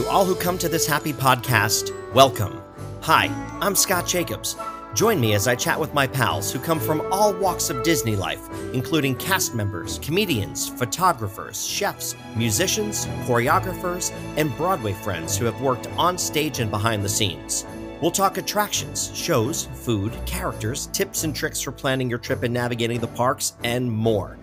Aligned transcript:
To 0.00 0.08
all 0.08 0.24
who 0.24 0.34
come 0.34 0.56
to 0.56 0.68
this 0.70 0.86
happy 0.86 1.12
podcast, 1.12 1.92
welcome. 2.14 2.62
Hi, 3.02 3.26
I'm 3.60 3.76
Scott 3.76 4.06
Jacobs. 4.06 4.56
Join 4.94 5.20
me 5.20 5.34
as 5.34 5.46
I 5.46 5.54
chat 5.54 5.78
with 5.78 5.92
my 5.92 6.06
pals 6.06 6.50
who 6.50 6.58
come 6.58 6.80
from 6.80 7.02
all 7.12 7.34
walks 7.34 7.68
of 7.68 7.82
Disney 7.82 8.16
life, 8.16 8.40
including 8.72 9.14
cast 9.16 9.54
members, 9.54 9.98
comedians, 9.98 10.70
photographers, 10.70 11.66
chefs, 11.66 12.16
musicians, 12.34 13.04
choreographers, 13.26 14.10
and 14.38 14.56
Broadway 14.56 14.94
friends 14.94 15.36
who 15.36 15.44
have 15.44 15.60
worked 15.60 15.86
on 15.98 16.16
stage 16.16 16.60
and 16.60 16.70
behind 16.70 17.04
the 17.04 17.08
scenes. 17.10 17.66
We'll 18.00 18.10
talk 18.10 18.38
attractions, 18.38 19.14
shows, 19.14 19.66
food, 19.66 20.16
characters, 20.24 20.86
tips 20.94 21.24
and 21.24 21.36
tricks 21.36 21.60
for 21.60 21.72
planning 21.72 22.08
your 22.08 22.20
trip 22.20 22.42
and 22.42 22.54
navigating 22.54 23.00
the 23.00 23.06
parks, 23.08 23.52
and 23.64 23.92
more. 23.92 24.38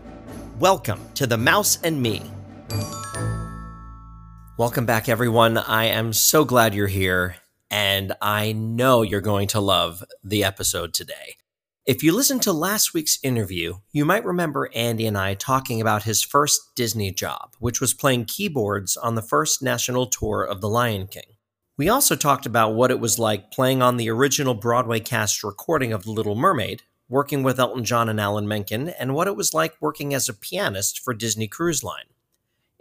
Welcome 0.60 1.00
to 1.16 1.26
The 1.26 1.38
Mouse 1.38 1.80
and 1.82 2.00
Me. 2.00 2.22
Welcome 4.58 4.88
back, 4.88 5.08
everyone. 5.08 5.60
I 5.60 5.86
am 5.86 6.14
so 6.14 6.44
glad 6.44 6.74
you're 6.74 6.88
here 6.88 7.36
and 7.70 8.14
I 8.20 8.54
know 8.54 9.04
you're 9.04 9.22
going 9.22 9.50
to 9.50 9.60
love 9.60 10.04
the 10.24 10.44
episode 10.44 10.96
today. 10.96 11.36
If 11.86 12.02
you 12.02 12.12
listened 12.12 12.42
to 12.42 12.54
last 12.54 12.92
week's 12.92 13.20
interview, 13.22 13.76
you 13.92 14.04
might 14.04 14.26
remember 14.26 14.72
Andy 14.74 15.06
and 15.06 15.16
I 15.16 15.36
talking 15.36 15.80
about 15.80 16.04
his 16.04 16.24
first 16.24 16.74
Disney 16.76 17.12
job, 17.12 17.54
which 17.60 17.80
was 17.80 17.94
playing 17.94 18.26
keyboards 18.26 18.98
on 18.98 19.14
the 19.14 19.22
first 19.22 19.62
national 19.62 20.08
tour 20.08 20.42
of 20.44 20.62
The 20.62 20.70
Lion 20.70 21.06
King. 21.06 21.36
We 21.78 21.88
also 21.88 22.16
talked 22.16 22.48
about 22.48 22.74
what 22.74 22.90
it 22.90 23.00
was 23.00 23.20
like 23.20 23.52
playing 23.52 23.84
on 23.84 23.98
the 23.98 24.10
original 24.10 24.56
Broadway 24.56 25.02
cast 25.02 25.44
recording 25.44 25.94
of 25.94 26.04
The 26.04 26.12
Little 26.12 26.36
Mermaid, 26.36 26.82
working 27.08 27.44
with 27.44 27.60
Elton 27.60 27.84
John 27.84 28.10
and 28.10 28.20
Alan 28.20 28.48
Menken, 28.48 28.90
and 28.90 29.14
what 29.14 29.28
it 29.28 29.36
was 29.36 29.54
like 29.54 29.76
working 29.80 30.16
as 30.16 30.28
a 30.28 30.34
pianist 30.34 31.00
for 31.00 31.14
Disney 31.14 31.48
Cruise 31.48 31.84
Line. 31.84 32.06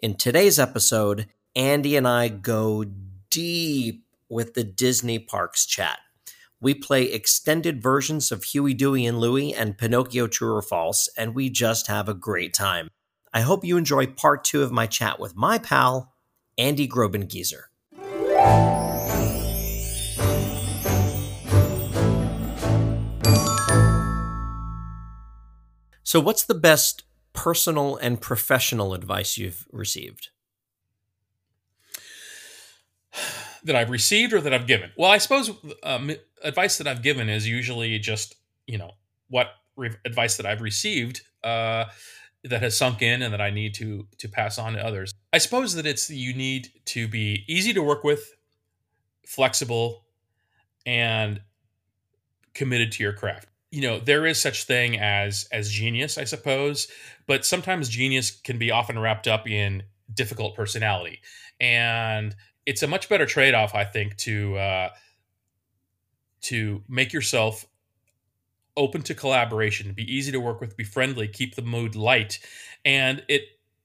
In 0.03 0.15
today's 0.15 0.59
episode, 0.59 1.27
Andy 1.57 1.97
and 1.97 2.07
I 2.07 2.29
go 2.29 2.85
deep 3.31 4.05
with 4.29 4.53
the 4.53 4.63
Disney 4.63 5.19
Parks 5.19 5.65
chat. 5.65 6.01
We 6.61 6.75
play 6.75 7.05
extended 7.05 7.83
versions 7.83 8.31
of 8.31 8.45
Huey, 8.45 8.75
Dewey, 8.75 9.07
and 9.07 9.19
Louie 9.19 9.55
and 9.55 9.79
Pinocchio 9.79 10.27
True 10.27 10.55
or 10.55 10.61
False, 10.61 11.09
and 11.17 11.35
we 11.35 11.49
just 11.49 11.87
have 11.87 12.11
a 12.11 12.15
great 12.15 12.53
time. 12.53 12.91
I 13.33 13.41
hope 13.41 13.65
you 13.65 13.79
enjoy 13.79 14.07
part 14.07 14.45
two 14.45 14.63
of 14.63 14.71
my 14.71 14.87
chat 14.87 15.19
with 15.19 15.35
my 15.35 15.57
pal, 15.57 16.13
Andy 16.59 16.87
Grobengieser. 16.87 17.63
So, 26.03 26.21
what's 26.21 26.45
the 26.45 26.55
best 26.55 27.05
personal 27.33 27.97
and 27.97 28.21
professional 28.21 28.93
advice 28.93 29.39
you've 29.39 29.67
received? 29.73 30.29
That 33.65 33.77
I've 33.77 33.91
received 33.91 34.33
or 34.33 34.41
that 34.41 34.53
I've 34.55 34.67
given? 34.67 34.91
Well, 34.97 35.11
I 35.11 35.19
suppose 35.19 35.51
um, 35.83 36.13
advice 36.43 36.79
that 36.79 36.87
I've 36.87 37.03
given 37.03 37.29
is 37.29 37.49
usually 37.49 37.99
just 37.99 38.37
you 38.67 38.79
know 38.79 38.93
what 39.29 39.49
re- 39.77 39.97
advice 40.05 40.37
that 40.37 40.47
I've 40.47 40.61
received 40.61 41.23
uh, 41.45 41.87
that 42.45 42.63
has 42.63 42.77
sunk 42.77 43.03
in 43.03 43.23
and 43.23 43.33
that 43.33 43.41
I 43.41 43.51
need 43.51 43.75
to 43.75 44.07
to 44.19 44.29
pass 44.29 44.59
on 44.59 44.75
to 44.75 44.85
others. 44.85 45.13
I 45.33 45.39
suppose 45.39 45.75
that 45.75 45.87
it's 45.87 46.11
you 46.11 46.35
need 46.35 46.69
to 46.87 47.09
be 47.09 47.45
easy 47.49 47.73
to 47.75 47.83
work 47.83 48.05
with, 48.05 48.35
flexible, 49.27 50.05
and 50.85 51.41
committed 52.55 52.93
to 52.93 53.03
your 53.03 53.13
craft. 53.13 53.49
You 53.71 53.83
know, 53.83 53.99
there 53.99 54.25
is 54.27 54.41
such 54.41 54.65
thing 54.65 54.99
as 54.99 55.49
as 55.53 55.71
genius, 55.71 56.19
I 56.19 56.25
suppose, 56.25 56.89
but 57.27 57.45
sometimes 57.45 57.89
genius 57.89 58.31
can 58.31 58.59
be 58.59 58.71
often 58.71 58.99
wrapped 58.99 59.29
up 59.29 59.49
in 59.49 59.83
difficult 60.13 60.55
personality. 60.55 61.21
And 61.61 62.35
it's 62.67 62.83
a 62.83 62.87
much 62.87 63.09
better 63.09 63.27
trade 63.27 63.55
off, 63.55 63.75
I 63.75 63.85
think, 63.85 64.17
to 64.19 64.57
uh, 64.57 64.89
to 66.43 66.83
make 66.89 67.13
yourself 67.13 67.67
open 68.77 69.03
to 69.03 69.15
collaboration, 69.15 69.93
be 69.93 70.15
easy 70.15 70.31
to 70.33 70.41
work 70.41 70.61
with, 70.61 70.77
be 70.77 70.85
friendly, 70.85 71.29
keep 71.29 71.55
the 71.55 71.63
mood 71.63 71.97
light, 71.97 72.39
and 72.85 73.23
it 73.29 73.43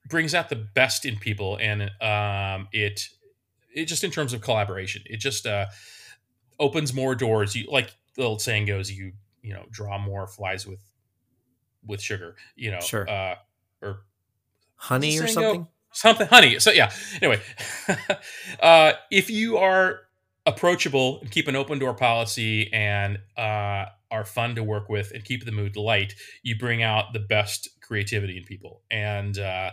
brings 0.08 0.34
out 0.34 0.48
the 0.48 0.56
best 0.56 1.06
in 1.06 1.16
people, 1.16 1.56
and 1.60 1.82
um, 2.02 2.68
it 2.72 3.08
it 3.74 3.86
just 3.86 4.04
in 4.04 4.10
terms 4.10 4.32
of 4.32 4.40
collaboration, 4.40 5.02
it 5.06 5.18
just 5.18 5.46
uh, 5.46 5.66
opens 6.58 6.92
more 6.92 7.14
doors. 7.14 7.54
You 7.54 7.68
like 7.70 7.94
the 8.16 8.24
old 8.24 8.42
saying 8.42 8.66
goes, 8.66 8.90
you 8.90 9.12
you 9.42 9.54
know 9.54 9.64
draw 9.70 9.98
more 9.98 10.26
flies 10.26 10.66
with 10.66 10.80
with 11.86 12.00
sugar, 12.00 12.36
you 12.56 12.70
know, 12.70 12.80
sure, 12.80 13.08
uh, 13.08 13.36
or 13.80 14.02
honey 14.76 15.18
or 15.20 15.28
something. 15.28 15.62
Go? 15.62 15.68
Something 15.92 16.26
honey. 16.26 16.58
So 16.58 16.70
yeah. 16.70 16.90
Anyway 17.20 17.40
uh, 18.60 18.92
if 19.10 19.30
you 19.30 19.58
are 19.58 20.00
approachable 20.44 21.20
and 21.20 21.30
keep 21.30 21.46
an 21.46 21.54
open 21.54 21.78
door 21.78 21.94
policy 21.94 22.72
and 22.72 23.18
uh, 23.36 23.86
are 24.10 24.24
fun 24.24 24.54
to 24.56 24.62
work 24.62 24.88
with 24.88 25.12
and 25.12 25.24
keep 25.24 25.44
the 25.44 25.52
mood 25.52 25.76
light 25.76 26.14
you 26.42 26.58
bring 26.58 26.82
out 26.82 27.12
the 27.12 27.20
best 27.20 27.68
creativity 27.80 28.36
in 28.36 28.44
people. 28.44 28.82
And 28.90 29.38
uh, 29.38 29.70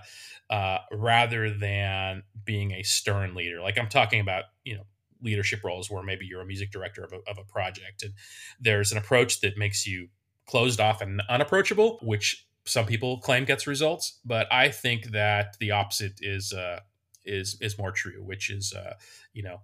uh, 0.50 0.80
rather 0.92 1.54
than 1.54 2.24
being 2.44 2.72
a 2.72 2.82
stern 2.82 3.36
leader 3.36 3.62
like 3.62 3.78
i'm 3.78 3.88
talking 3.88 4.20
about 4.20 4.46
you 4.64 4.76
know 4.76 4.84
leadership 5.22 5.64
roles 5.64 5.92
where 5.92 6.02
maybe 6.02 6.26
you're 6.26 6.42
a 6.42 6.46
music 6.46 6.72
director 6.72 7.04
of 7.04 7.14
a, 7.14 7.18
of 7.30 7.38
a 7.38 7.44
project 7.44 8.02
and 8.02 8.14
there's 8.60 8.92
an 8.92 8.98
approach 8.98 9.42
that 9.42 9.58
makes 9.58 9.86
you 9.86 10.08
closed 10.48 10.80
off 10.80 11.02
and 11.02 11.22
unapproachable 11.30 12.00
which 12.02 12.48
some 12.70 12.86
people 12.86 13.20
claim 13.20 13.46
gets 13.46 13.66
results, 13.66 14.20
but 14.24 14.48
I 14.52 14.70
think 14.70 15.12
that 15.12 15.58
the 15.60 15.72
opposite 15.72 16.20
is 16.22 16.54
uh, 16.54 16.82
is 17.26 17.58
is 17.62 17.78
more 17.78 17.92
true, 17.92 18.24
which 18.24 18.50
is 18.50 18.74
uh, 18.74 18.94
you 19.34 19.44
know 19.44 19.62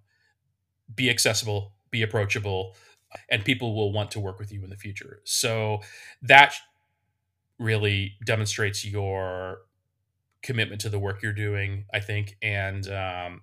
be 0.94 1.10
accessible, 1.10 1.74
be 1.92 2.02
approachable, 2.02 2.76
and 3.30 3.46
people 3.46 3.76
will 3.76 3.92
want 3.92 4.12
to 4.12 4.20
work 4.20 4.40
with 4.40 4.52
you 4.52 4.64
in 4.64 4.70
the 4.70 4.76
future. 4.76 5.22
So 5.24 5.82
that 6.24 6.56
really 7.60 8.16
demonstrates 8.26 8.84
your 8.84 9.60
commitment 10.42 10.82
to 10.82 10.90
the 10.90 11.00
work 11.00 11.22
you're 11.22 11.34
doing, 11.34 11.86
I 11.94 12.00
think, 12.00 12.38
and 12.42 12.88
um, 12.90 13.42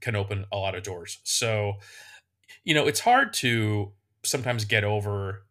can 0.00 0.16
open 0.16 0.46
a 0.50 0.56
lot 0.56 0.74
of 0.74 0.82
doors. 0.82 1.18
So 1.22 1.74
you 2.64 2.74
know, 2.74 2.86
it's 2.86 3.00
hard 3.00 3.32
to 3.34 3.92
sometimes 4.22 4.64
get 4.64 4.84
over 4.84 5.44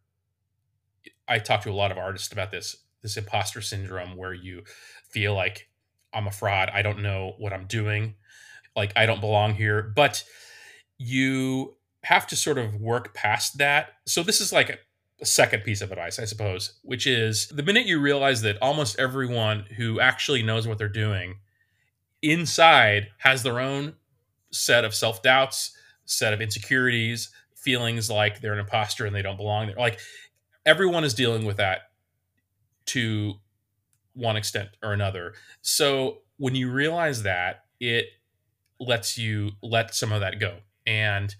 I 1.28 1.38
talk 1.38 1.62
to 1.62 1.70
a 1.70 1.72
lot 1.72 1.92
of 1.92 1.98
artists 1.98 2.32
about 2.32 2.50
this 2.50 2.76
this 3.02 3.16
imposter 3.16 3.60
syndrome 3.60 4.16
where 4.16 4.32
you 4.32 4.62
feel 5.10 5.34
like 5.34 5.68
I'm 6.14 6.26
a 6.26 6.30
fraud, 6.30 6.70
I 6.72 6.82
don't 6.82 7.02
know 7.02 7.34
what 7.38 7.52
I'm 7.52 7.66
doing, 7.66 8.14
like 8.76 8.92
I 8.96 9.06
don't 9.06 9.20
belong 9.20 9.54
here, 9.54 9.82
but 9.82 10.24
you 10.98 11.76
have 12.04 12.26
to 12.28 12.36
sort 12.36 12.58
of 12.58 12.76
work 12.76 13.14
past 13.14 13.58
that. 13.58 13.94
So 14.06 14.22
this 14.22 14.40
is 14.40 14.52
like 14.52 14.70
a, 14.70 14.78
a 15.20 15.26
second 15.26 15.64
piece 15.64 15.80
of 15.80 15.90
advice, 15.90 16.18
I 16.18 16.24
suppose, 16.24 16.78
which 16.82 17.06
is 17.06 17.48
the 17.48 17.62
minute 17.62 17.86
you 17.86 18.00
realize 18.00 18.42
that 18.42 18.60
almost 18.60 18.98
everyone 18.98 19.66
who 19.76 20.00
actually 20.00 20.42
knows 20.42 20.66
what 20.66 20.78
they're 20.78 20.88
doing 20.88 21.36
inside 22.22 23.08
has 23.18 23.42
their 23.42 23.58
own 23.58 23.94
set 24.50 24.84
of 24.84 24.94
self-doubts, 24.94 25.76
set 26.04 26.32
of 26.32 26.40
insecurities, 26.40 27.30
feelings 27.56 28.10
like 28.10 28.40
they're 28.40 28.52
an 28.52 28.58
imposter 28.58 29.06
and 29.06 29.14
they 29.14 29.22
don't 29.22 29.36
belong 29.36 29.66
there. 29.66 29.76
Like 29.76 29.98
everyone 30.64 31.04
is 31.04 31.14
dealing 31.14 31.44
with 31.44 31.56
that 31.56 31.90
to 32.86 33.34
one 34.14 34.36
extent 34.36 34.70
or 34.82 34.92
another. 34.92 35.34
So 35.60 36.18
when 36.36 36.54
you 36.54 36.70
realize 36.70 37.22
that, 37.22 37.64
it 37.80 38.06
lets 38.78 39.16
you 39.16 39.52
let 39.62 39.94
some 39.94 40.12
of 40.12 40.20
that 40.20 40.40
go 40.40 40.58
and 40.86 41.34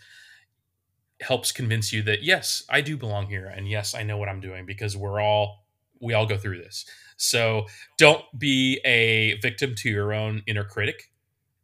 helps 1.21 1.53
convince 1.53 1.93
you 1.93 2.03
that 2.03 2.23
yes, 2.23 2.65
I 2.69 2.81
do 2.81 2.97
belong 2.97 3.27
here 3.27 3.47
and 3.47 3.69
yes, 3.69 3.95
I 3.95 4.03
know 4.03 4.17
what 4.17 4.29
I'm 4.29 4.41
doing 4.41 4.67
because 4.67 4.97
we're 4.97 5.21
all 5.21 5.67
we 6.01 6.15
all 6.15 6.27
go 6.27 6.37
through 6.37 6.59
this. 6.59 6.85
So 7.17 7.67
don't 7.97 8.25
be 8.37 8.81
a 8.85 9.39
victim 9.41 9.75
to 9.77 9.89
your 9.89 10.13
own 10.13 10.43
inner 10.47 10.65
critic 10.65 11.13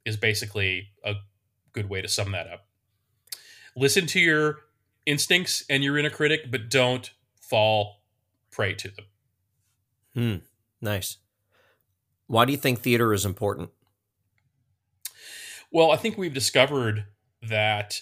is 0.04 0.16
basically 0.16 0.90
a 1.04 1.14
good 1.72 1.88
way 1.88 2.00
to 2.00 2.08
sum 2.08 2.30
that 2.32 2.46
up. 2.46 2.66
Listen 3.76 4.06
to 4.06 4.20
your 4.20 4.58
instincts 5.06 5.64
and 5.68 5.82
your 5.82 5.98
inner 5.98 6.10
critic, 6.10 6.50
but 6.50 6.70
don't 6.70 7.10
fall 7.48 8.02
prey 8.50 8.74
to 8.74 8.88
them. 8.88 9.04
Hmm. 10.14 10.36
Nice. 10.80 11.18
Why 12.26 12.44
do 12.44 12.52
you 12.52 12.58
think 12.58 12.80
theater 12.80 13.12
is 13.12 13.24
important? 13.24 13.70
Well, 15.70 15.90
I 15.90 15.96
think 15.96 16.16
we've 16.16 16.34
discovered 16.34 17.06
that 17.42 18.00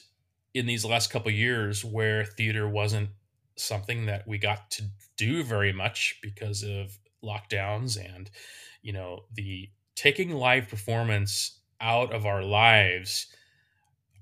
in 0.54 0.66
these 0.66 0.84
last 0.84 1.10
couple 1.10 1.30
years 1.30 1.84
where 1.84 2.24
theater 2.24 2.68
wasn't 2.68 3.10
something 3.56 4.06
that 4.06 4.26
we 4.26 4.38
got 4.38 4.70
to 4.70 4.84
do 5.16 5.42
very 5.42 5.72
much 5.72 6.18
because 6.22 6.62
of 6.62 6.98
lockdowns 7.24 7.98
and 7.98 8.30
you 8.82 8.92
know 8.92 9.24
the 9.34 9.68
taking 9.94 10.30
live 10.30 10.68
performance 10.68 11.60
out 11.80 12.12
of 12.12 12.26
our 12.26 12.42
lives 12.42 13.26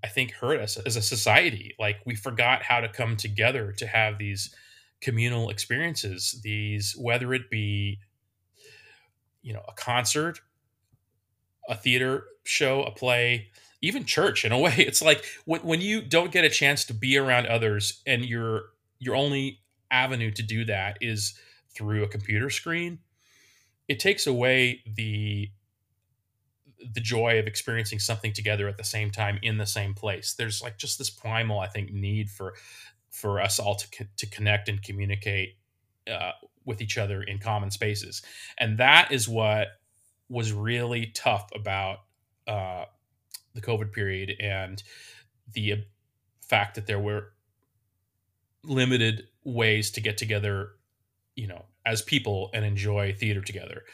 i 0.02 0.08
think 0.08 0.30
hurt 0.30 0.60
us 0.60 0.76
as 0.76 0.96
a 0.96 1.02
society 1.02 1.74
like 1.78 1.96
we 2.06 2.14
forgot 2.14 2.62
how 2.62 2.80
to 2.80 2.88
come 2.88 3.16
together 3.16 3.72
to 3.72 3.86
have 3.86 4.16
these 4.18 4.54
communal 5.04 5.50
experiences 5.50 6.40
these 6.42 6.96
whether 6.98 7.34
it 7.34 7.50
be 7.50 7.98
you 9.42 9.52
know 9.52 9.62
a 9.68 9.72
concert 9.74 10.40
a 11.68 11.74
theater 11.74 12.24
show 12.44 12.82
a 12.82 12.90
play 12.90 13.48
even 13.84 14.04
church 14.04 14.44
in 14.44 14.52
a 14.52 14.58
way. 14.66 14.74
It's 14.78 15.02
like 15.02 15.24
when 15.44 15.60
when 15.62 15.80
you 15.80 16.02
don't 16.02 16.32
get 16.32 16.44
a 16.44 16.50
chance 16.50 16.84
to 16.86 16.94
be 16.94 17.16
around 17.16 17.46
others 17.46 18.02
and 18.06 18.24
your 18.24 18.70
your 18.98 19.14
only 19.14 19.60
avenue 19.90 20.30
to 20.32 20.42
do 20.42 20.64
that 20.64 20.98
is 21.00 21.38
through 21.74 22.02
a 22.02 22.08
computer 22.08 22.50
screen, 22.50 23.00
it 23.88 24.00
takes 24.00 24.26
away 24.26 24.82
the 24.96 25.50
the 26.92 27.00
joy 27.00 27.38
of 27.38 27.46
experiencing 27.46 27.98
something 27.98 28.32
together 28.32 28.68
at 28.68 28.76
the 28.76 28.84
same 28.84 29.10
time 29.10 29.38
in 29.42 29.56
the 29.58 29.66
same 29.66 29.94
place. 29.94 30.34
There's 30.34 30.60
like 30.62 30.76
just 30.76 30.98
this 30.98 31.10
primal, 31.10 31.58
I 31.58 31.68
think, 31.68 31.92
need 31.92 32.30
for 32.30 32.54
for 33.14 33.40
us 33.40 33.58
all 33.58 33.76
to 33.76 34.06
to 34.16 34.26
connect 34.26 34.68
and 34.68 34.82
communicate 34.82 35.56
uh, 36.10 36.32
with 36.64 36.82
each 36.82 36.98
other 36.98 37.22
in 37.22 37.38
common 37.38 37.70
spaces, 37.70 38.22
and 38.58 38.78
that 38.78 39.12
is 39.12 39.28
what 39.28 39.68
was 40.28 40.52
really 40.52 41.06
tough 41.14 41.48
about 41.54 41.98
uh, 42.46 42.84
the 43.54 43.60
COVID 43.60 43.92
period 43.92 44.34
and 44.40 44.82
the 45.52 45.84
fact 46.42 46.74
that 46.74 46.86
there 46.86 46.98
were 46.98 47.32
limited 48.64 49.28
ways 49.44 49.90
to 49.92 50.00
get 50.00 50.16
together, 50.16 50.70
you 51.36 51.46
know, 51.46 51.64
as 51.86 52.02
people 52.02 52.50
and 52.52 52.64
enjoy 52.64 53.12
theater 53.12 53.40
together. 53.40 53.84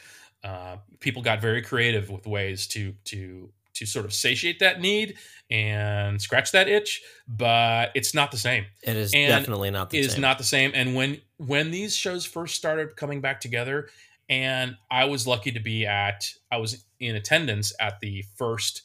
Uh, 0.43 0.77
people 0.99 1.21
got 1.21 1.39
very 1.41 1.61
creative 1.61 2.09
with 2.09 2.25
ways 2.25 2.65
to 2.67 2.93
to 3.03 3.51
to 3.73 3.85
sort 3.85 4.05
of 4.05 4.13
satiate 4.13 4.59
that 4.59 4.81
need 4.81 5.17
and 5.49 6.21
scratch 6.21 6.51
that 6.51 6.67
itch, 6.67 7.01
but 7.27 7.91
it's 7.95 8.13
not 8.13 8.31
the 8.31 8.37
same. 8.37 8.65
It 8.83 8.95
is 8.95 9.13
And 9.13 9.29
definitely 9.29 9.71
not 9.71 9.89
the 9.89 9.99
It 9.99 10.03
same. 10.03 10.09
is 10.11 10.17
not 10.17 10.37
the 10.37 10.43
same. 10.43 10.71
And 10.73 10.95
when 10.95 11.21
when 11.37 11.71
these 11.71 11.95
shows 11.95 12.25
first 12.25 12.55
started 12.55 12.95
coming 12.95 13.19
back 13.21 13.41
together, 13.41 13.89
and 14.29 14.77
I 14.89 15.05
was 15.05 15.27
lucky 15.27 15.51
to 15.51 15.59
be 15.59 15.85
at, 15.85 16.31
I 16.51 16.57
was 16.57 16.85
in 16.99 17.15
attendance 17.15 17.73
at 17.79 17.99
the 17.99 18.23
first 18.37 18.83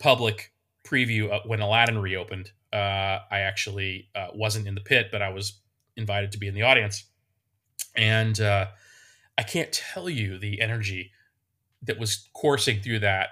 public 0.00 0.52
preview 0.84 1.28
of 1.30 1.42
when 1.48 1.60
Aladdin 1.60 1.98
reopened. 1.98 2.50
Uh, 2.72 3.20
I 3.30 3.40
actually 3.40 4.08
uh, 4.14 4.28
wasn't 4.34 4.66
in 4.66 4.74
the 4.74 4.80
pit, 4.80 5.08
but 5.12 5.22
I 5.22 5.28
was 5.28 5.60
invited 5.96 6.32
to 6.32 6.38
be 6.38 6.48
in 6.48 6.54
the 6.54 6.62
audience, 6.62 7.04
and 7.94 8.40
uh, 8.40 8.66
I 9.38 9.42
can't 9.42 9.72
tell 9.72 10.10
you 10.10 10.38
the 10.38 10.60
energy 10.60 11.12
that 11.82 11.98
was 11.98 12.28
coursing 12.34 12.80
through 12.80 13.00
that 13.00 13.28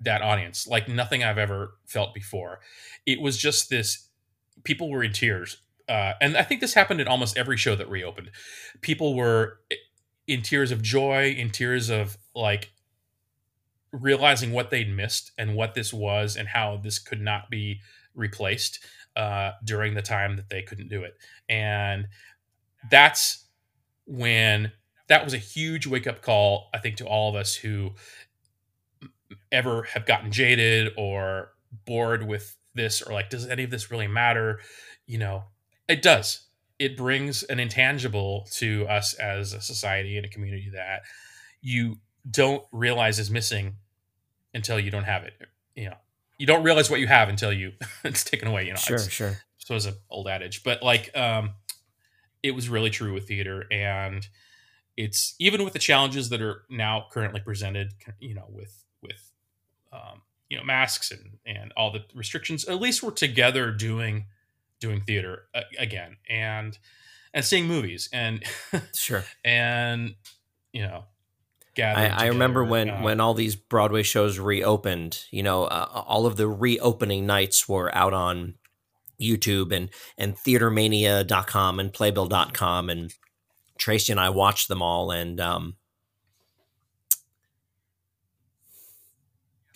that 0.00 0.22
audience 0.22 0.66
like 0.66 0.88
nothing 0.88 1.22
I've 1.22 1.38
ever 1.38 1.74
felt 1.86 2.14
before. 2.14 2.60
It 3.06 3.20
was 3.20 3.36
just 3.36 3.70
this. 3.70 4.08
People 4.64 4.90
were 4.90 5.02
in 5.02 5.12
tears, 5.12 5.58
uh, 5.88 6.12
and 6.20 6.36
I 6.36 6.42
think 6.42 6.60
this 6.60 6.74
happened 6.74 7.00
in 7.00 7.08
almost 7.08 7.36
every 7.36 7.56
show 7.56 7.74
that 7.76 7.88
reopened. 7.88 8.30
People 8.80 9.14
were 9.14 9.60
in 10.26 10.42
tears 10.42 10.70
of 10.70 10.82
joy, 10.82 11.34
in 11.36 11.50
tears 11.50 11.90
of 11.90 12.16
like 12.34 12.70
realizing 13.92 14.52
what 14.52 14.70
they'd 14.70 14.88
missed 14.94 15.32
and 15.36 15.54
what 15.54 15.74
this 15.74 15.92
was 15.92 16.36
and 16.36 16.48
how 16.48 16.76
this 16.76 16.98
could 16.98 17.20
not 17.20 17.50
be 17.50 17.80
replaced 18.14 18.84
uh, 19.16 19.52
during 19.64 19.94
the 19.94 20.02
time 20.02 20.36
that 20.36 20.48
they 20.48 20.62
couldn't 20.62 20.88
do 20.88 21.02
it. 21.02 21.14
And 21.48 22.06
that's 22.90 23.46
when 24.06 24.72
that 25.08 25.24
was 25.24 25.34
a 25.34 25.38
huge 25.38 25.86
wake 25.86 26.06
up 26.06 26.22
call, 26.22 26.68
I 26.72 26.78
think, 26.78 26.96
to 26.98 27.06
all 27.06 27.28
of 27.28 27.34
us 27.34 27.56
who 27.56 27.90
ever 29.52 29.82
have 29.84 30.06
gotten 30.06 30.30
jaded 30.30 30.92
or 30.96 31.52
bored 31.86 32.26
with 32.26 32.56
this 32.74 33.02
or 33.02 33.12
like, 33.12 33.30
does 33.30 33.46
any 33.46 33.64
of 33.64 33.70
this 33.70 33.90
really 33.90 34.06
matter? 34.06 34.60
You 35.06 35.18
know, 35.18 35.44
it 35.88 36.02
does. 36.02 36.46
It 36.78 36.96
brings 36.96 37.42
an 37.44 37.60
intangible 37.60 38.46
to 38.52 38.86
us 38.88 39.12
as 39.14 39.52
a 39.52 39.60
society 39.60 40.16
and 40.16 40.24
a 40.24 40.28
community 40.28 40.70
that 40.74 41.02
you 41.60 41.98
don't 42.30 42.64
realize 42.72 43.18
is 43.18 43.30
missing 43.30 43.76
until 44.54 44.78
you 44.80 44.90
don't 44.90 45.04
have 45.04 45.24
it. 45.24 45.34
You 45.74 45.90
know, 45.90 45.96
you 46.38 46.46
don't 46.46 46.62
realize 46.62 46.90
what 46.90 47.00
you 47.00 47.06
have 47.06 47.28
until 47.28 47.52
you 47.52 47.72
it's 48.04 48.24
taken 48.24 48.48
away. 48.48 48.64
You 48.66 48.70
know, 48.70 48.76
sure, 48.76 48.96
It's- 48.96 49.10
sure. 49.10 49.38
so 49.58 49.74
it's 49.76 49.84
an 49.86 49.94
old 50.08 50.26
adage, 50.28 50.62
but 50.64 50.82
like 50.82 51.14
um, 51.16 51.50
it 52.42 52.52
was 52.52 52.68
really 52.68 52.90
true 52.90 53.12
with 53.12 53.28
theater, 53.28 53.64
and 53.70 54.26
it's 54.96 55.34
even 55.38 55.64
with 55.64 55.72
the 55.74 55.78
challenges 55.78 56.28
that 56.30 56.40
are 56.40 56.62
now 56.70 57.06
currently 57.10 57.40
presented, 57.40 57.92
you 58.20 58.34
know, 58.34 58.46
with 58.48 58.84
with 59.02 59.29
um, 59.92 60.22
you 60.48 60.56
know 60.56 60.64
masks 60.64 61.10
and 61.10 61.38
and 61.46 61.72
all 61.76 61.90
the 61.90 62.04
restrictions. 62.14 62.66
At 62.66 62.80
least 62.80 63.02
we're 63.02 63.10
together 63.10 63.70
doing 63.70 64.26
doing 64.80 65.02
theater 65.02 65.44
uh, 65.54 65.62
again, 65.78 66.16
and 66.28 66.78
and 67.32 67.44
seeing 67.44 67.66
movies, 67.66 68.08
and 68.12 68.42
Sure. 68.94 69.24
and 69.44 70.14
you 70.72 70.82
know. 70.82 71.04
I, 71.70 71.82
gathering 71.82 72.12
I 72.12 72.26
remember 72.26 72.64
when 72.64 72.90
uh, 72.90 73.00
when 73.00 73.20
all 73.20 73.32
these 73.32 73.54
Broadway 73.54 74.02
shows 74.02 74.40
reopened. 74.40 75.24
You 75.30 75.44
know, 75.44 75.64
uh, 75.64 75.86
all 76.06 76.26
of 76.26 76.36
the 76.36 76.48
reopening 76.48 77.26
nights 77.26 77.68
were 77.68 77.94
out 77.94 78.12
on 78.12 78.54
YouTube 79.20 79.72
and 79.72 79.88
and 80.18 80.36
theatermania.com 80.36 81.78
and 81.78 81.92
playbill.com 81.92 82.90
and 82.90 83.14
Tracy 83.78 84.12
and 84.12 84.20
I 84.20 84.30
watched 84.30 84.68
them 84.68 84.82
all 84.82 85.10
and 85.10 85.40
um 85.40 85.76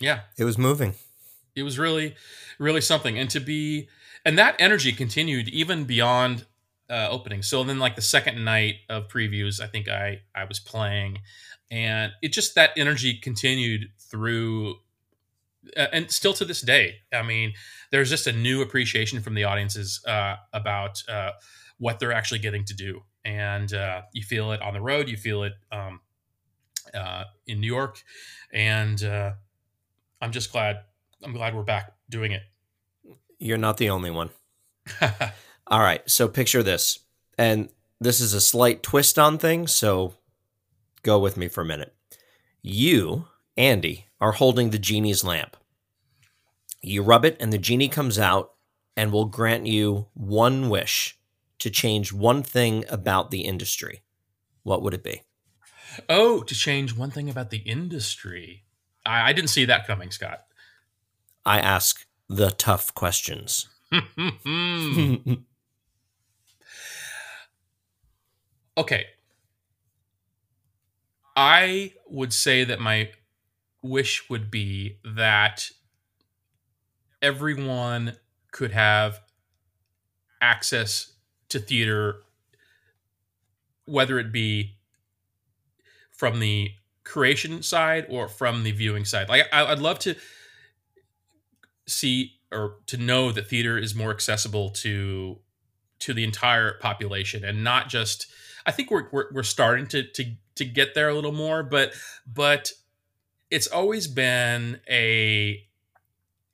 yeah, 0.05 0.19
it 0.37 0.45
was 0.45 0.57
moving. 0.57 0.93
it 1.55 1.63
was 1.63 1.77
really 1.85 2.15
really 2.59 2.81
something. 2.81 3.17
And 3.19 3.29
to 3.31 3.39
be 3.39 3.87
and 4.23 4.37
that 4.37 4.55
energy 4.59 4.91
continued 4.91 5.47
even 5.49 5.85
beyond 5.85 6.45
uh, 6.89 7.07
opening 7.09 7.41
so 7.41 7.63
then 7.63 7.79
like 7.79 7.95
the 7.95 8.01
second 8.15 8.37
night 8.45 8.75
of 8.89 9.07
previews 9.07 9.59
i 9.59 9.67
think 9.73 9.87
i 9.89 10.19
i 10.35 10.43
was 10.51 10.59
playing 10.59 11.17
and 11.71 12.11
it 12.21 12.31
just 12.31 12.53
that 12.55 12.69
energy 12.77 13.11
continued 13.29 13.89
through 14.09 14.75
uh, 15.75 15.87
and 15.91 16.11
still 16.11 16.33
to 16.33 16.45
this 16.45 16.61
day. 16.61 16.87
I 17.11 17.23
mean 17.23 17.53
there's 17.91 18.09
just 18.11 18.27
a 18.27 18.31
new 18.47 18.61
appreciation 18.61 19.19
from 19.21 19.33
the 19.33 19.45
audiences 19.45 19.99
uh, 20.05 20.35
about 20.53 21.01
uh, 21.09 21.31
what 21.79 21.97
they're 21.99 22.13
actually 22.13 22.39
getting 22.39 22.65
to 22.65 22.75
do. 22.75 23.01
And 23.23 23.73
uh, 23.73 24.01
you 24.13 24.21
feel 24.23 24.51
it 24.51 24.61
on 24.61 24.73
the 24.73 24.81
road 24.81 25.09
you 25.09 25.17
feel 25.17 25.41
it 25.43 25.53
um, 25.71 26.01
uh, 26.93 27.23
in 27.47 27.59
new 27.61 27.67
york. 27.79 27.95
And 28.53 29.03
uh, 29.03 29.31
i'm 30.25 30.31
just 30.31 30.51
glad 30.51 30.79
i'm 31.23 31.31
glad 31.33 31.55
we're 31.55 31.63
back 31.63 31.93
doing 32.09 32.31
it 32.31 32.41
You're 33.37 33.57
not 33.57 33.77
the 33.77 33.89
only 33.89 34.11
one. 34.11 34.29
All 35.67 35.79
right, 35.81 36.01
so 36.09 36.27
picture 36.27 36.63
this. 36.63 36.99
And 37.37 37.69
this 37.99 38.21
is 38.21 38.33
a 38.33 38.39
slight 38.41 38.81
twist 38.81 39.19
on 39.19 39.37
things, 39.37 39.71
so 39.73 40.15
go 41.03 41.19
with 41.19 41.35
me 41.37 41.47
for 41.49 41.61
a 41.61 41.65
minute. 41.65 41.93
You, 42.61 43.25
Andy, 43.57 44.05
are 44.21 44.31
holding 44.33 44.69
the 44.69 44.79
genie's 44.79 45.23
lamp. 45.23 45.57
You 46.81 47.03
rub 47.03 47.25
it, 47.25 47.35
and 47.39 47.51
the 47.51 47.57
genie 47.57 47.89
comes 47.89 48.17
out 48.17 48.53
and 48.95 49.11
will 49.11 49.25
grant 49.25 49.65
you 49.67 50.07
one 50.13 50.69
wish 50.69 51.17
to 51.59 51.69
change 51.69 52.13
one 52.13 52.41
thing 52.43 52.85
about 52.89 53.31
the 53.31 53.41
industry. 53.41 54.01
What 54.63 54.81
would 54.81 54.93
it 54.93 55.03
be? 55.03 55.21
oh 56.09 56.41
to 56.43 56.53
change 56.53 56.95
one 56.95 57.11
thing 57.11 57.29
about 57.29 57.51
the 57.51 57.59
industry 57.59 58.64
i, 59.05 59.29
I 59.29 59.33
didn't 59.33 59.49
see 59.49 59.65
that 59.65 59.85
coming 59.87 60.11
scott 60.11 60.41
I 61.47 61.59
ask 61.59 62.07
the 62.27 62.49
tough 62.49 62.95
questions. 62.95 63.67
okay 68.77 69.05
i 71.35 71.93
would 72.09 72.33
say 72.33 72.63
that 72.65 72.79
my 72.79 73.11
wish 73.81 74.29
would 74.29 74.49
be 74.51 74.97
that 75.05 75.69
everyone 77.21 78.17
could 78.51 78.71
have 78.71 79.21
access 80.41 81.13
to 81.49 81.59
theater 81.59 82.23
whether 83.85 84.17
it 84.19 84.31
be 84.31 84.75
from 86.11 86.39
the 86.39 86.71
creation 87.05 87.63
side 87.63 88.05
or 88.09 88.27
from 88.27 88.63
the 88.63 88.71
viewing 88.71 89.05
side. 89.05 89.29
Like 89.29 89.47
I, 89.53 89.65
i'd 89.71 89.79
love 89.79 89.99
to 89.99 90.15
see 91.87 92.33
or 92.51 92.77
to 92.87 92.97
know 92.97 93.31
that 93.31 93.47
theater 93.47 93.77
is 93.77 93.95
more 93.95 94.11
accessible 94.11 94.71
to 94.71 95.39
to 95.99 96.13
the 96.13 96.23
entire 96.23 96.73
population 96.79 97.45
and 97.45 97.63
not 97.63 97.89
just 97.89 98.27
i 98.65 98.71
think 98.71 98.91
we're 98.91 99.07
we're, 99.11 99.25
we're 99.31 99.43
starting 99.43 99.87
to 99.87 100.03
to 100.03 100.25
to 100.55 100.65
get 100.65 100.95
there 100.95 101.09
a 101.09 101.13
little 101.13 101.31
more 101.31 101.61
but 101.63 101.93
but 102.25 102.71
it's 103.51 103.67
always 103.67 104.07
been 104.07 104.79
a 104.89 105.63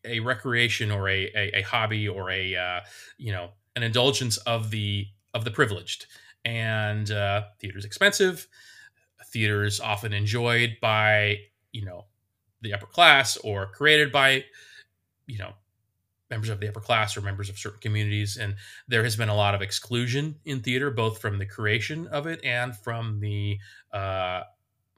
a 0.06 0.20
recreation 0.20 0.92
or 0.92 1.08
a 1.08 1.32
a, 1.36 1.60
a 1.60 1.62
hobby 1.62 2.08
or 2.08 2.30
a 2.30 2.56
uh, 2.56 2.80
you 3.18 3.32
know 3.32 3.52
an 3.76 3.84
indulgence 3.84 4.38
of 4.38 4.72
the 4.72 5.08
of 5.34 5.46
the 5.46 5.52
privileged. 5.52 6.08
And 6.44 7.12
uh, 7.12 7.44
theater's 7.60 7.86
expensive 7.86 8.48
theater 9.32 9.64
is 9.64 9.80
often 9.80 10.14
enjoyed 10.14 10.78
by 10.82 11.38
you 11.72 11.86
know 11.86 12.06
the 12.62 12.74
upper 12.74 12.86
class 12.86 13.38
or 13.38 13.68
created 13.68 14.12
by 14.12 14.44
you 15.28 15.38
know 15.38 15.54
members 16.30 16.50
of 16.50 16.60
the 16.60 16.68
upper 16.68 16.80
class 16.80 17.18
or 17.18 17.22
members 17.22 17.50
of 17.50 17.58
certain 17.58 17.80
communities 17.80 18.38
and 18.38 18.56
there 18.88 19.04
has 19.04 19.16
been 19.16 19.30
a 19.30 19.36
lot 19.36 19.54
of 19.54 19.62
exclusion 19.62 20.36
in 20.46 20.62
theater 20.62 20.90
both 20.90 21.20
from 21.20 21.40
the 21.40 21.46
creation 21.46 22.08
of 22.08 22.26
it 22.26 22.40
and 22.44 22.76
from 22.78 23.20
the 23.20 23.58
uh, 23.92 24.42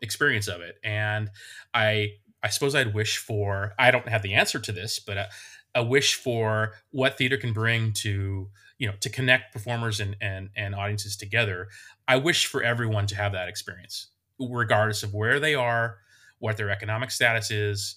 experience 0.01 0.47
of 0.47 0.61
it 0.61 0.77
and 0.83 1.29
i 1.73 2.11
I 2.43 2.49
suppose 2.49 2.75
I'd 2.75 2.93
wish 2.93 3.17
for. 3.17 3.73
I 3.79 3.89
don't 3.89 4.09
have 4.09 4.21
the 4.21 4.33
answer 4.33 4.59
to 4.59 4.71
this, 4.71 4.99
but 4.99 5.17
a, 5.17 5.29
a 5.75 5.83
wish 5.83 6.15
for 6.15 6.73
what 6.91 7.17
theater 7.17 7.37
can 7.37 7.53
bring 7.53 7.93
to 7.93 8.49
you 8.77 8.87
know 8.87 8.93
to 8.99 9.09
connect 9.09 9.53
performers 9.53 9.99
and 10.01 10.17
and 10.19 10.49
and 10.55 10.75
audiences 10.75 11.15
together. 11.15 11.69
I 12.07 12.17
wish 12.17 12.45
for 12.45 12.61
everyone 12.61 13.07
to 13.07 13.15
have 13.15 13.31
that 13.31 13.47
experience, 13.47 14.07
regardless 14.39 15.03
of 15.03 15.13
where 15.13 15.39
they 15.39 15.55
are, 15.55 15.97
what 16.39 16.57
their 16.57 16.69
economic 16.69 17.11
status 17.11 17.51
is, 17.51 17.95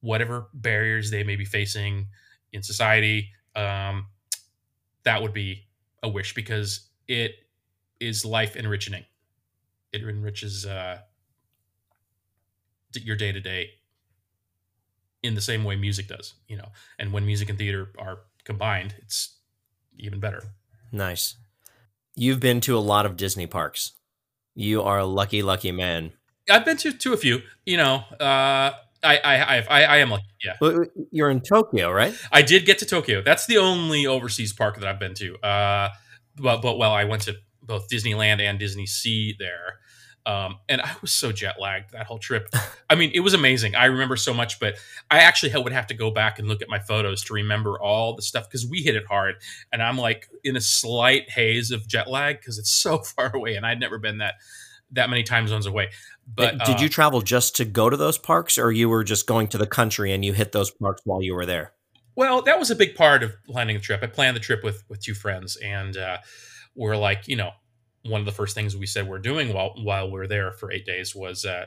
whatever 0.00 0.48
barriers 0.52 1.10
they 1.10 1.22
may 1.22 1.36
be 1.36 1.44
facing 1.44 2.08
in 2.52 2.62
society. 2.62 3.30
Um, 3.56 4.06
that 5.04 5.22
would 5.22 5.32
be 5.32 5.66
a 6.02 6.08
wish 6.08 6.34
because 6.34 6.88
it 7.08 7.32
is 8.00 8.24
life 8.24 8.56
enriching. 8.56 9.04
It 9.92 10.02
enriches 10.02 10.66
uh, 10.66 10.98
your 12.94 13.16
day 13.16 13.32
to 13.32 13.40
day 13.40 13.70
in 15.22 15.34
the 15.34 15.40
same 15.40 15.64
way 15.64 15.76
music 15.76 16.08
does, 16.08 16.34
you 16.48 16.56
know. 16.56 16.68
And 16.98 17.12
when 17.12 17.24
music 17.24 17.48
and 17.48 17.58
theater 17.58 17.90
are 17.98 18.20
combined, 18.44 18.94
it's 18.98 19.36
even 19.98 20.20
better. 20.20 20.42
Nice. 20.90 21.36
You've 22.14 22.40
been 22.40 22.60
to 22.62 22.76
a 22.76 22.80
lot 22.80 23.06
of 23.06 23.16
Disney 23.16 23.46
parks. 23.46 23.92
You 24.54 24.82
are 24.82 24.98
a 24.98 25.06
lucky, 25.06 25.42
lucky 25.42 25.72
man. 25.72 26.12
I've 26.50 26.64
been 26.64 26.76
to 26.78 26.92
to 26.92 27.12
a 27.12 27.16
few. 27.16 27.42
You 27.64 27.76
know, 27.76 28.04
uh, 28.20 28.72
I 29.02 29.18
I 29.18 29.58
I 29.58 29.82
I 29.84 29.96
am 29.98 30.10
lucky. 30.10 30.24
Yeah. 30.44 30.84
You're 31.10 31.30
in 31.30 31.40
Tokyo, 31.40 31.90
right? 31.90 32.14
I 32.30 32.42
did 32.42 32.66
get 32.66 32.78
to 32.78 32.86
Tokyo. 32.86 33.22
That's 33.22 33.46
the 33.46 33.58
only 33.58 34.06
overseas 34.06 34.52
park 34.52 34.78
that 34.78 34.88
I've 34.88 35.00
been 35.00 35.14
to. 35.14 35.38
Uh, 35.38 35.88
but 36.36 36.62
but 36.62 36.78
well, 36.78 36.92
I 36.92 37.04
went 37.04 37.22
to 37.22 37.36
both 37.62 37.88
Disneyland 37.88 38.40
and 38.40 38.60
DisneySea 38.60 39.38
there. 39.38 39.78
Um, 40.24 40.58
and 40.68 40.80
I 40.80 40.94
was 41.00 41.10
so 41.10 41.32
jet 41.32 41.60
lagged 41.60 41.92
that 41.92 42.06
whole 42.06 42.18
trip. 42.18 42.48
I 42.90 42.94
mean, 42.94 43.10
it 43.14 43.20
was 43.20 43.34
amazing. 43.34 43.74
I 43.74 43.86
remember 43.86 44.16
so 44.16 44.32
much, 44.32 44.60
but 44.60 44.76
I 45.10 45.18
actually 45.18 45.52
would 45.60 45.72
have 45.72 45.88
to 45.88 45.94
go 45.94 46.10
back 46.10 46.38
and 46.38 46.48
look 46.48 46.62
at 46.62 46.68
my 46.68 46.78
photos 46.78 47.24
to 47.24 47.34
remember 47.34 47.80
all 47.80 48.14
the 48.14 48.22
stuff 48.22 48.48
because 48.48 48.66
we 48.66 48.82
hit 48.82 48.94
it 48.94 49.06
hard. 49.06 49.36
And 49.72 49.82
I'm 49.82 49.98
like 49.98 50.28
in 50.44 50.56
a 50.56 50.60
slight 50.60 51.30
haze 51.30 51.70
of 51.70 51.88
jet 51.88 52.08
lag 52.08 52.38
because 52.38 52.58
it's 52.58 52.70
so 52.82 52.98
far 52.98 53.34
away, 53.34 53.56
and 53.56 53.66
I'd 53.66 53.80
never 53.80 53.98
been 53.98 54.18
that 54.18 54.34
that 54.92 55.08
many 55.08 55.22
time 55.22 55.48
zones 55.48 55.66
away. 55.66 55.90
But 56.34 56.58
did 56.64 56.76
uh, 56.76 56.80
you 56.80 56.88
travel 56.88 57.22
just 57.22 57.56
to 57.56 57.64
go 57.64 57.90
to 57.90 57.96
those 57.96 58.18
parks, 58.18 58.58
or 58.58 58.70
you 58.70 58.88
were 58.88 59.04
just 59.04 59.26
going 59.26 59.48
to 59.48 59.58
the 59.58 59.66
country 59.66 60.12
and 60.12 60.24
you 60.24 60.32
hit 60.32 60.52
those 60.52 60.70
parks 60.70 61.02
while 61.04 61.22
you 61.22 61.34
were 61.34 61.46
there? 61.46 61.72
Well, 62.14 62.42
that 62.42 62.58
was 62.58 62.70
a 62.70 62.76
big 62.76 62.94
part 62.94 63.22
of 63.22 63.32
planning 63.44 63.76
the 63.76 63.82
trip. 63.82 64.00
I 64.02 64.06
planned 64.06 64.36
the 64.36 64.40
trip 64.40 64.62
with 64.62 64.84
with 64.88 65.00
two 65.00 65.14
friends, 65.14 65.56
and 65.56 65.96
uh, 65.96 66.18
we're 66.74 66.96
like, 66.96 67.26
you 67.26 67.36
know, 67.36 67.52
one 68.04 68.20
of 68.20 68.26
the 68.26 68.32
first 68.32 68.54
things 68.54 68.76
we 68.76 68.86
said 68.86 69.08
we're 69.08 69.18
doing 69.18 69.52
while 69.52 69.74
while 69.76 70.10
we 70.10 70.20
are 70.20 70.26
there 70.26 70.52
for 70.52 70.72
eight 70.72 70.84
days 70.84 71.14
was 71.14 71.44
uh, 71.44 71.66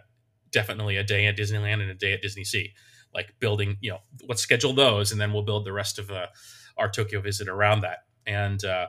definitely 0.52 0.98
a 0.98 1.04
day 1.04 1.26
at 1.28 1.38
Disneyland 1.38 1.82
and 1.82 1.92
a 1.92 1.96
day 1.96 2.14
at 2.14 2.24
DisneySea. 2.24 2.72
Like 3.14 3.34
building, 3.40 3.78
you 3.80 3.92
know, 3.92 4.00
let's 4.28 4.42
schedule 4.42 4.74
those, 4.74 5.14
and 5.14 5.22
then 5.22 5.32
we'll 5.32 5.44
build 5.44 5.66
the 5.66 5.72
rest 5.72 6.00
of 6.00 6.12
uh, 6.12 6.28
our 6.78 6.90
Tokyo 6.90 7.22
visit 7.22 7.48
around 7.48 7.82
that. 7.82 8.00
And 8.28 8.64
uh, 8.66 8.88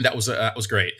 that 0.00 0.16
was 0.16 0.28
uh, 0.28 0.36
that 0.36 0.56
was 0.56 0.66
great. 0.66 0.94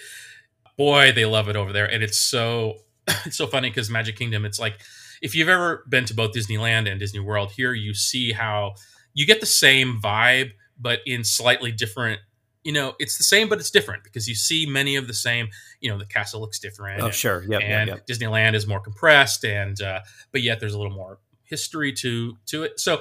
Boy, 0.76 1.10
they 1.10 1.24
love 1.24 1.48
it 1.48 1.56
over 1.56 1.72
there, 1.72 1.90
and 1.90 2.02
it's 2.02 2.18
so 2.18 2.74
it's 3.26 3.36
so 3.36 3.48
funny 3.48 3.70
because 3.70 3.90
Magic 3.90 4.16
Kingdom. 4.16 4.44
It's 4.44 4.60
like 4.60 4.80
if 5.20 5.34
you've 5.34 5.48
ever 5.48 5.84
been 5.88 6.04
to 6.04 6.14
both 6.14 6.32
Disneyland 6.32 6.88
and 6.88 7.00
Disney 7.00 7.20
World, 7.20 7.52
here 7.52 7.72
you 7.72 7.94
see 7.94 8.32
how 8.32 8.74
you 9.14 9.26
get 9.26 9.40
the 9.40 9.46
same 9.46 10.00
vibe, 10.00 10.52
but 10.78 11.00
in 11.06 11.24
slightly 11.24 11.72
different 11.72 12.20
you 12.68 12.74
know, 12.74 12.92
it's 12.98 13.16
the 13.16 13.24
same, 13.24 13.48
but 13.48 13.58
it's 13.60 13.70
different 13.70 14.04
because 14.04 14.28
you 14.28 14.34
see 14.34 14.66
many 14.66 14.96
of 14.96 15.06
the 15.06 15.14
same. 15.14 15.48
You 15.80 15.90
know, 15.90 15.96
the 15.96 16.04
castle 16.04 16.42
looks 16.42 16.58
different. 16.58 17.00
Oh, 17.00 17.06
and, 17.06 17.14
sure, 17.14 17.42
yeah. 17.48 17.60
And 17.60 17.88
yep, 17.88 17.96
yep. 17.96 18.06
Disneyland 18.06 18.54
is 18.54 18.66
more 18.66 18.78
compressed, 18.78 19.42
and 19.42 19.80
uh, 19.80 20.00
but 20.32 20.42
yet 20.42 20.60
there's 20.60 20.74
a 20.74 20.76
little 20.76 20.92
more 20.92 21.18
history 21.44 21.94
to 21.94 22.36
to 22.48 22.64
it. 22.64 22.78
So, 22.78 23.00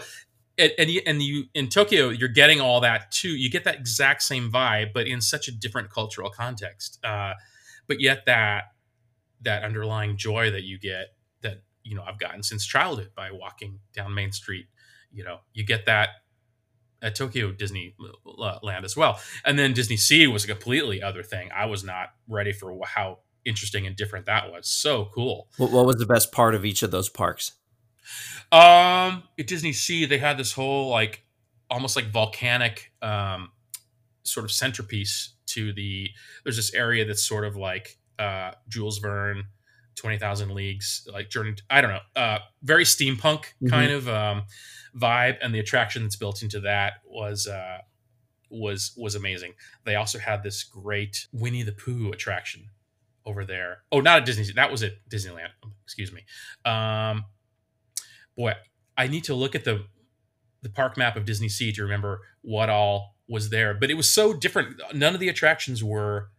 and 0.58 0.72
and 0.80 0.90
you, 0.90 1.02
and 1.06 1.22
you 1.22 1.44
in 1.54 1.68
Tokyo, 1.68 2.08
you're 2.08 2.30
getting 2.30 2.62
all 2.62 2.80
that 2.80 3.12
too. 3.12 3.28
You 3.28 3.50
get 3.50 3.66
that 3.66 3.76
exact 3.76 4.24
same 4.24 4.50
vibe, 4.50 4.94
but 4.94 5.06
in 5.06 5.20
such 5.20 5.50
a 5.50 5.52
different 5.52 5.90
cultural 5.90 6.30
context. 6.30 6.98
Uh, 7.04 7.34
but 7.88 8.00
yet 8.00 8.26
that 8.26 8.72
that 9.42 9.66
underlying 9.66 10.16
joy 10.16 10.50
that 10.50 10.64
you 10.64 10.80
get 10.80 11.08
that 11.42 11.62
you 11.84 11.94
know 11.94 12.04
I've 12.08 12.20
gotten 12.20 12.42
since 12.42 12.66
childhood 12.66 13.10
by 13.18 13.32
walking 13.32 13.82
down 13.94 14.14
Main 14.14 14.32
Street. 14.32 14.68
You 15.12 15.26
know, 15.26 15.40
you 15.52 15.66
get 15.66 15.88
that 15.88 16.08
at 17.02 17.16
Tokyo 17.16 17.52
Disneyland 17.52 18.84
as 18.84 18.98
well. 18.98 19.20
And 19.46 19.58
then 19.58 19.74
DisneySea 19.74 20.32
was 20.32 20.44
a 20.44 20.48
completely 20.48 21.02
other 21.02 21.24
thing. 21.24 21.50
I 21.56 21.66
was 21.66 21.84
not 21.84 22.10
ready 22.28 22.52
for 22.52 22.78
how 22.86 23.20
interesting 23.46 23.88
and 23.88 23.96
different 23.96 24.26
that 24.26 24.52
was. 24.52 24.68
So 24.68 25.10
cool. 25.14 25.48
What, 25.58 25.86
was 25.86 25.96
the 25.98 26.06
best 26.06 26.32
part 26.32 26.54
of 26.56 26.66
each 26.66 26.84
of 26.84 26.92
those 26.92 27.10
parks? 27.10 27.54
Um, 28.52 29.24
at 29.38 29.48
DisneySea, 29.48 30.08
they 30.10 30.18
had 30.18 30.38
this 30.38 30.54
whole 30.54 30.90
like 30.90 31.24
almost 31.70 31.96
like 31.96 32.12
volcanic 32.12 32.92
um, 33.02 33.52
sort 34.24 34.46
of 34.46 34.52
centerpiece 34.52 35.34
to 35.48 35.74
the. 35.74 36.10
There's 36.44 36.56
this 36.56 36.74
area 36.74 37.06
that's 37.06 37.24
sort 37.24 37.46
of 37.46 37.56
like 37.56 37.98
uh, 38.18 38.52
Jules 38.70 39.00
Verne, 39.00 39.46
Twenty 39.96 40.18
Thousand 40.18 40.52
Leagues, 40.52 41.08
like 41.12 41.30
journey. 41.30 41.56
I 41.70 41.82
don't 41.82 41.92
know, 41.92 42.22
uh, 42.22 42.40
very 42.64 42.86
steampunk 42.86 43.20
mm-hmm. 43.22 43.68
kind 43.68 43.92
of. 43.92 44.08
Um, 44.08 44.44
vibe 44.98 45.38
and 45.42 45.54
the 45.54 45.60
attraction 45.60 46.04
that's 46.04 46.16
built 46.16 46.42
into 46.42 46.60
that 46.62 46.94
was 47.06 47.48
uh, 47.48 47.80
was 48.50 48.94
was 48.98 49.16
amazing. 49.16 49.54
They 49.86 49.96
also 49.96 50.20
had 50.20 50.44
this 50.44 50.64
great 50.64 51.28
Winnie 51.32 51.64
the 51.64 51.72
Pooh 51.72 52.12
attraction 52.12 52.70
over 53.26 53.44
there. 53.46 53.84
Oh, 53.92 54.00
not 54.00 54.20
at 54.20 54.26
Disney. 54.26 54.46
That 54.56 54.72
was 54.72 54.84
at 54.84 54.94
Disneyland. 55.10 55.50
Excuse 55.84 56.12
me. 56.12 56.24
Um, 56.66 57.26
boy, 58.36 58.54
I 58.98 59.08
need 59.08 59.26
to 59.26 59.36
look 59.36 59.56
at 59.56 59.64
the 59.66 59.86
the 60.64 60.70
park 60.70 60.98
map 60.98 61.16
of 61.16 61.26
DisneySea 61.26 61.76
to 61.76 61.84
remember 61.84 62.22
what 62.42 62.70
all 62.70 63.16
was 63.28 63.50
there. 63.50 63.74
But 63.74 63.92
it 63.92 63.94
was 63.94 64.12
so 64.12 64.34
different. 64.34 64.82
None 64.94 65.14
of 65.14 65.20
the 65.20 65.30
attractions 65.30 65.84
were 65.84 66.30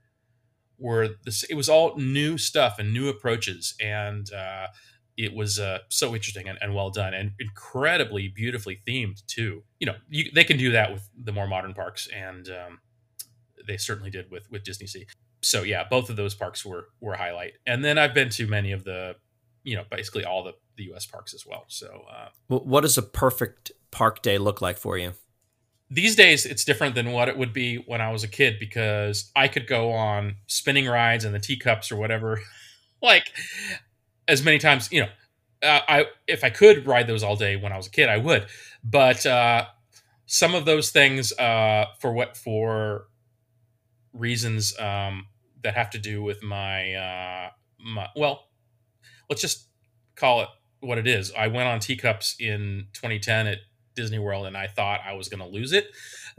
were 0.78 1.16
this. 1.24 1.44
It 1.44 1.54
was 1.54 1.68
all 1.68 1.96
new 1.96 2.38
stuff 2.38 2.78
and 2.78 2.92
new 2.92 3.08
approaches, 3.08 3.74
and 3.80 4.32
uh, 4.32 4.68
it 5.18 5.34
was 5.34 5.58
uh, 5.58 5.80
so 5.88 6.14
interesting 6.14 6.48
and, 6.48 6.56
and, 6.62 6.74
well 6.74 6.90
done 6.90 7.12
and 7.12 7.32
incredibly 7.40 8.28
beautifully 8.28 8.80
themed 8.86 9.26
too. 9.26 9.64
You 9.80 9.88
know, 9.88 9.96
you, 10.08 10.30
they 10.32 10.44
can 10.44 10.56
do 10.56 10.70
that 10.70 10.92
with 10.92 11.10
the 11.20 11.32
more 11.32 11.48
modern 11.48 11.74
parks, 11.74 12.08
and 12.14 12.48
um, 12.48 12.78
they 13.66 13.76
certainly 13.76 14.10
did 14.10 14.30
with 14.30 14.50
with 14.50 14.62
DisneySea. 14.62 15.06
So 15.42 15.64
yeah, 15.64 15.84
both 15.90 16.08
of 16.08 16.16
those 16.16 16.34
parks 16.34 16.64
were 16.64 16.86
were 17.00 17.14
a 17.14 17.18
highlight. 17.18 17.54
And 17.66 17.84
then 17.84 17.98
I've 17.98 18.14
been 18.14 18.28
to 18.30 18.46
many 18.46 18.70
of 18.70 18.84
the, 18.84 19.16
you 19.64 19.76
know, 19.76 19.84
basically 19.90 20.24
all 20.24 20.44
the 20.44 20.54
the 20.76 20.84
U.S. 20.84 21.04
parks 21.04 21.34
as 21.34 21.44
well. 21.44 21.64
So, 21.66 22.04
uh, 22.10 22.28
what 22.46 22.82
does 22.82 22.96
a 22.96 23.02
perfect 23.02 23.72
park 23.90 24.22
day 24.22 24.38
look 24.38 24.62
like 24.62 24.78
for 24.78 24.96
you? 24.96 25.14
These 25.90 26.14
days, 26.14 26.46
it's 26.46 26.64
different 26.64 26.94
than 26.94 27.12
what 27.12 27.28
it 27.28 27.36
would 27.36 27.52
be 27.52 27.76
when 27.76 28.00
I 28.00 28.12
was 28.12 28.22
a 28.22 28.28
kid 28.28 28.58
because 28.60 29.32
I 29.34 29.48
could 29.48 29.66
go 29.66 29.90
on 29.92 30.36
spinning 30.46 30.86
rides 30.86 31.24
and 31.24 31.34
the 31.34 31.40
teacups 31.40 31.90
or 31.90 31.96
whatever 31.96 32.40
like 33.02 33.32
as 34.28 34.44
many 34.44 34.58
times, 34.58 34.92
you 34.92 35.00
know, 35.00 35.08
uh, 35.62 35.80
I 35.88 36.06
if 36.28 36.44
I 36.44 36.50
could 36.50 36.86
ride 36.86 37.06
those 37.06 37.22
all 37.24 37.34
day 37.34 37.56
when 37.56 37.72
I 37.72 37.76
was 37.76 37.88
a 37.88 37.90
kid, 37.90 38.08
I 38.08 38.18
would. 38.18 38.46
But 38.84 39.26
uh, 39.26 39.66
some 40.26 40.54
of 40.54 40.64
those 40.64 40.90
things, 40.90 41.32
uh, 41.32 41.86
for 41.98 42.12
what 42.12 42.36
for 42.36 43.08
reasons 44.12 44.78
um, 44.78 45.26
that 45.62 45.74
have 45.74 45.90
to 45.90 45.98
do 45.98 46.22
with 46.22 46.42
my 46.42 46.94
uh, 46.94 47.50
my 47.78 48.08
well, 48.14 48.48
let's 49.28 49.42
just 49.42 49.66
call 50.14 50.42
it 50.42 50.48
what 50.80 50.98
it 50.98 51.06
is. 51.06 51.32
I 51.36 51.48
went 51.48 51.68
on 51.68 51.80
teacups 51.80 52.36
in 52.38 52.86
2010 52.92 53.48
at 53.48 53.58
Disney 53.96 54.18
World, 54.18 54.46
and 54.46 54.56
I 54.56 54.68
thought 54.68 55.00
I 55.04 55.14
was 55.14 55.28
going 55.28 55.40
to 55.40 55.48
lose 55.48 55.72
it. 55.72 55.88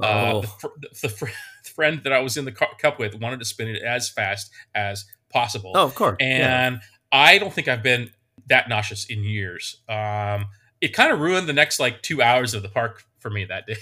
Uh, 0.02 0.32
oh. 0.34 0.42
The, 0.42 0.80
the, 1.02 1.08
the, 1.64 1.70
friend 1.76 2.02
that 2.04 2.12
I 2.12 2.20
was 2.20 2.36
in 2.36 2.46
the 2.46 2.52
cup 2.52 3.00
with 3.00 3.16
wanted 3.16 3.40
to 3.40 3.46
spin 3.46 3.68
it 3.68 3.82
as 3.84 4.10
fast 4.10 4.52
as 4.74 5.06
possible. 5.30 5.72
Oh, 5.76 5.86
of 5.86 5.96
course. 5.96 6.18
And 6.20 6.76
yeah. 6.76 6.82
I 7.12 7.38
don't 7.38 7.54
think 7.54 7.68
I've 7.68 7.84
been 7.84 8.12
that 8.48 8.70
nauseous 8.70 9.06
in 9.06 9.24
years. 9.24 9.78
Um, 9.88 10.48
it 10.82 10.94
kind 10.94 11.12
of 11.12 11.20
ruined 11.20 11.48
the 11.48 11.54
next 11.54 11.80
like 11.80 12.02
two 12.02 12.22
hours 12.22 12.54
of 12.54 12.64
the 12.64 12.70
park 12.70 13.04
for 13.20 13.30
me 13.30 13.46
that 13.46 13.66
day. 13.68 13.76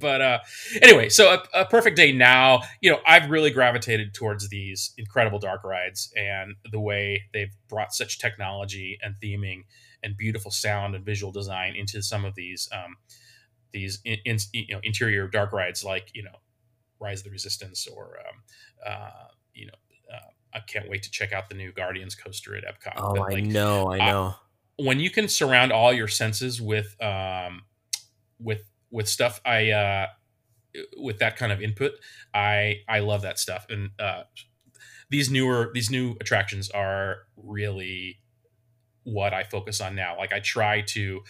but 0.00 0.20
uh, 0.20 0.38
anyway, 0.82 1.08
so 1.08 1.34
a, 1.54 1.60
a, 1.60 1.64
perfect 1.64 1.96
day 1.96 2.12
now. 2.12 2.62
You 2.80 2.90
know, 2.90 2.98
I've 3.06 3.30
really 3.30 3.50
gravitated 3.50 4.14
towards 4.14 4.48
these 4.48 4.92
incredible 4.98 5.38
dark 5.38 5.64
rides 5.64 6.12
and 6.16 6.54
the 6.70 6.80
way 6.80 7.22
they've 7.32 7.54
brought 7.68 7.94
such 7.94 8.18
technology 8.18 8.98
and 9.02 9.14
theming 9.22 9.64
and 10.02 10.16
beautiful 10.16 10.50
sound 10.50 10.94
and 10.94 11.04
visual 11.04 11.32
design 11.32 11.74
into 11.76 12.02
some 12.02 12.24
of 12.24 12.34
these 12.34 12.68
um, 12.72 12.96
these 13.72 14.00
in, 14.04 14.18
in, 14.24 14.38
you 14.52 14.74
know 14.74 14.80
interior 14.82 15.26
dark 15.28 15.52
rides, 15.52 15.82
like 15.82 16.10
you 16.14 16.22
know, 16.22 16.40
Rise 17.00 17.20
of 17.20 17.24
the 17.24 17.30
Resistance 17.30 17.86
or 17.86 18.18
um, 18.28 18.42
uh, 18.86 19.28
you 19.54 19.66
know 19.66 19.74
I 20.54 20.60
can't 20.60 20.88
wait 20.88 21.02
to 21.04 21.10
check 21.10 21.32
out 21.32 21.48
the 21.48 21.54
new 21.54 21.72
Guardians 21.72 22.14
coaster 22.14 22.56
at 22.56 22.64
Epcot. 22.64 22.94
Oh, 22.96 23.12
like, 23.12 23.36
I 23.36 23.40
know, 23.40 23.90
I 23.90 23.98
know. 23.98 24.26
Uh, 24.26 24.32
when 24.76 25.00
you 25.00 25.10
can 25.10 25.28
surround 25.28 25.72
all 25.72 25.92
your 25.92 26.08
senses 26.08 26.60
with 26.60 26.96
um, 27.02 27.62
with 28.38 28.62
with 28.90 29.08
stuff, 29.08 29.40
I 29.44 29.70
uh, 29.70 30.06
with 30.96 31.18
that 31.18 31.36
kind 31.36 31.52
of 31.52 31.60
input, 31.60 31.92
I 32.34 32.80
I 32.88 33.00
love 33.00 33.22
that 33.22 33.38
stuff. 33.38 33.66
And 33.68 33.90
uh, 33.98 34.24
these 35.10 35.30
newer 35.30 35.70
these 35.72 35.90
new 35.90 36.16
attractions 36.20 36.70
are 36.70 37.18
really 37.36 38.18
what 39.04 39.34
I 39.34 39.44
focus 39.44 39.80
on 39.80 39.94
now. 39.94 40.16
Like 40.16 40.32
I 40.32 40.40
try 40.40 40.80
to, 40.80 41.22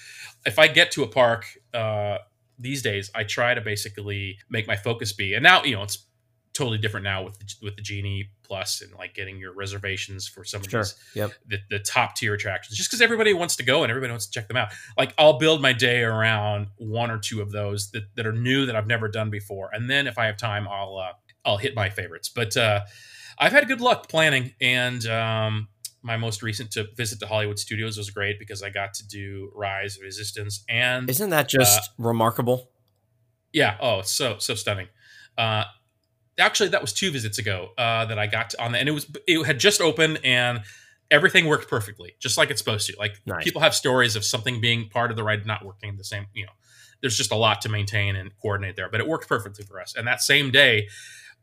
if 0.44 0.58
I 0.58 0.68
get 0.68 0.90
to 0.92 1.02
a 1.02 1.08
park 1.08 1.46
uh, 1.72 2.18
these 2.58 2.82
days, 2.82 3.10
I 3.14 3.24
try 3.24 3.54
to 3.54 3.60
basically 3.60 4.38
make 4.50 4.66
my 4.66 4.76
focus 4.76 5.12
be. 5.12 5.34
And 5.34 5.42
now 5.42 5.62
you 5.64 5.74
know 5.74 5.82
it's 5.82 6.06
totally 6.54 6.76
different 6.78 7.04
now 7.04 7.22
with 7.24 7.38
the, 7.38 7.54
with 7.62 7.76
the 7.76 7.82
genie 7.82 8.28
plus 8.42 8.82
and 8.82 8.92
like 8.98 9.14
getting 9.14 9.38
your 9.38 9.52
reservations 9.54 10.28
for 10.28 10.44
some 10.44 10.60
of 10.60 10.70
Sure. 10.70 10.82
these 10.82 10.94
Yep. 11.14 11.32
the, 11.46 11.58
the 11.70 11.78
top 11.78 12.14
tier 12.14 12.34
attractions 12.34 12.76
just 12.76 12.90
because 12.90 13.00
everybody 13.00 13.32
wants 13.32 13.56
to 13.56 13.62
go 13.62 13.82
and 13.82 13.90
everybody 13.90 14.10
wants 14.10 14.26
to 14.26 14.32
check 14.32 14.48
them 14.48 14.58
out 14.58 14.68
like 14.98 15.14
i'll 15.16 15.38
build 15.38 15.62
my 15.62 15.72
day 15.72 16.02
around 16.02 16.66
one 16.76 17.10
or 17.10 17.16
two 17.18 17.40
of 17.40 17.52
those 17.52 17.90
that, 17.92 18.02
that 18.16 18.26
are 18.26 18.32
new 18.32 18.66
that 18.66 18.76
i've 18.76 18.86
never 18.86 19.08
done 19.08 19.30
before 19.30 19.70
and 19.72 19.88
then 19.88 20.06
if 20.06 20.18
i 20.18 20.26
have 20.26 20.36
time 20.36 20.68
i'll 20.68 20.98
uh, 20.98 21.12
i'll 21.46 21.56
hit 21.56 21.74
my 21.74 21.88
favorites 21.88 22.28
but 22.28 22.54
uh, 22.58 22.80
i've 23.38 23.52
had 23.52 23.66
good 23.66 23.80
luck 23.80 24.08
planning 24.10 24.52
and 24.60 25.06
um, 25.06 25.68
my 26.02 26.18
most 26.18 26.42
recent 26.42 26.70
to 26.72 26.86
visit 26.96 27.18
to 27.20 27.26
hollywood 27.26 27.58
studios 27.58 27.96
was 27.96 28.10
great 28.10 28.38
because 28.38 28.62
i 28.62 28.68
got 28.68 28.92
to 28.92 29.06
do 29.08 29.50
rise 29.54 29.96
of 29.96 30.02
resistance 30.02 30.64
and 30.68 31.08
Isn't 31.08 31.30
that 31.30 31.48
just 31.48 31.90
remarkable? 31.96 32.68
yeah. 33.54 33.76
Oh, 33.80 34.02
so 34.02 34.36
so 34.38 34.54
stunning. 34.54 34.88
Uh, 35.38 35.64
actually, 36.38 36.70
that 36.70 36.80
was 36.80 36.92
two 36.92 37.10
visits 37.10 37.38
ago 37.38 37.70
uh, 37.78 38.04
that 38.06 38.18
I 38.18 38.26
got 38.26 38.50
to, 38.50 38.62
on 38.62 38.72
the, 38.72 38.78
and 38.78 38.88
it 38.88 38.92
was 38.92 39.06
it 39.26 39.44
had 39.46 39.58
just 39.60 39.80
opened 39.80 40.20
and 40.24 40.62
everything 41.10 41.46
worked 41.46 41.68
perfectly, 41.68 42.14
just 42.18 42.38
like 42.38 42.50
it's 42.50 42.60
supposed 42.60 42.86
to. 42.88 42.94
Like 42.98 43.20
Nice. 43.26 43.44
people 43.44 43.60
have 43.60 43.74
stories 43.74 44.16
of 44.16 44.24
something 44.24 44.60
being 44.60 44.88
part 44.88 45.10
of 45.10 45.16
the 45.16 45.22
ride 45.22 45.44
not 45.46 45.64
working 45.64 45.96
the 45.96 46.04
same. 46.04 46.26
You 46.34 46.46
know, 46.46 46.52
there's 47.00 47.16
just 47.16 47.32
a 47.32 47.36
lot 47.36 47.60
to 47.62 47.68
maintain 47.68 48.16
and 48.16 48.30
coordinate 48.40 48.76
there, 48.76 48.88
but 48.88 49.00
it 49.00 49.06
worked 49.06 49.28
perfectly 49.28 49.64
for 49.64 49.80
us. 49.80 49.94
And 49.96 50.06
that 50.06 50.20
same 50.22 50.50
day. 50.50 50.88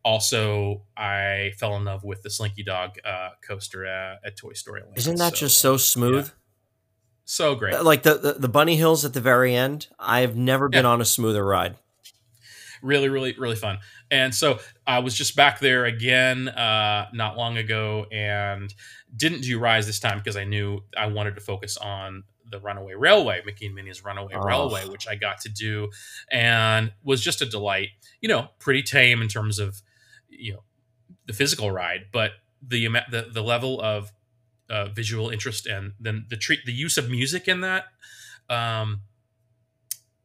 Also, 0.05 0.83
I 0.95 1.51
fell 1.59 1.75
in 1.75 1.83
love 1.83 2.05
with 2.05 2.21
the 2.23 2.29
Slinky 2.29 2.63
Dog 2.63 2.91
uh, 3.03 3.31
coaster 3.45 3.85
at, 3.85 4.19
at 4.23 4.37
Toy 4.37 4.53
Story 4.53 4.81
Land. 4.81 4.97
Isn't 4.97 5.17
that 5.17 5.33
just 5.35 5.59
so 5.59 5.75
smooth? 5.75 6.31
so 7.25 7.53
great? 7.53 7.83
Like 7.83 8.03
the, 8.03 8.15
the 8.15 8.33
the 8.33 8.47
bunny 8.47 8.77
hills 8.77 9.03
at 9.03 9.13
the 9.13 9.19
very 9.19 9.53
end. 9.53 9.87
I've 9.99 10.37
never 10.37 10.69
been 10.69 10.85
Yeah. 10.85 10.91
on 10.91 11.01
a 11.01 11.05
smoother 11.05 11.45
ride. 11.45 11.75
really 12.81 13.09
really 13.09 13.35
really 13.37 13.57
fun 13.57 13.79
and 14.11 14.33
so 14.33 14.59
i 14.87 14.99
was 14.99 15.13
just 15.13 15.35
back 15.35 15.59
there 15.59 15.85
again 15.85 16.47
uh 16.49 17.07
not 17.13 17.37
long 17.37 17.57
ago 17.57 18.05
and 18.11 18.73
didn't 19.15 19.41
do 19.41 19.59
rise 19.59 19.85
this 19.87 19.99
time 19.99 20.17
because 20.17 20.35
i 20.37 20.43
knew 20.43 20.79
i 20.97 21.05
wanted 21.07 21.35
to 21.35 21.41
focus 21.41 21.77
on 21.77 22.23
the 22.51 22.59
runaway 22.59 22.93
railway 22.93 23.41
mickey 23.45 23.65
and 23.67 23.75
minnie's 23.75 24.03
runaway 24.03 24.33
Oh. 24.35 24.43
railway 24.43 24.87
which 24.87 25.07
i 25.07 25.15
got 25.15 25.39
to 25.41 25.49
do 25.49 25.89
and 26.31 26.91
was 27.03 27.21
just 27.21 27.41
a 27.41 27.45
delight 27.45 27.89
you 28.21 28.29
know 28.29 28.47
pretty 28.59 28.81
tame 28.81 29.21
in 29.21 29.27
terms 29.27 29.59
of 29.59 29.81
you 30.29 30.53
know 30.53 30.63
the 31.27 31.33
physical 31.33 31.69
ride 31.71 32.05
but 32.11 32.31
the 32.67 32.87
the, 33.11 33.29
the 33.31 33.43
level 33.43 33.79
of 33.81 34.11
uh, 34.69 34.85
visual 34.89 35.29
interest 35.29 35.65
and 35.67 35.93
then 35.99 36.25
the 36.29 36.37
treat 36.37 36.59
the 36.65 36.73
use 36.73 36.97
of 36.97 37.09
music 37.09 37.47
in 37.47 37.61
that 37.61 37.85
um 38.49 39.01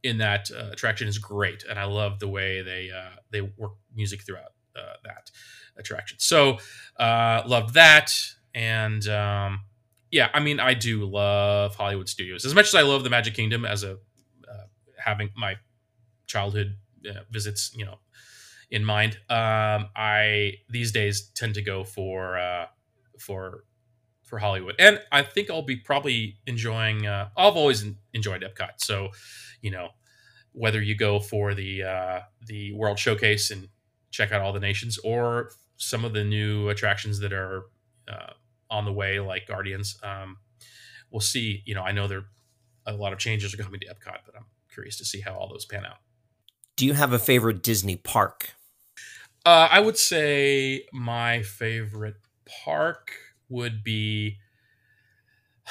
in 0.04 0.18
that 0.18 0.50
uh, 0.56 0.70
attraction 0.70 1.08
is 1.08 1.18
great, 1.18 1.64
and 1.68 1.78
I 1.78 1.84
love 1.84 2.20
the 2.20 2.28
way 2.28 2.62
they 2.62 2.90
uh, 2.90 3.16
they 3.30 3.40
work 3.40 3.72
music 3.92 4.22
throughout 4.22 4.52
uh, 4.76 4.94
that 5.04 5.30
attraction. 5.76 6.18
So 6.20 6.58
uh, 6.98 7.42
loved 7.46 7.74
that, 7.74 8.12
and 8.54 9.06
um, 9.08 9.62
yeah, 10.10 10.28
I 10.32 10.40
mean, 10.40 10.60
I 10.60 10.74
do 10.74 11.06
love 11.06 11.74
Hollywood 11.74 12.08
Studios 12.08 12.44
as 12.44 12.54
much 12.54 12.68
as 12.68 12.74
I 12.74 12.82
love 12.82 13.02
the 13.02 13.10
Magic 13.10 13.34
Kingdom 13.34 13.64
as 13.64 13.82
a 13.82 13.92
uh, 13.92 14.66
having 15.02 15.30
my 15.36 15.56
childhood 16.26 16.76
uh, 17.08 17.20
visits, 17.30 17.72
you 17.74 17.84
know, 17.86 17.98
in 18.70 18.84
mind. 18.84 19.18
Um, 19.30 19.88
I 19.96 20.58
these 20.68 20.92
days 20.92 21.30
tend 21.34 21.54
to 21.54 21.62
go 21.62 21.82
for 21.82 22.38
uh, 22.38 22.66
for 23.18 23.64
for 24.22 24.38
Hollywood, 24.38 24.74
and 24.78 25.00
I 25.10 25.22
think 25.22 25.50
I'll 25.50 25.62
be 25.62 25.76
probably 25.76 26.36
enjoying. 26.46 27.06
Uh, 27.06 27.30
I've 27.36 27.56
always 27.56 27.84
enjoyed 28.12 28.42
Epcot, 28.42 28.74
so 28.78 29.08
you 29.64 29.70
know 29.70 29.88
whether 30.52 30.80
you 30.80 30.94
go 30.94 31.18
for 31.18 31.54
the 31.54 31.82
uh, 31.82 32.20
the 32.46 32.72
World 32.74 32.98
Showcase 32.98 33.50
and 33.50 33.68
check 34.10 34.30
out 34.30 34.42
all 34.42 34.52
the 34.52 34.60
nations, 34.60 34.98
or 35.02 35.50
some 35.78 36.04
of 36.04 36.12
the 36.12 36.22
new 36.22 36.68
attractions 36.68 37.18
that 37.20 37.32
are 37.32 37.64
uh, 38.06 38.34
on 38.70 38.84
the 38.84 38.92
way, 38.92 39.18
like 39.18 39.48
Guardians. 39.48 39.98
Um, 40.02 40.36
we'll 41.10 41.20
see. 41.20 41.62
You 41.64 41.74
know, 41.74 41.82
I 41.82 41.92
know 41.92 42.06
there 42.06 42.26
a 42.86 42.92
lot 42.92 43.14
of 43.14 43.18
changes 43.18 43.54
are 43.54 43.56
coming 43.56 43.80
to 43.80 43.86
Epcot, 43.86 44.18
but 44.26 44.36
I'm 44.36 44.44
curious 44.72 44.98
to 44.98 45.04
see 45.06 45.22
how 45.22 45.32
all 45.34 45.48
those 45.48 45.64
pan 45.64 45.86
out. 45.86 45.96
Do 46.76 46.84
you 46.84 46.92
have 46.92 47.14
a 47.14 47.18
favorite 47.18 47.62
Disney 47.62 47.96
park? 47.96 48.50
Uh, 49.46 49.68
I 49.70 49.80
would 49.80 49.96
say 49.96 50.84
my 50.92 51.42
favorite 51.42 52.16
park 52.44 53.12
would 53.48 53.82
be. 53.82 54.36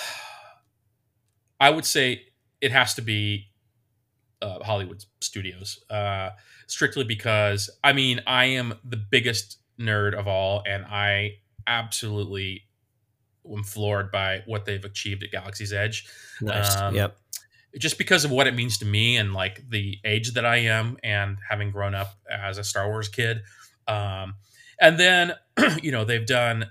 I 1.60 1.69
would 1.69 1.86
say 1.86 2.23
it 2.60 2.71
has 2.71 2.93
to 2.95 3.01
be 3.01 3.53
uh, 4.43 4.63
Hollywood 4.63 5.03
Studios, 5.21 5.84
uh, 5.89 6.29
strictly 6.67 7.03
because 7.03 7.69
I 7.84 7.93
mean 7.93 8.21
I 8.27 8.45
am 8.45 8.75
the 8.84 8.97
biggest 8.97 9.58
nerd 9.79 10.13
of 10.13 10.27
all, 10.27 10.63
and 10.67 10.86
I 10.86 11.38
absolutely 11.65 12.63
am 13.49 13.63
floored 13.63 14.12
by 14.12 14.43
what 14.45 14.65
they've 14.65 14.84
achieved 14.84 15.23
at 15.23 15.32
Galaxy's 15.32 15.73
Edge 15.73 16.06
Nice. 16.41 16.75
Um, 16.77 16.95
yep. 16.95 17.17
just 17.77 17.97
because 17.97 18.25
of 18.25 18.32
what 18.32 18.47
it 18.47 18.56
means 18.56 18.77
to 18.79 18.86
me 18.86 19.17
and 19.17 19.34
like 19.34 19.69
the 19.69 19.97
age 20.06 20.34
that 20.34 20.45
I 20.45 20.58
am 20.58 20.97
and 21.03 21.38
having 21.49 21.71
grown 21.71 21.95
up 21.95 22.13
as 22.29 22.58
a 22.58 22.63
Star 22.63 22.88
Wars 22.88 23.10
kid. 23.10 23.41
Um, 23.88 24.36
and 24.79 24.99
then, 24.99 25.34
you 25.82 25.91
know, 25.91 26.06
they've 26.06 26.25
done 26.25 26.65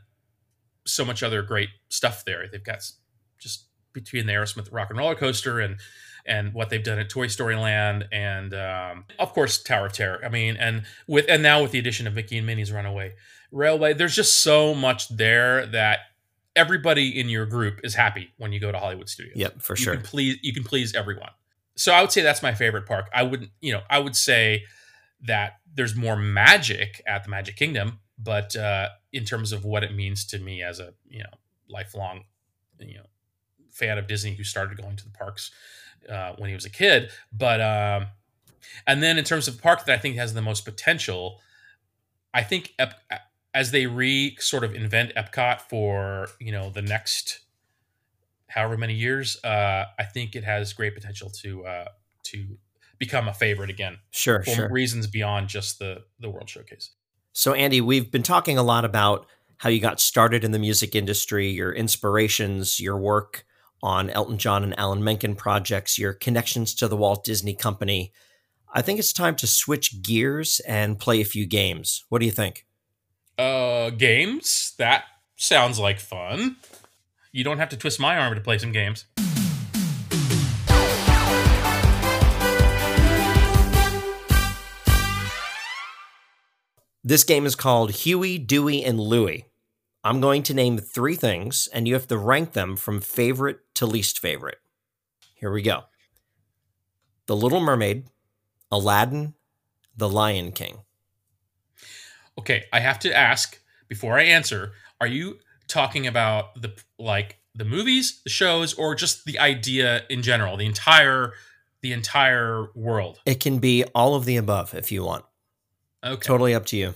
so 0.86 1.04
much 1.04 1.22
other 1.22 1.42
great 1.42 1.70
stuff 1.88 2.24
there. 2.24 2.46
They've 2.50 2.62
got 2.62 2.82
just 3.38 3.66
between 3.92 4.26
the 4.26 4.32
Aerosmith 4.32 4.72
Rock 4.72 4.90
and 4.90 4.98
Roller 4.98 5.14
Coaster 5.14 5.60
and 5.60 5.76
and 6.26 6.52
what 6.54 6.70
they've 6.70 6.84
done 6.84 6.98
at 6.98 7.08
Toy 7.10 7.26
Story 7.26 7.56
Land 7.56 8.06
and 8.12 8.54
um, 8.54 9.04
of 9.18 9.32
course 9.32 9.62
Tower 9.62 9.86
of 9.86 9.92
Terror. 9.92 10.20
I 10.24 10.28
mean, 10.28 10.56
and 10.56 10.84
with 11.06 11.26
and 11.28 11.42
now 11.42 11.62
with 11.62 11.70
the 11.72 11.78
addition 11.78 12.06
of 12.06 12.14
Mickey 12.14 12.38
and 12.38 12.46
Minnie's 12.46 12.70
Runaway 12.72 13.14
Railway, 13.50 13.92
there's 13.94 14.14
just 14.16 14.42
so 14.42 14.74
much 14.74 15.08
there 15.08 15.66
that 15.66 15.98
everybody 16.54 17.18
in 17.18 17.28
your 17.28 17.46
group 17.46 17.80
is 17.82 17.94
happy 17.94 18.30
when 18.36 18.52
you 18.52 18.60
go 18.60 18.70
to 18.70 18.78
Hollywood 18.78 19.08
Studios 19.08 19.36
Yep. 19.36 19.62
For 19.62 19.72
you 19.74 19.84
sure. 19.84 19.94
can 19.94 20.02
please 20.02 20.38
you 20.42 20.52
can 20.52 20.64
please 20.64 20.94
everyone 20.94 21.30
so 21.76 21.94
i 21.94 22.02
would 22.02 22.12
say 22.12 22.20
that's 22.20 22.42
my 22.42 22.52
favorite 22.52 22.84
park 22.84 23.06
i 23.14 23.22
wouldn't 23.22 23.48
you 23.62 23.72
know 23.72 23.80
i 23.88 23.98
would 23.98 24.14
say 24.14 24.62
that 25.22 25.54
there's 25.74 25.96
more 25.96 26.14
magic 26.14 27.00
at 27.06 27.24
the 27.24 27.30
magic 27.30 27.56
kingdom 27.56 28.00
but 28.18 28.54
uh 28.54 28.88
in 29.14 29.24
terms 29.24 29.52
of 29.52 29.64
what 29.64 29.82
it 29.82 29.94
means 29.94 30.26
to 30.26 30.38
me 30.38 30.62
as 30.62 30.78
a 30.78 30.92
you 31.08 31.20
know 31.20 31.30
lifelong 31.70 32.24
you 32.78 32.96
know 32.96 33.06
fan 33.70 33.96
of 33.96 34.06
disney 34.06 34.34
who 34.34 34.44
started 34.44 34.76
going 34.76 34.94
to 34.96 35.04
the 35.04 35.10
parks 35.10 35.50
uh, 36.08 36.34
when 36.38 36.48
he 36.48 36.54
was 36.54 36.64
a 36.64 36.70
kid 36.70 37.10
but 37.32 37.60
um 37.60 38.06
and 38.86 39.02
then 39.02 39.18
in 39.18 39.24
terms 39.24 39.48
of 39.48 39.60
park 39.60 39.84
that 39.84 39.92
i 39.94 39.98
think 39.98 40.16
has 40.16 40.34
the 40.34 40.42
most 40.42 40.64
potential 40.64 41.40
i 42.34 42.42
think 42.42 42.72
Ep- 42.78 43.00
as 43.54 43.70
they 43.70 43.86
re 43.86 44.36
sort 44.40 44.64
of 44.64 44.74
invent 44.74 45.12
epcot 45.14 45.60
for 45.60 46.28
you 46.40 46.52
know 46.52 46.70
the 46.70 46.82
next 46.82 47.40
however 48.52 48.76
many 48.76 48.94
years, 48.94 49.42
uh, 49.44 49.84
I 49.98 50.04
think 50.04 50.36
it 50.36 50.44
has 50.44 50.72
great 50.72 50.94
potential 50.94 51.30
to 51.42 51.64
uh, 51.64 51.88
to 52.24 52.58
become 52.98 53.26
a 53.26 53.34
favorite 53.34 53.70
again 53.70 53.98
Sure. 54.10 54.42
for 54.42 54.50
Sure. 54.50 54.68
reasons 54.70 55.06
beyond 55.06 55.48
just 55.48 55.78
the 55.78 56.04
the 56.20 56.28
World 56.30 56.48
Showcase. 56.48 56.90
So, 57.32 57.54
Andy, 57.54 57.80
we've 57.80 58.10
been 58.10 58.22
talking 58.22 58.58
a 58.58 58.62
lot 58.62 58.84
about 58.84 59.26
how 59.56 59.70
you 59.70 59.80
got 59.80 60.00
started 60.00 60.44
in 60.44 60.50
the 60.50 60.58
music 60.58 60.94
industry, 60.94 61.50
your 61.50 61.72
inspirations, 61.72 62.78
your 62.78 62.98
work 62.98 63.44
on 63.82 64.10
Elton 64.10 64.38
John 64.38 64.62
and 64.62 64.78
Alan 64.78 65.02
Menken 65.02 65.34
projects, 65.34 65.98
your 65.98 66.12
connections 66.12 66.74
to 66.76 66.88
the 66.88 66.96
Walt 66.96 67.24
Disney 67.24 67.54
Company. 67.54 68.12
I 68.72 68.80
think 68.80 68.98
it's 68.98 69.12
time 69.12 69.36
to 69.36 69.46
switch 69.46 70.02
gears 70.02 70.60
and 70.66 70.98
play 70.98 71.20
a 71.20 71.24
few 71.24 71.46
games. 71.46 72.04
What 72.08 72.20
do 72.20 72.26
you 72.26 72.32
think? 72.32 72.66
Uh, 73.36 73.90
games 73.90 74.74
that 74.78 75.04
sounds 75.36 75.78
like 75.78 75.98
fun. 75.98 76.56
You 77.32 77.44
don't 77.44 77.58
have 77.58 77.70
to 77.70 77.76
twist 77.76 77.98
my 77.98 78.18
arm 78.18 78.34
to 78.34 78.40
play 78.40 78.58
some 78.58 78.72
games. 78.72 79.06
This 87.04 87.24
game 87.24 87.46
is 87.46 87.56
called 87.56 87.90
Huey, 87.90 88.38
Dewey, 88.38 88.84
and 88.84 89.00
Louie. 89.00 89.46
I'm 90.04 90.20
going 90.20 90.44
to 90.44 90.54
name 90.54 90.78
three 90.78 91.16
things, 91.16 91.68
and 91.72 91.88
you 91.88 91.94
have 91.94 92.06
to 92.08 92.16
rank 92.16 92.52
them 92.52 92.76
from 92.76 93.00
favorite 93.00 93.58
to 93.74 93.86
least 93.86 94.18
favorite. 94.18 94.58
Here 95.34 95.52
we 95.52 95.62
go 95.62 95.84
The 97.26 97.36
Little 97.36 97.60
Mermaid, 97.60 98.06
Aladdin, 98.70 99.34
The 99.96 100.08
Lion 100.08 100.52
King. 100.52 100.78
Okay, 102.38 102.64
I 102.72 102.80
have 102.80 102.98
to 103.00 103.14
ask 103.14 103.60
before 103.88 104.18
I 104.18 104.22
answer: 104.22 104.72
Are 105.00 105.06
you 105.06 105.38
talking 105.68 106.06
about 106.06 106.60
the 106.60 106.72
like 106.98 107.38
the 107.54 107.64
movies, 107.64 108.20
the 108.24 108.30
shows, 108.30 108.74
or 108.74 108.94
just 108.94 109.24
the 109.24 109.38
idea 109.38 110.04
in 110.08 110.22
general, 110.22 110.56
the 110.56 110.66
entire 110.66 111.34
the 111.82 111.92
entire 111.92 112.68
world? 112.74 113.20
It 113.26 113.40
can 113.40 113.58
be 113.58 113.84
all 113.94 114.14
of 114.14 114.24
the 114.24 114.36
above 114.36 114.74
if 114.74 114.90
you 114.90 115.04
want. 115.04 115.24
Okay. 116.04 116.26
Totally 116.26 116.54
up 116.54 116.66
to 116.66 116.76
you. 116.76 116.94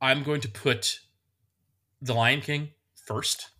I'm 0.00 0.22
going 0.22 0.40
to 0.42 0.48
put 0.48 1.00
The 2.02 2.14
Lion 2.14 2.40
King 2.40 2.70
first. 2.94 3.50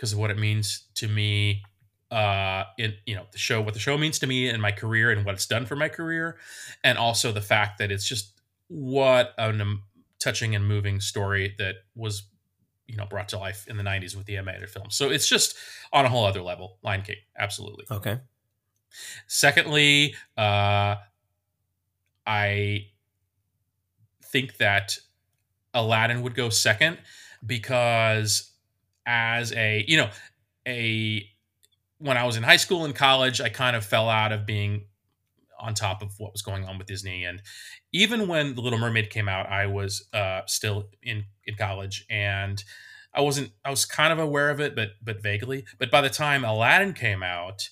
Because 0.00 0.14
of 0.14 0.18
what 0.18 0.30
it 0.30 0.38
means 0.38 0.86
to 0.94 1.06
me 1.08 1.62
uh 2.10 2.64
in 2.78 2.94
you 3.04 3.14
know 3.14 3.26
the 3.32 3.38
show 3.38 3.60
what 3.60 3.74
the 3.74 3.78
show 3.78 3.98
means 3.98 4.18
to 4.18 4.26
me 4.26 4.48
and 4.48 4.60
my 4.60 4.72
career 4.72 5.10
and 5.12 5.26
what 5.26 5.34
it's 5.34 5.46
done 5.46 5.66
for 5.66 5.76
my 5.76 5.90
career. 5.90 6.38
And 6.82 6.96
also 6.96 7.32
the 7.32 7.42
fact 7.42 7.78
that 7.78 7.92
it's 7.92 8.08
just 8.08 8.40
what 8.68 9.34
a 9.38 9.50
um, 9.50 9.82
touching 10.18 10.54
and 10.54 10.66
moving 10.66 11.00
story 11.00 11.54
that 11.58 11.74
was 11.94 12.22
you 12.88 12.96
know 12.96 13.04
brought 13.04 13.28
to 13.28 13.38
life 13.38 13.66
in 13.68 13.76
the 13.76 13.82
90s 13.82 14.16
with 14.16 14.24
the 14.24 14.38
animated 14.38 14.70
film. 14.70 14.86
So 14.88 15.10
it's 15.10 15.28
just 15.28 15.54
on 15.92 16.06
a 16.06 16.08
whole 16.08 16.24
other 16.24 16.40
level. 16.40 16.78
Lion 16.82 17.02
king 17.02 17.16
absolutely. 17.38 17.84
Okay. 17.90 18.20
secondly 19.26 20.14
uh 20.38 20.96
i 22.26 22.86
think 24.24 24.56
that 24.56 24.98
aladdin 25.74 26.22
would 26.22 26.34
go 26.34 26.48
second 26.48 26.98
because 27.44 28.49
as 29.06 29.52
a 29.52 29.84
you 29.88 29.96
know 29.96 30.10
a 30.66 31.26
when 31.98 32.16
i 32.16 32.24
was 32.24 32.36
in 32.36 32.42
high 32.42 32.56
school 32.56 32.84
and 32.84 32.94
college 32.94 33.40
i 33.40 33.48
kind 33.48 33.76
of 33.76 33.84
fell 33.84 34.08
out 34.08 34.32
of 34.32 34.46
being 34.46 34.84
on 35.60 35.74
top 35.74 36.02
of 36.02 36.18
what 36.18 36.32
was 36.32 36.42
going 36.42 36.64
on 36.64 36.78
with 36.78 36.86
disney. 36.86 37.24
And 37.24 37.42
even 37.92 38.26
when 38.28 38.54
the 38.54 38.60
little 38.60 38.78
mermaid 38.78 39.10
came 39.10 39.28
out 39.28 39.46
i 39.48 39.66
was 39.66 40.08
uh 40.12 40.40
still 40.46 40.88
in 41.02 41.24
in 41.44 41.54
college. 41.54 42.06
And 42.10 42.62
i 43.14 43.20
wasn't 43.20 43.52
i 43.64 43.70
was 43.70 43.84
kind 43.84 44.12
of 44.12 44.18
aware 44.18 44.50
of 44.50 44.60
it 44.60 44.74
but 44.74 44.90
but 45.02 45.22
vaguely. 45.22 45.64
But 45.78 45.90
by 45.90 46.00
the 46.00 46.10
time 46.10 46.44
aladdin 46.44 46.94
came 46.94 47.22
out 47.22 47.68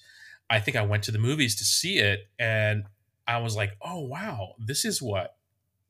i 0.51 0.61
think 0.61 0.77
i 0.77 0.83
went 0.83 1.03
to 1.05 1.13
the 1.13 1.19
movies 1.19 1.57
to 1.57 1.65
see 1.65 1.99
it. 1.99 2.29
And 2.39 2.85
i 3.27 3.39
was 3.39 3.57
like 3.57 3.73
oh 3.83 4.01
wow. 4.01 4.55
This 4.59 4.85
is 4.85 5.03
what 5.03 5.37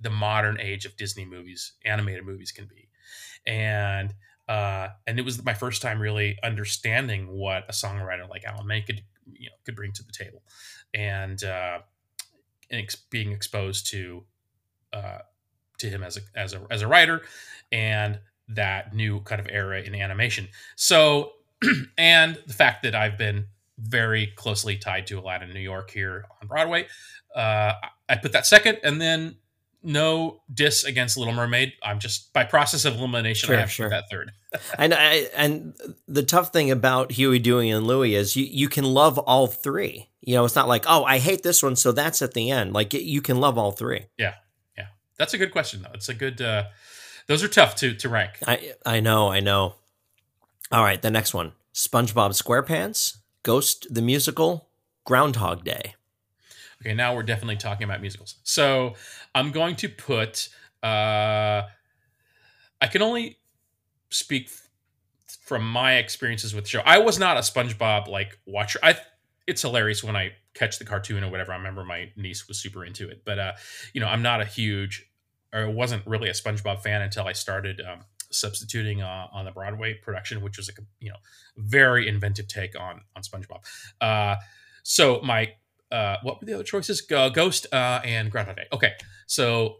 the 0.01 0.11
modern 0.11 0.61
age 0.61 0.85
of 0.85 0.97
disney 0.97 1.25
movies 1.25 1.73
animated 1.85 2.25
movies 2.25 2.53
can 2.53 2.67
be. 2.67 2.89
And 3.47 4.15
uh, 4.49 4.89
and 5.07 5.19
it 5.19 5.25
was 5.25 5.45
my 5.45 5.55
first 5.55 5.83
time 5.83 6.01
really 6.01 6.39
understanding 6.43 7.29
what 7.29 7.65
a 7.69 7.73
songwriter 7.73 8.29
like 8.29 8.45
Alan 8.45 8.67
Menken 8.67 8.97
could 8.97 9.05
you 9.39 9.51
know 9.51 9.57
could 9.65 9.77
bring 9.77 9.93
to 9.93 10.03
the 10.03 10.13
table, 10.13 10.43
and 10.95 11.43
uh, 11.45 11.79
and 12.71 12.81
ex- 12.81 12.97
being 12.97 13.33
exposed 13.33 13.87
to 13.89 14.25
uh, 14.93 15.19
to 15.79 15.89
him 15.89 16.03
as 16.03 16.17
a 16.17 16.21
as 16.35 16.55
a 16.55 16.67
as 16.71 16.83
a 16.83 16.89
writer, 16.89 17.23
and 17.71 18.21
that 18.49 18.95
new 18.95 19.21
kind 19.21 19.41
of 19.41 19.49
era 19.51 19.83
in 19.83 19.95
animation. 19.95 20.49
So, 20.77 21.33
and 21.99 22.39
the 22.47 22.55
fact 22.55 22.83
that 22.85 22.95
I've 22.95 23.19
been 23.19 23.47
very 23.79 24.29
closely 24.35 24.77
tied 24.77 25.07
to 25.09 25.19
Aladdin 25.19 25.53
New 25.53 25.61
York 25.61 25.91
here 25.91 26.25
on 26.41 26.49
Broadway, 26.49 26.87
uh, 27.37 27.75
I 28.09 28.17
put 28.17 28.33
that 28.33 28.47
second, 28.47 28.79
and 28.83 29.01
then 29.01 29.37
no 29.83 30.41
diss 30.53 30.85
against 30.85 31.17
Little 31.17 31.35
Mermaid. 31.35 31.73
I'm 31.83 31.99
just 31.99 32.33
by 32.33 32.45
process 32.45 32.85
of 32.85 32.97
elimination. 32.97 33.47
Sure, 33.47 33.57
I 33.57 33.61
have 33.61 33.69
to 33.69 33.75
sure. 33.75 33.91
that 33.91 34.11
third. 34.11 34.33
and 34.79 34.95
I, 34.95 35.29
and 35.37 35.75
the 36.07 36.23
tough 36.23 36.53
thing 36.53 36.71
about 36.71 37.13
Huey, 37.13 37.39
Dewey, 37.39 37.71
and 37.71 37.87
Louie 37.87 38.15
is 38.15 38.37
you 38.37 38.45
you 38.45 38.69
can 38.69 38.85
love 38.85 39.19
all 39.19 39.47
three. 39.47 40.09
You 40.21 40.35
know, 40.35 40.45
it's 40.45 40.57
not 40.57 40.69
like 40.69 40.85
oh 40.89 41.05
I 41.05 41.19
hate 41.19 41.43
this 41.43 41.63
one, 41.63 41.77
so 41.77 41.93
that's 41.93 42.23
at 42.23 42.35
the 42.35 42.51
end. 42.51 42.73
Like 42.73 42.93
you 42.95 43.23
can 43.23 43.39
love 43.39 43.59
all 43.59 43.73
three. 43.73 44.07
Yeah, 44.17 44.35
yeah. 44.77 44.87
That's 45.17 45.35
a 45.35 45.39
good 45.39 45.53
question 45.53 45.83
though. 45.83 45.93
It's 45.95 46.09
a 46.09 46.15
good. 46.15 46.41
Uh, 46.41 46.65
those 47.27 47.45
are 47.45 47.49
tough 47.49 47.77
to 47.77 47.95
to 47.95 48.09
rank. 48.09 48.33
I 48.47 48.75
I 48.85 49.01
know, 49.01 49.29
I 49.29 49.41
know. 49.41 49.75
All 50.73 50.83
right, 50.83 51.01
the 51.01 51.11
next 51.11 51.35
one: 51.35 51.53
SpongeBob 51.75 52.31
SquarePants, 52.41 53.19
Ghost 53.43 53.87
the 53.91 54.03
Musical, 54.03 54.69
Groundhog 55.05 55.65
Day. 55.65 55.95
Okay, 56.81 56.95
now 56.95 57.15
we're 57.15 57.25
definitely 57.25 57.57
talking 57.57 57.85
about 57.85 58.01
musicals. 58.01 58.37
So 58.45 58.95
I'm 59.35 59.51
going 59.51 59.77
to 59.77 59.89
put. 59.89 60.49
Uh, 60.83 61.63
I 62.81 62.87
can 62.91 63.03
only 63.03 63.39
speak 64.11 64.47
f- 64.47 64.69
from 65.45 65.69
my 65.69 65.97
experiences 65.97 66.55
with 66.55 66.65
the 66.65 66.71
show. 66.71 66.83
I 66.85 66.99
was 66.99 67.19
not 67.19 67.37
a 67.37 67.41
SpongeBob 67.41 68.09
like 68.09 68.39
watcher. 68.47 68.79
I 68.83 68.97
it's 69.47 69.63
hilarious 69.63 70.05
when 70.05 70.15
I 70.15 70.33
catch 70.55 70.79
the 70.79 70.85
cartoon 70.85 71.25
or 71.25 71.31
whatever. 71.31 71.53
I 71.53 71.57
remember 71.57 71.85
my 71.85 72.11
niece 72.17 72.47
was 72.49 72.59
super 72.59 72.85
into 72.85 73.09
it, 73.09 73.23
but 73.25 73.39
uh, 73.39 73.53
you 73.93 74.01
know, 74.01 74.07
I'm 74.07 74.23
not 74.23 74.41
a 74.41 74.45
huge 74.45 75.07
or 75.53 75.71
wasn't 75.71 76.07
really 76.07 76.29
a 76.29 76.33
SpongeBob 76.33 76.83
fan 76.83 77.01
until 77.03 77.27
I 77.27 77.33
started 77.33 77.81
um, 77.81 78.01
substituting 78.31 79.03
uh, 79.03 79.27
on 79.33 79.45
the 79.45 79.51
Broadway 79.51 79.95
production, 79.95 80.43
which 80.43 80.59
was 80.59 80.69
a 80.69 80.73
you 81.01 81.11
know 81.11 81.17
very 81.57 82.09
inventive 82.09 82.49
take 82.49 82.79
on 82.79 83.01
on 83.17 83.23
SpongeBob. 83.23 83.65
Uh, 84.01 84.37
so 84.83 85.21
my 85.23 85.53
uh, 85.91 86.17
what 86.23 86.41
were 86.41 86.47
the 86.47 86.55
other 86.55 86.65
choices? 86.65 87.01
Go- 87.01 87.31
Ghost 87.31 87.67
uh, 87.73 88.01
and 88.05 88.31
Groundhog 88.31 88.57
Day. 88.57 88.67
Okay, 88.73 88.93
so 89.27 89.77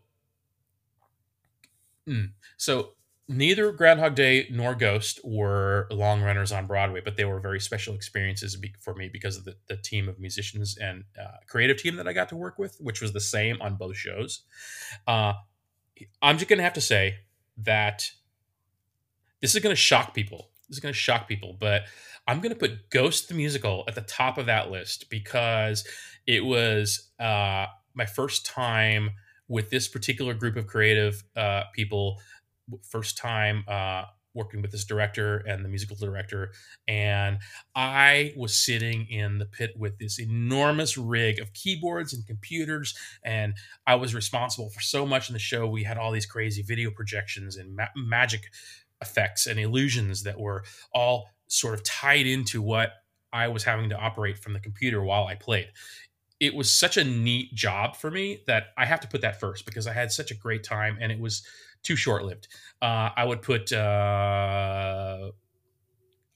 mm, 2.09 2.31
so 2.57 2.93
neither 3.29 3.71
Groundhog 3.73 4.15
Day 4.15 4.49
nor 4.51 4.75
Ghost 4.75 5.21
were 5.23 5.87
long 5.91 6.23
runners 6.23 6.51
on 6.51 6.67
Broadway, 6.67 7.01
but 7.05 7.17
they 7.17 7.25
were 7.25 7.41
very 7.41 7.61
special 7.61 7.95
experiences 7.95 8.57
for 8.81 8.95
me 8.95 9.09
because 9.13 9.37
of 9.37 9.45
the, 9.45 9.57
the 9.69 9.77
team 9.77 10.09
of 10.09 10.19
musicians 10.19 10.79
and 10.79 11.05
uh, 11.21 11.37
creative 11.47 11.77
team 11.77 11.97
that 11.97 12.09
I 12.09 12.13
got 12.13 12.31
to 12.31 12.37
work 12.37 12.59
with, 12.59 12.77
which 12.81 13.01
was 13.01 13.13
the 13.13 13.21
same 13.21 13.61
on 13.61 13.77
both 13.77 13.97
shows. 13.97 14.43
Uh, 15.07 15.35
I'm 16.23 16.39
just 16.39 16.49
going 16.49 16.59
to 16.59 16.65
have 16.65 16.75
to 16.75 16.81
say 16.81 17.17
that 17.59 18.11
this 19.41 19.55
is 19.55 19.63
going 19.63 19.73
to 19.75 19.81
shock 19.81 20.15
people. 20.15 20.51
This 20.69 20.77
is 20.77 20.81
going 20.81 20.93
to 20.93 20.99
shock 20.99 21.29
people, 21.29 21.57
but 21.59 21.83
I'm 22.27 22.41
going 22.41 22.53
to 22.53 22.59
put 22.59 22.91
Ghost 22.91 23.29
the 23.29 23.35
musical 23.35 23.85
at 23.89 23.95
the 23.95 24.03
top 24.03 24.37
of 24.37 24.47
that 24.47 24.71
list 24.71 25.09
because 25.09 25.87
it 26.27 26.45
was 26.45 27.11
uh, 27.19 27.67
my 27.95 28.05
first 28.05 28.45
time 28.45 29.13
with 29.49 29.71
this 29.71 29.89
particular 29.89 30.35
group 30.35 30.57
of 30.57 30.67
creative 30.67 31.25
uh, 31.35 31.63
people. 31.75 32.21
First 32.91 33.17
time 33.17 33.65
uh, 33.67 34.05
working 34.35 34.61
with 34.61 34.71
this 34.71 34.85
director 34.85 35.39
and 35.39 35.65
the 35.65 35.71
musical 35.71 35.97
director, 35.97 36.53
and 36.87 37.39
I 37.75 38.35
was 38.37 38.55
sitting 38.55 39.07
in 39.07 39.39
the 39.39 39.47
pit 39.47 39.73
with 39.75 39.99
this 39.99 40.21
enormous 40.21 40.99
rig 40.99 41.41
of 41.41 41.55
keyboards 41.55 42.13
and 42.13 42.27
computers, 42.27 42.95
and 43.23 43.55
I 43.87 43.95
was 43.95 44.15
responsible 44.15 44.69
for 44.69 44.81
so 44.81 45.07
much 45.07 45.31
in 45.31 45.33
the 45.33 45.39
show. 45.39 45.67
We 45.67 45.85
had 45.85 45.97
all 45.97 46.13
these 46.13 46.27
crazy 46.27 46.61
video 46.61 46.91
projections 46.91 47.57
and 47.57 47.75
ma- 47.75 47.87
magic 47.97 48.43
effects 49.01 49.47
and 49.47 49.59
illusions 49.59 50.23
that 50.25 50.39
were 50.39 50.65
all 50.93 51.29
sort 51.49 51.75
of 51.75 51.83
tied 51.85 52.27
into 52.27 52.61
what 52.61 52.93
I 53.33 53.49
was 53.49 53.65
having 53.65 53.91
to 53.91 53.97
operate 53.97 54.39
from 54.39 54.53
the 54.53 54.61
computer 54.61 55.03
while 55.03 55.27
I 55.27 55.35
played. 55.35 55.69
It 56.41 56.55
was 56.55 56.71
such 56.71 56.97
a 56.97 57.05
neat 57.05 57.53
job 57.55 57.97
for 57.97 58.11
me 58.11 58.43
that 58.47 58.69
I 58.77 58.85
have 58.85 59.01
to 59.01 59.09
put 59.09 59.23
that 59.23 59.41
first 59.41 59.67
because 59.67 59.87
I 59.87 59.93
had 59.93 60.13
such 60.13 60.31
a 60.31 60.35
great 60.35 60.63
time 60.63 60.99
and 61.01 61.11
it 61.11 61.19
was 61.19 61.43
too 61.83 61.97
short 61.97 62.25
lived. 62.25 62.49
Uh, 62.81 63.11
I 63.17 63.25
would 63.25 63.43
put 63.43 63.73
uh, 63.73 65.31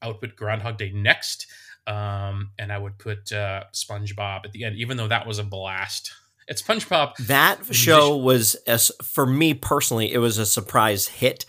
I 0.01 0.09
would 0.09 0.20
put 0.20 0.37
Groundhog 0.37 0.77
Day 0.77 0.90
next, 0.92 1.46
um, 1.87 2.51
and 2.59 2.72
I 2.72 2.79
would 2.79 2.98
put 2.98 3.31
uh, 3.33 3.64
SpongeBob 3.72 4.44
at 4.44 4.53
the 4.53 4.64
end, 4.64 4.77
even 4.77 4.96
though 4.96 5.09
that 5.09 5.27
was 5.27 5.38
a 5.38 5.44
blast. 5.44 6.12
It's 6.48 6.62
SpongeBob. 6.62 7.16
That 7.26 7.74
show 7.74 8.16
was 8.16 8.55
as 8.66 8.90
for 9.02 9.26
me 9.26 9.55
personally, 9.55 10.12
it 10.12 10.18
was 10.18 10.38
a 10.38 10.46
surprise 10.46 11.09
hit. 11.09 11.44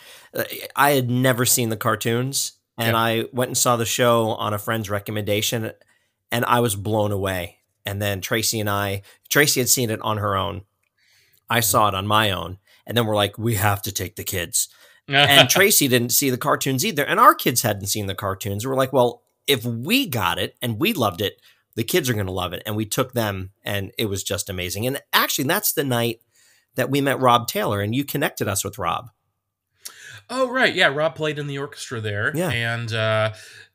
I 0.76 0.92
had 0.92 1.10
never 1.10 1.46
seen 1.46 1.70
the 1.70 1.78
cartoons, 1.78 2.54
and 2.78 2.94
Yeah. 2.94 3.00
I 3.02 3.26
went 3.32 3.50
and 3.50 3.58
saw 3.58 3.76
the 3.76 3.86
show 3.86 4.30
on 4.30 4.54
a 4.54 4.58
friend's 4.60 4.90
recommendation, 4.90 5.72
and 6.32 6.46
I 6.46 6.60
was 6.60 6.76
blown 6.76 7.12
away. 7.12 7.60
And 7.86 8.02
then 8.02 8.22
Tracy 8.22 8.60
and 8.60 8.70
I, 8.70 9.02
Tracy 9.30 9.60
had 9.60 9.70
seen 9.70 9.90
it 9.90 10.02
on 10.02 10.18
her 10.18 10.36
own. 10.38 10.62
I 11.50 11.60
saw 11.60 11.90
it 11.90 11.96
on 11.96 12.08
my 12.08 12.32
own, 12.32 12.58
and 12.88 12.98
then 12.98 13.06
we're 13.06 13.16
like, 13.16 13.38
we 13.38 13.56
have 13.56 13.82
to 13.84 13.92
take 13.92 14.16
the 14.16 14.24
kids. 14.24 14.70
And 15.10 15.50
Tracy 15.50 15.90
didn't 15.90 16.14
see 16.14 16.30
the 16.30 16.38
cartoons 16.38 16.86
either, 16.86 17.04
and 17.04 17.20
our 17.20 17.36
kids 17.36 17.62
hadn't 17.62 17.88
seen 17.88 18.08
the 18.08 18.16
cartoons. 18.16 18.66
We're 18.66 18.78
like, 18.78 18.94
well, 18.94 19.22
if 19.48 19.66
we 19.66 20.08
got 20.08 20.40
it 20.40 20.56
and 20.62 20.80
we 20.80 20.94
loved 20.94 21.20
it, 21.20 21.42
the 21.76 21.84
kids 21.84 22.10
are 22.10 22.14
going 22.14 22.26
to 22.28 22.32
love 22.32 22.54
it. 22.54 22.64
And 22.66 22.76
we 22.76 22.86
took 22.86 23.14
them, 23.14 23.52
and 23.64 23.92
it 23.98 24.06
was 24.06 24.24
just 24.24 24.50
amazing. 24.50 24.86
And 24.88 25.02
actually, 25.12 25.46
that's 25.46 25.74
the 25.74 25.84
night 25.84 26.20
that 26.76 26.90
we 26.90 27.02
met 27.02 27.20
Rob 27.20 27.48
Taylor, 27.48 27.82
and 27.82 27.94
you 27.96 28.04
connected 28.04 28.48
us 28.48 28.64
with 28.64 28.78
Rob. 28.78 29.10
Oh 30.30 30.50
right, 30.50 30.74
yeah. 30.74 30.88
Rob 30.88 31.16
played 31.16 31.38
in 31.40 31.48
the 31.48 31.58
orchestra 31.58 32.00
there, 32.00 32.32
Yeah. 32.36 32.50
and 32.50 32.94
uh, 32.94 33.34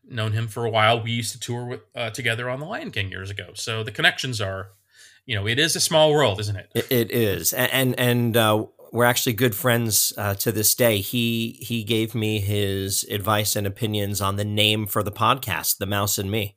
known 0.09 0.33
him 0.33 0.49
for 0.49 0.65
a 0.65 0.71
while. 0.71 1.03
We 1.03 1.13
used 1.13 1.33
to 1.33 1.41
tour 1.41 1.65
with, 1.67 1.81
uh, 1.95 2.11
together 2.11 2.49
on 2.49 2.61
The 2.61 2.67
Lion 2.67 2.91
King 2.91 3.11
years 3.11 3.31
ago, 3.31 3.51
so 3.55 3.83
the 3.83 3.93
connections 3.93 4.41
are, 4.41 4.71
you 5.27 5.35
know, 5.35 5.47
it 5.47 5.59
is 5.59 5.77
a 5.77 5.81
small 5.81 6.11
world, 6.11 6.41
isn't 6.41 6.57
it? 6.57 6.71
It, 6.75 6.87
it 6.91 7.11
is, 7.11 7.53
A- 7.53 7.73
and 7.75 7.99
and 8.01 8.37
uh, 8.37 8.65
we're 8.93 9.05
actually 9.05 9.35
good 9.35 9.55
friends 9.55 10.13
uh, 10.17 10.35
to 10.37 10.51
this 10.51 10.75
day. 10.75 10.99
He 11.01 11.59
he 11.61 11.85
gave 11.85 12.15
me 12.15 12.41
his 12.41 13.05
advice 13.11 13.55
and 13.55 13.67
opinions 13.67 14.21
on 14.23 14.37
the 14.37 14.45
name 14.45 14.87
for 14.87 15.03
the 15.03 15.13
podcast, 15.13 15.77
The 15.79 15.87
Mouse 15.87 16.17
and 16.17 16.31
Me, 16.31 16.57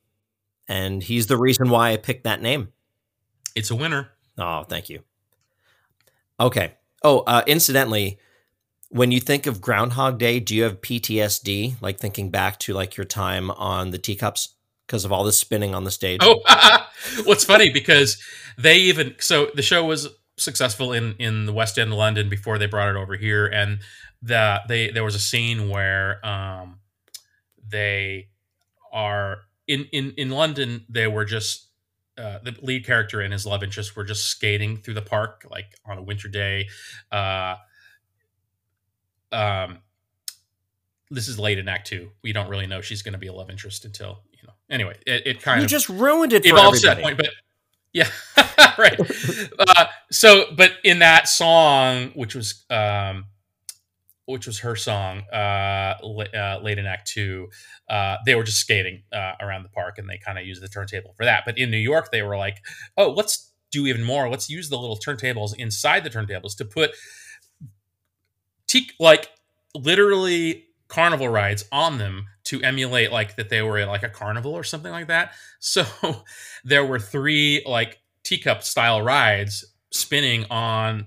and 0.72 1.04
he's 1.04 1.28
the 1.28 1.38
reason 1.38 1.70
why 1.70 1.92
I 1.92 1.98
picked 1.98 2.24
that 2.24 2.42
name. 2.42 2.70
It's 3.56 3.72
a 3.72 3.76
winner. 3.76 4.10
Oh, 4.38 4.64
thank 4.64 4.90
you. 4.90 5.02
Okay. 6.40 6.76
Oh, 7.04 7.20
uh, 7.20 7.44
incidentally, 7.46 8.18
when 8.88 9.12
you 9.12 9.20
think 9.20 9.48
of 9.48 9.60
Groundhog 9.60 10.18
Day, 10.18 10.40
do 10.40 10.56
you 10.56 10.64
have 10.64 10.80
PTSD, 10.80 11.82
like 11.82 12.00
thinking 12.00 12.30
back 12.30 12.58
to 12.60 12.74
like 12.74 12.96
your 12.96 13.04
time 13.04 13.52
on 13.52 13.92
the 13.92 13.98
teacups 13.98 14.56
because 14.88 15.04
of 15.04 15.12
all 15.12 15.26
the 15.26 15.34
spinning 15.34 15.76
on 15.76 15.84
the 15.84 15.92
stage? 15.92 16.22
Oh, 16.24 16.40
what's 17.26 17.44
funny 17.44 17.70
because 17.70 18.18
they 18.58 18.78
even 18.78 19.16
so 19.20 19.50
the 19.54 19.62
show 19.62 19.84
was 19.84 20.08
successful 20.38 20.94
in 20.94 21.16
in 21.20 21.48
the 21.48 21.54
West 21.54 21.78
End 21.78 21.92
of 21.92 21.98
London 21.98 22.30
before 22.30 22.58
they 22.58 22.66
brought 22.66 22.88
it 22.88 22.96
over 22.96 23.18
here, 23.18 23.46
and 23.46 23.80
the 24.22 24.62
they 24.70 24.90
there 24.90 25.04
was 25.04 25.16
a 25.16 25.20
scene 25.20 25.68
where 25.68 26.26
um 26.26 26.80
they 27.68 28.30
are 28.94 29.40
in 29.72 29.86
in 29.92 30.14
in 30.18 30.30
London. 30.30 30.86
They 30.90 31.08
were 31.08 31.26
just 31.26 31.68
uh, 32.18 32.40
the 32.44 32.56
lead 32.62 32.86
character 32.86 33.22
and 33.22 33.32
his 33.32 33.46
love 33.46 33.64
interest 33.64 33.96
were 33.96 34.04
just 34.04 34.26
skating 34.26 34.78
through 34.78 34.96
the 34.96 35.02
park 35.02 35.48
like 35.50 35.74
on 35.86 35.98
a 35.98 36.04
winter 36.04 36.28
day. 36.28 36.68
Uh, 37.12 37.56
um, 39.32 39.80
this 41.10 41.28
is 41.28 41.40
late 41.40 41.58
in 41.58 41.68
Act 41.68 41.88
Two. 41.88 42.12
We 42.22 42.34
don't 42.34 42.50
really 42.50 42.68
know 42.68 42.82
she's 42.82 43.02
going 43.02 43.14
to 43.14 43.20
be 43.20 43.28
a 43.28 43.34
love 43.34 43.50
interest 43.50 43.86
until 43.86 44.20
you 44.32 44.44
know. 44.46 44.54
Anyway, 44.70 44.98
it, 45.08 45.26
it 45.26 45.42
kind 45.42 45.60
you 45.60 45.66
of 45.66 45.70
just 45.70 45.88
ruined 45.90 46.34
it 46.34 46.44
for 46.44 46.50
evolves 46.50 46.82
to 46.82 46.88
that 46.88 47.02
point, 47.02 47.18
but 47.18 47.30
yeah, 47.94 48.10
right. 48.78 49.00
uh, 49.60 49.86
so, 50.12 50.46
but 50.56 50.74
in 50.84 51.00
that 51.00 51.28
song, 51.28 52.12
which 52.14 52.36
was 52.36 52.66
um, 52.70 53.26
which 54.32 54.48
was 54.48 54.60
her 54.60 54.76
song, 54.76 55.24
uh, 55.32 55.96
uh, 56.34 56.60
late 56.64 56.78
in 56.78 56.86
Act 56.86 57.08
Two, 57.08 57.50
uh, 57.90 58.18
they 58.26 58.36
were 58.36 58.44
just 58.44 58.60
skating 58.60 59.04
uh, 59.14 59.34
around 59.42 59.64
the 59.64 59.70
park, 59.70 59.98
and 59.98 60.10
they 60.10 60.18
kind 60.18 60.40
of 60.40 60.46
used 60.46 60.62
the 60.62 60.68
turntable 60.68 61.14
for 61.16 61.26
that. 61.26 61.44
But 61.46 61.58
in 61.58 61.70
New 61.70 61.78
York, 61.78 62.12
they 62.12 62.22
were 62.22 62.38
like, 62.38 62.58
"Oh, 62.98 63.12
let's 63.12 63.52
do 63.72 63.88
even 63.88 64.04
more. 64.04 64.30
Let's 64.30 64.50
use 64.50 64.70
the 64.70 64.78
little 64.78 64.98
turntables 64.98 65.56
inside 65.58 66.04
the 66.04 66.10
turntables 66.10 66.56
to 66.58 66.66
put 66.66 66.92
te- 68.68 68.92
like 69.00 69.30
literally 69.76 70.66
carnival 70.88 71.30
rides 71.30 71.66
on 71.72 71.98
them 71.98 72.26
to 72.44 72.62
emulate 72.64 73.12
like 73.12 73.36
that 73.38 73.50
they 73.50 73.62
were 73.62 73.86
like 73.86 74.04
a 74.04 74.10
carnival 74.10 74.54
or 74.54 74.64
something 74.64 74.92
like 74.92 75.08
that. 75.08 75.34
So 75.64 75.86
there 76.64 76.84
were 76.84 76.98
three 76.98 77.64
like 77.68 78.00
teacup 78.24 78.64
style 78.64 79.04
rides 79.04 79.64
spinning 79.92 80.46
on 80.50 81.06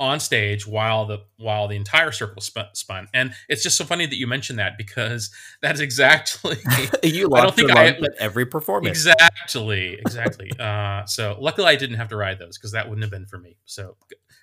on 0.00 0.18
stage 0.18 0.66
while 0.66 1.04
the 1.06 1.18
while 1.36 1.68
the 1.68 1.76
entire 1.76 2.10
circle 2.10 2.40
spun, 2.42 2.66
spun. 2.72 3.06
And 3.14 3.34
it's 3.48 3.62
just 3.62 3.76
so 3.76 3.84
funny 3.84 4.06
that 4.06 4.16
you 4.16 4.26
mentioned 4.26 4.58
that 4.58 4.76
because 4.78 5.30
that's 5.62 5.78
exactly 5.78 6.56
you 7.04 7.30
I 7.34 7.42
don't 7.42 7.54
think 7.54 7.70
I- 7.70 7.86
at 7.88 8.00
every 8.18 8.46
performance. 8.46 8.96
exactly 8.98 9.94
exactly. 9.94 10.50
uh, 10.58 11.04
so 11.04 11.36
luckily 11.38 11.66
I 11.68 11.76
didn't 11.76 11.96
have 11.98 12.08
to 12.08 12.16
ride 12.16 12.38
those 12.38 12.56
because 12.58 12.72
that 12.72 12.88
wouldn't 12.88 13.02
have 13.04 13.10
been 13.12 13.26
for 13.26 13.38
me. 13.38 13.58
So 13.66 13.96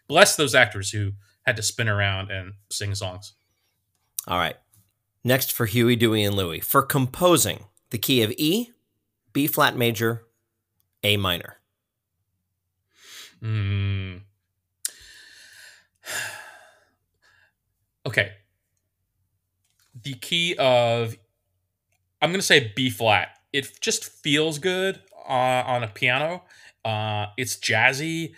bless 0.07 0.35
those 0.37 0.55
actors 0.55 0.91
who 0.91 1.11
had 1.45 1.55
to 1.57 1.63
spin 1.63 1.89
around 1.89 2.29
and 2.31 2.53
sing 2.71 2.93
songs. 2.95 3.33
All 4.27 4.37
right. 4.37 4.55
Next 5.23 5.51
for 5.51 5.65
Huey, 5.65 5.95
Dewey, 5.95 6.23
and 6.23 6.35
Louie. 6.35 6.59
For 6.59 6.81
composing, 6.83 7.65
the 7.89 7.97
key 7.97 8.21
of 8.21 8.31
E, 8.37 8.71
B 9.33 9.47
flat 9.47 9.75
major, 9.75 10.23
A 11.03 11.17
minor. 11.17 11.57
Mm. 13.43 14.21
Okay. 18.07 18.31
The 20.01 20.13
key 20.13 20.55
of 20.57 21.17
I'm 22.21 22.29
going 22.29 22.39
to 22.39 22.45
say 22.45 22.71
B 22.75 22.89
flat. 22.89 23.29
It 23.53 23.79
just 23.81 24.05
feels 24.05 24.59
good 24.59 25.01
uh, 25.27 25.63
on 25.65 25.83
a 25.83 25.87
piano. 25.87 26.43
Uh, 26.85 27.27
it's 27.37 27.57
jazzy. 27.57 28.33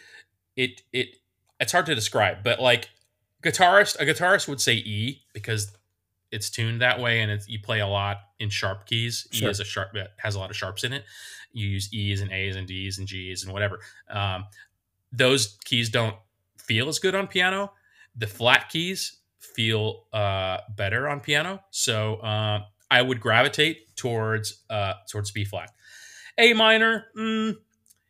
It 0.55 0.82
it 0.91 1.17
it's 1.60 1.71
hard 1.71 1.86
to 1.86 1.95
describe, 1.95 2.43
but 2.43 2.60
like 2.60 2.89
guitarist, 3.43 3.99
a 3.99 4.05
guitarist 4.05 4.47
would 4.47 4.60
say 4.60 4.73
E 4.73 5.21
because 5.34 5.71
it's 6.32 6.49
tuned 6.49 6.82
that 6.82 6.99
way, 6.99 7.21
and 7.21 7.32
it's, 7.32 7.47
you 7.47 7.60
play 7.60 7.79
a 7.79 7.88
lot 7.88 8.17
in 8.39 8.49
sharp 8.49 8.86
keys. 8.86 9.27
E 9.34 9.45
is 9.45 9.60
a 9.60 9.65
sharp 9.65 9.93
that 9.93 10.12
has 10.17 10.36
a 10.36 10.39
lot 10.39 10.49
of 10.49 10.55
sharps 10.55 10.84
in 10.84 10.93
it. 10.93 11.03
You 11.51 11.67
use 11.67 11.91
E's 11.93 12.21
and 12.21 12.32
A's 12.32 12.55
and 12.55 12.67
D's 12.67 12.97
and 12.97 13.08
G's 13.08 13.43
and 13.43 13.53
whatever. 13.53 13.79
Um, 14.10 14.45
those 15.12 15.58
keys 15.65 15.89
don't 15.89 16.15
feel 16.58 16.88
as 16.88 16.99
good 16.99 17.15
on 17.15 17.27
piano. 17.27 17.73
The 18.15 18.27
flat 18.27 18.69
keys 18.69 19.18
feel 19.39 20.06
uh, 20.13 20.58
better 20.75 21.08
on 21.08 21.19
piano. 21.19 21.62
So 21.71 22.15
uh, 22.15 22.62
I 22.91 23.02
would 23.02 23.19
gravitate 23.19 23.95
towards 23.95 24.63
uh, 24.69 24.93
towards 25.12 25.32
B 25.32 25.45
flat. 25.45 25.71
A 26.38 26.54
minor, 26.54 27.08
mm, 27.17 27.56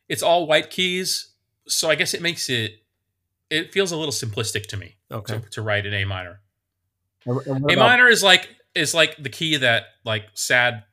it's 0.07 0.21
all 0.21 0.45
white 0.47 0.69
keys, 0.69 1.33
so 1.67 1.89
I 1.89 1.95
guess 1.95 2.13
it 2.13 2.21
makes 2.21 2.49
it 2.49 2.73
it 3.49 3.73
feels 3.73 3.91
a 3.91 3.97
little 3.97 4.11
simplistic 4.13 4.67
to 4.67 4.77
me 4.77 4.97
Okay. 5.11 5.39
to, 5.39 5.49
to 5.49 5.61
write 5.61 5.85
an 5.85 5.93
A 5.93 6.05
minor. 6.05 6.41
A 7.27 7.75
minor 7.75 8.07
is 8.07 8.23
like 8.23 8.49
is 8.75 8.93
like 8.93 9.21
the 9.21 9.29
key 9.29 9.57
that 9.57 9.83
like 10.05 10.25
sad 10.33 10.83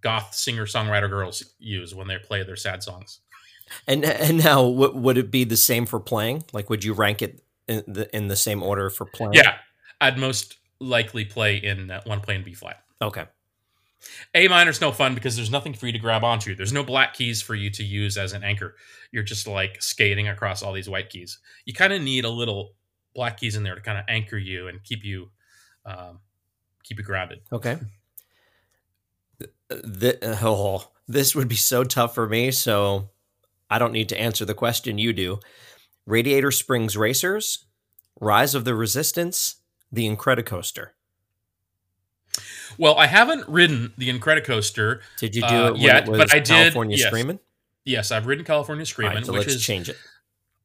goth 0.00 0.34
singer 0.34 0.66
songwriter 0.66 1.08
girls 1.08 1.44
use 1.58 1.94
when 1.94 2.08
they 2.08 2.18
play 2.18 2.42
their 2.42 2.56
sad 2.56 2.82
songs. 2.82 3.20
And 3.86 4.04
and 4.04 4.42
now, 4.42 4.66
would 4.66 5.16
it 5.16 5.30
be 5.30 5.44
the 5.44 5.56
same 5.56 5.86
for 5.86 6.00
playing? 6.00 6.44
Like, 6.52 6.68
would 6.68 6.82
you 6.82 6.92
rank 6.92 7.22
it 7.22 7.40
in 7.70 7.84
the 7.86 8.14
in 8.14 8.28
the 8.28 8.36
same 8.36 8.62
order 8.62 8.90
for 8.90 9.06
playing? 9.06 9.34
Yeah, 9.34 9.56
I'd 10.00 10.18
most 10.18 10.58
likely 10.80 11.24
play 11.24 11.56
in 11.56 11.90
uh, 11.90 12.00
one 12.04 12.20
play 12.20 12.34
in 12.34 12.44
B 12.44 12.52
flat. 12.52 12.82
Okay. 13.00 13.24
A 14.34 14.48
minor's 14.48 14.80
no 14.80 14.92
fun 14.92 15.14
because 15.14 15.36
there's 15.36 15.50
nothing 15.50 15.74
for 15.74 15.86
you 15.86 15.92
to 15.92 15.98
grab 15.98 16.24
onto. 16.24 16.54
There's 16.54 16.72
no 16.72 16.82
black 16.82 17.12
keys 17.12 17.42
for 17.42 17.54
you 17.54 17.68
to 17.70 17.84
use 17.84 18.16
as 18.16 18.32
an 18.32 18.42
anchor. 18.42 18.74
You're 19.12 19.22
just 19.22 19.46
like 19.46 19.82
skating 19.82 20.26
across 20.26 20.62
all 20.62 20.72
these 20.72 20.88
white 20.88 21.10
keys. 21.10 21.38
You 21.66 21.74
kind 21.74 21.92
of 21.92 22.00
need 22.00 22.24
a 22.24 22.30
little 22.30 22.74
black 23.14 23.38
keys 23.38 23.56
in 23.56 23.62
there 23.62 23.74
to 23.74 23.80
kind 23.80 23.98
of 23.98 24.04
anchor 24.08 24.38
you 24.38 24.68
and 24.68 24.82
keep 24.82 25.04
you 25.04 25.30
um, 25.84 26.20
keep 26.82 26.98
you 26.98 27.04
grounded. 27.04 27.40
Okay. 27.52 27.78
Th- 29.70 30.18
oh, 30.22 30.90
this 31.06 31.34
would 31.34 31.48
be 31.48 31.56
so 31.56 31.84
tough 31.84 32.14
for 32.14 32.26
me. 32.26 32.50
So 32.50 33.10
I 33.68 33.78
don't 33.78 33.92
need 33.92 34.08
to 34.10 34.20
answer 34.20 34.44
the 34.44 34.54
question. 34.54 34.98
You 34.98 35.12
do. 35.12 35.40
Radiator 36.06 36.50
Springs 36.50 36.96
Racers, 36.96 37.66
Rise 38.20 38.54
of 38.54 38.64
the 38.64 38.74
Resistance, 38.74 39.56
The 39.92 40.06
Incredicoaster. 40.08 40.88
Well, 42.78 42.96
I 42.98 43.06
haven't 43.06 43.48
ridden 43.48 43.92
the 43.98 44.08
Incredicoaster. 44.16 45.00
Did 45.18 45.34
you 45.34 45.42
do 45.42 45.46
Uh, 45.54 45.70
it 45.72 45.78
yet, 45.78 46.08
it 46.08 46.10
but 46.16 46.32
I 46.34 46.38
did- 46.38 46.46
California 46.48 46.96
yes. 46.96 47.08
Screaming? 47.08 47.38
Yes, 47.84 48.10
I've 48.10 48.26
ridden 48.26 48.44
California 48.44 48.86
Screaming, 48.86 49.16
right, 49.18 49.26
so 49.26 49.32
which 49.32 49.46
is 49.48 49.62
change 49.64 49.88
it. 49.88 49.96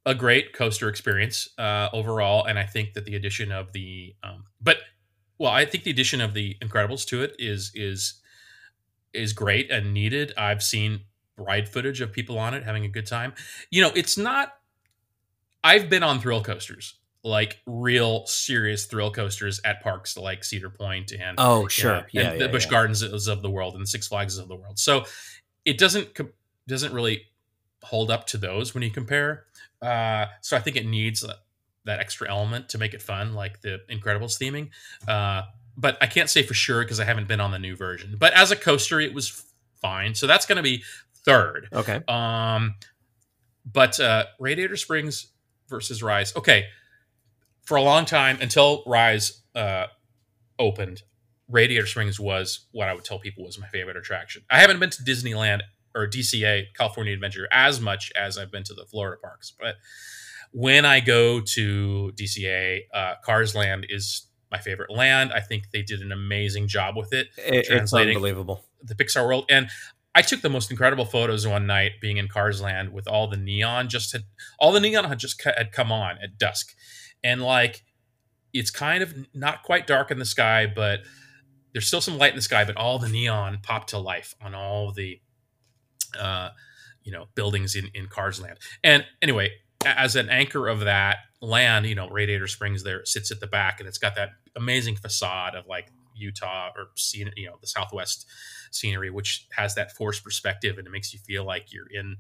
a 0.06 0.13
great 0.13 0.54
coaster 0.54 0.88
experience 0.89 1.50
uh, 1.58 1.89
overall, 1.93 2.45
and 2.45 2.60
I 2.60 2.63
think 2.65 2.93
that 2.93 3.06
the 3.06 3.15
addition 3.15 3.52
of 3.52 3.71
the, 3.74 4.15
um, 4.21 4.43
but 4.62 4.78
well, 5.38 5.52
I 5.52 5.65
think 5.65 5.84
the 5.84 5.91
addition 5.91 6.21
of 6.21 6.34
the 6.34 6.56
Incredibles 6.62 7.06
to 7.08 7.24
it 7.24 7.36
is 7.39 7.71
is 7.74 8.21
is 9.13 9.32
great 9.34 9.71
and 9.71 9.93
needed. 9.93 10.34
I've 10.38 10.62
seen 10.62 11.02
ride 11.38 11.67
footage 11.69 12.02
of 12.02 12.12
people 12.12 12.38
on 12.38 12.54
it 12.54 12.63
having 12.63 12.84
a 12.86 12.89
good 12.89 13.08
time. 13.08 13.34
You 13.69 13.82
know, 13.82 13.91
it's 13.95 14.17
not. 14.17 14.54
I've 15.65 15.89
been 15.89 16.04
on 16.04 16.19
thrill 16.19 16.43
coasters, 16.43 16.95
like 17.23 17.58
real 17.65 18.25
serious 18.28 18.86
thrill 18.86 19.12
coasters 19.12 19.60
at 19.65 19.82
parks 19.82 20.15
like 20.15 20.43
Cedar 20.43 20.69
Point 20.69 21.12
and 21.12 21.36
Oh, 21.39 21.63
you 21.63 21.69
sure. 21.69 21.91
know, 21.91 22.04
Yeah. 22.12 22.21
and 22.30 22.39
yeah, 22.39 22.45
the 22.47 22.51
Busch 22.51 22.65
yeah. 22.65 22.71
Gardens 22.71 23.01
of 23.01 23.41
the 23.41 23.49
world 23.49 23.73
and 23.73 23.82
the 23.84 23.88
Six 23.88 24.08
Flags 24.08 24.38
of 24.38 24.47
the 24.47 24.56
world. 24.56 24.78
So 24.80 25.06
it 25.65 25.78
doesn't 25.78 26.10
doesn't 26.67 26.93
really 26.93 27.23
hold 27.84 28.10
up 28.12 28.28
to 28.28 28.38
those 28.38 28.73
when 28.73 28.84
you 28.84 28.91
compare. 28.91 29.45
Uh, 29.82 30.28
so 30.41 30.56
I 30.56 30.60
think 30.60 30.75
it 30.78 30.86
needs 30.86 31.23
uh, 31.23 31.34
that 31.86 31.99
extra 31.99 32.30
element 32.30 32.69
to 32.69 32.78
make 32.78 32.93
it 32.93 33.01
fun, 33.01 33.34
like 33.34 33.62
the 33.62 33.82
Incredibles 33.89 34.39
theming. 34.39 34.69
Uh, 35.08 35.43
but 35.78 35.97
I 36.01 36.08
can't 36.08 36.30
say 36.30 36.41
for 36.43 36.54
sure 36.54 36.82
because 36.84 36.99
I 36.99 37.06
haven't 37.06 37.28
been 37.28 37.39
on 37.39 37.51
the 37.51 37.60
new 37.60 37.75
version. 37.75 38.15
But 38.17 38.34
as 38.34 38.51
a 38.51 38.56
coaster, 38.56 38.99
it 38.99 39.13
was 39.13 39.43
fine. 39.82 40.15
So 40.15 40.25
that's 40.28 40.45
going 40.45 40.58
to 40.58 40.63
be 40.63 40.84
third. 41.25 41.67
Okay. 41.73 42.01
Um, 42.08 42.75
but 43.65 43.99
uh, 43.99 44.25
Radiator 44.39 44.78
Springs 44.78 45.28
versus 45.69 46.01
Rise. 46.04 46.36
Okay, 46.36 46.65
for 47.63 47.78
a 47.78 47.82
long 47.82 48.06
time 48.06 48.38
until 48.41 48.84
Rise 48.86 49.41
uh, 49.56 49.88
opened, 50.60 51.01
Radiator 51.47 51.86
Springs 51.88 52.19
was 52.19 52.67
what 52.71 52.88
I 52.89 52.93
would 52.93 53.04
tell 53.06 53.19
people 53.19 53.43
was 53.45 53.60
my 53.60 53.67
favorite 53.67 53.97
attraction. 53.97 54.43
I 54.49 54.60
haven't 54.60 54.80
been 54.80 54.89
to 54.91 55.04
Disneyland 55.04 55.62
or 55.93 56.08
DCA, 56.08 56.65
California 56.78 57.13
Adventure, 57.13 57.47
as 57.51 57.80
much 57.80 58.12
as 58.15 58.38
I've 58.38 58.51
been 58.51 58.63
to 58.63 58.73
the 58.73 58.86
Florida 58.86 59.17
parks. 59.21 59.54
But 59.60 59.75
when 60.51 60.86
I 60.86 60.99
go 60.99 61.39
to 61.41 62.12
DCA, 62.15 62.82
uh, 62.93 63.13
Cars 63.23 63.56
Land 63.56 63.86
is 63.89 64.28
my 64.51 64.58
favorite 64.60 64.91
land. 64.91 65.32
I 65.34 65.39
think 65.41 65.71
they 65.71 65.82
did 65.82 66.01
an 66.01 66.12
amazing 66.12 66.67
job 66.67 66.95
with 66.97 67.13
it 67.13 67.28
It- 67.38 67.67
it's 67.69 67.93
unbelievable. 67.93 68.65
the 68.84 68.95
Pixar 68.95 69.25
world. 69.25 69.45
And 69.49 69.69
I 70.15 70.21
took 70.21 70.41
the 70.41 70.49
most 70.49 70.71
incredible 70.71 71.06
photos 71.06 71.45
one 71.45 71.67
night 71.67 71.93
being 72.01 72.15
in 72.15 72.30
Cars 72.30 72.62
Land 72.62 72.93
with 72.93 73.06
all 73.08 73.28
the 73.28 73.38
neon 73.38 73.89
just 73.89 74.13
had 74.13 74.23
all 74.58 74.71
the 74.71 74.80
neon 74.80 75.04
had 75.04 75.19
just 75.19 75.43
had 75.43 75.73
come 75.73 75.91
on 75.91 76.17
at 76.23 76.38
dusk. 76.38 76.73
And 77.23 77.41
like 77.41 77.84
it's 78.54 78.71
kind 78.71 79.04
of 79.04 79.13
not 79.34 79.63
quite 79.63 79.86
dark 79.86 80.12
in 80.12 80.17
the 80.17 80.25
sky, 80.25 80.71
but 80.73 81.01
there's 81.73 81.86
still 81.86 81.99
some 81.99 82.17
light 82.17 82.30
in 82.30 82.38
the 82.38 82.41
sky, 82.41 82.63
but 82.63 82.78
all 82.78 82.97
the 82.97 83.10
neon 83.10 83.60
popped 83.62 83.89
to 83.89 83.97
life 83.99 84.34
on 84.41 84.56
all 84.56 84.93
the 84.93 85.19
uh 86.17 86.49
you 87.04 87.12
know 87.12 87.25
buildings 87.36 87.75
in 87.75 87.89
in 87.93 88.08
Cars 88.08 88.39
Land. 88.39 88.58
And 88.84 89.06
anyway, 89.21 89.51
as 89.86 90.15
an 90.15 90.30
anchor 90.30 90.69
of 90.69 90.82
that 90.82 91.17
land, 91.41 91.86
you 91.86 91.95
know, 91.95 92.08
Radiator 92.10 92.47
Springs 92.47 92.84
there 92.84 93.04
sits 93.06 93.32
at 93.32 93.41
the 93.41 93.47
back 93.47 93.80
and 93.80 93.88
it's 93.88 93.97
got 93.97 94.15
that 94.15 94.30
amazing 94.56 94.95
facade 94.95 95.56
of 95.56 95.67
like 95.67 95.91
Utah 96.15 96.69
or 96.75 96.88
you 97.13 97.45
know, 97.45 97.58
the 97.62 97.67
Southwest 97.67 98.25
scenery, 98.71 99.10
which 99.10 99.47
has 99.51 99.75
that 99.75 99.91
forced 99.91 100.23
perspective 100.23 100.78
and 100.78 100.88
it 100.88 100.91
makes 100.91 101.13
you 101.13 101.19
feel 101.19 101.45
like 101.45 101.71
you're 101.71 101.88
in 101.91 102.17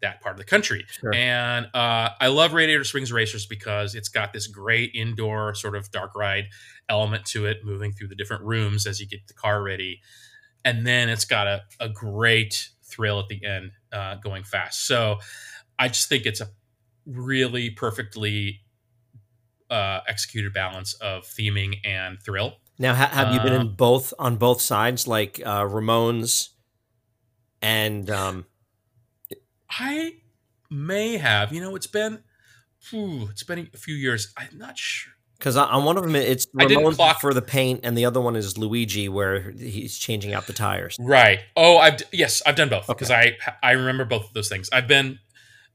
that 0.00 0.20
part 0.20 0.34
of 0.34 0.38
the 0.38 0.44
country. 0.44 0.84
Sure. 0.88 1.14
And 1.14 1.66
uh, 1.74 2.08
I 2.20 2.26
love 2.26 2.54
Radiator 2.54 2.82
Springs 2.82 3.12
Racers 3.12 3.46
because 3.46 3.94
it's 3.94 4.08
got 4.08 4.32
this 4.32 4.48
great 4.48 4.90
indoor 4.94 5.54
sort 5.54 5.76
of 5.76 5.90
dark 5.92 6.16
ride 6.16 6.46
element 6.88 7.24
to 7.26 7.46
it, 7.46 7.58
moving 7.64 7.92
through 7.92 8.08
the 8.08 8.16
different 8.16 8.42
rooms 8.42 8.84
as 8.86 8.98
you 9.00 9.06
get 9.06 9.26
the 9.28 9.34
car 9.34 9.62
ready. 9.62 10.00
and 10.64 10.86
then 10.86 11.08
it's 11.08 11.24
got 11.24 11.46
a, 11.46 11.62
a 11.80 11.88
great 11.88 12.70
thrill 12.84 13.18
at 13.18 13.28
the 13.28 13.44
end 13.44 13.72
uh, 13.92 14.16
going 14.16 14.44
fast. 14.44 14.86
So 14.86 15.18
I 15.78 15.88
just 15.88 16.08
think 16.08 16.26
it's 16.26 16.40
a 16.40 16.48
really 17.06 17.70
perfectly 17.70 18.60
uh, 19.70 20.00
executed 20.06 20.52
balance 20.52 20.94
of 20.94 21.24
theming 21.24 21.76
and 21.84 22.18
thrill. 22.22 22.58
Now, 22.78 22.94
ha- 22.94 23.08
have 23.12 23.32
you 23.34 23.40
been 23.40 23.52
Uh, 23.52 23.60
in 23.60 23.74
both 23.74 24.12
on 24.18 24.36
both 24.36 24.60
sides, 24.60 25.06
like 25.06 25.40
uh, 25.44 25.66
Ramone's 25.66 26.50
and 27.60 28.10
um, 28.10 28.46
I 29.70 30.16
may 30.70 31.16
have, 31.18 31.52
you 31.52 31.60
know, 31.60 31.76
it's 31.76 31.86
been, 31.86 32.22
it's 32.92 33.42
been 33.44 33.70
a 33.72 33.76
few 33.76 33.94
years. 33.94 34.32
I'm 34.36 34.58
not 34.58 34.76
sure. 34.78 35.12
because 35.38 35.56
on 35.56 35.84
one 35.84 35.96
of 35.96 36.02
them 36.04 36.16
it's 36.16 36.46
Ramone's 36.54 36.96
clock- 36.96 37.20
for 37.20 37.32
the 37.34 37.42
paint, 37.42 37.80
and 37.84 37.96
the 37.96 38.04
other 38.04 38.20
one 38.20 38.36
is 38.36 38.58
Luigi, 38.58 39.08
where 39.08 39.50
he's 39.52 39.96
changing 39.98 40.32
out 40.32 40.46
the 40.46 40.52
tires. 40.52 40.96
Right. 40.98 41.40
Oh, 41.56 41.78
I've 41.78 41.98
d- 41.98 42.04
yes, 42.12 42.42
I've 42.46 42.56
done 42.56 42.68
both 42.68 42.84
Okay. 42.88 42.94
because 42.94 43.10
I 43.10 43.36
I 43.62 43.72
remember 43.72 44.04
both 44.04 44.24
of 44.26 44.32
those 44.34 44.48
things. 44.48 44.68
I've 44.72 44.88
been 44.88 45.18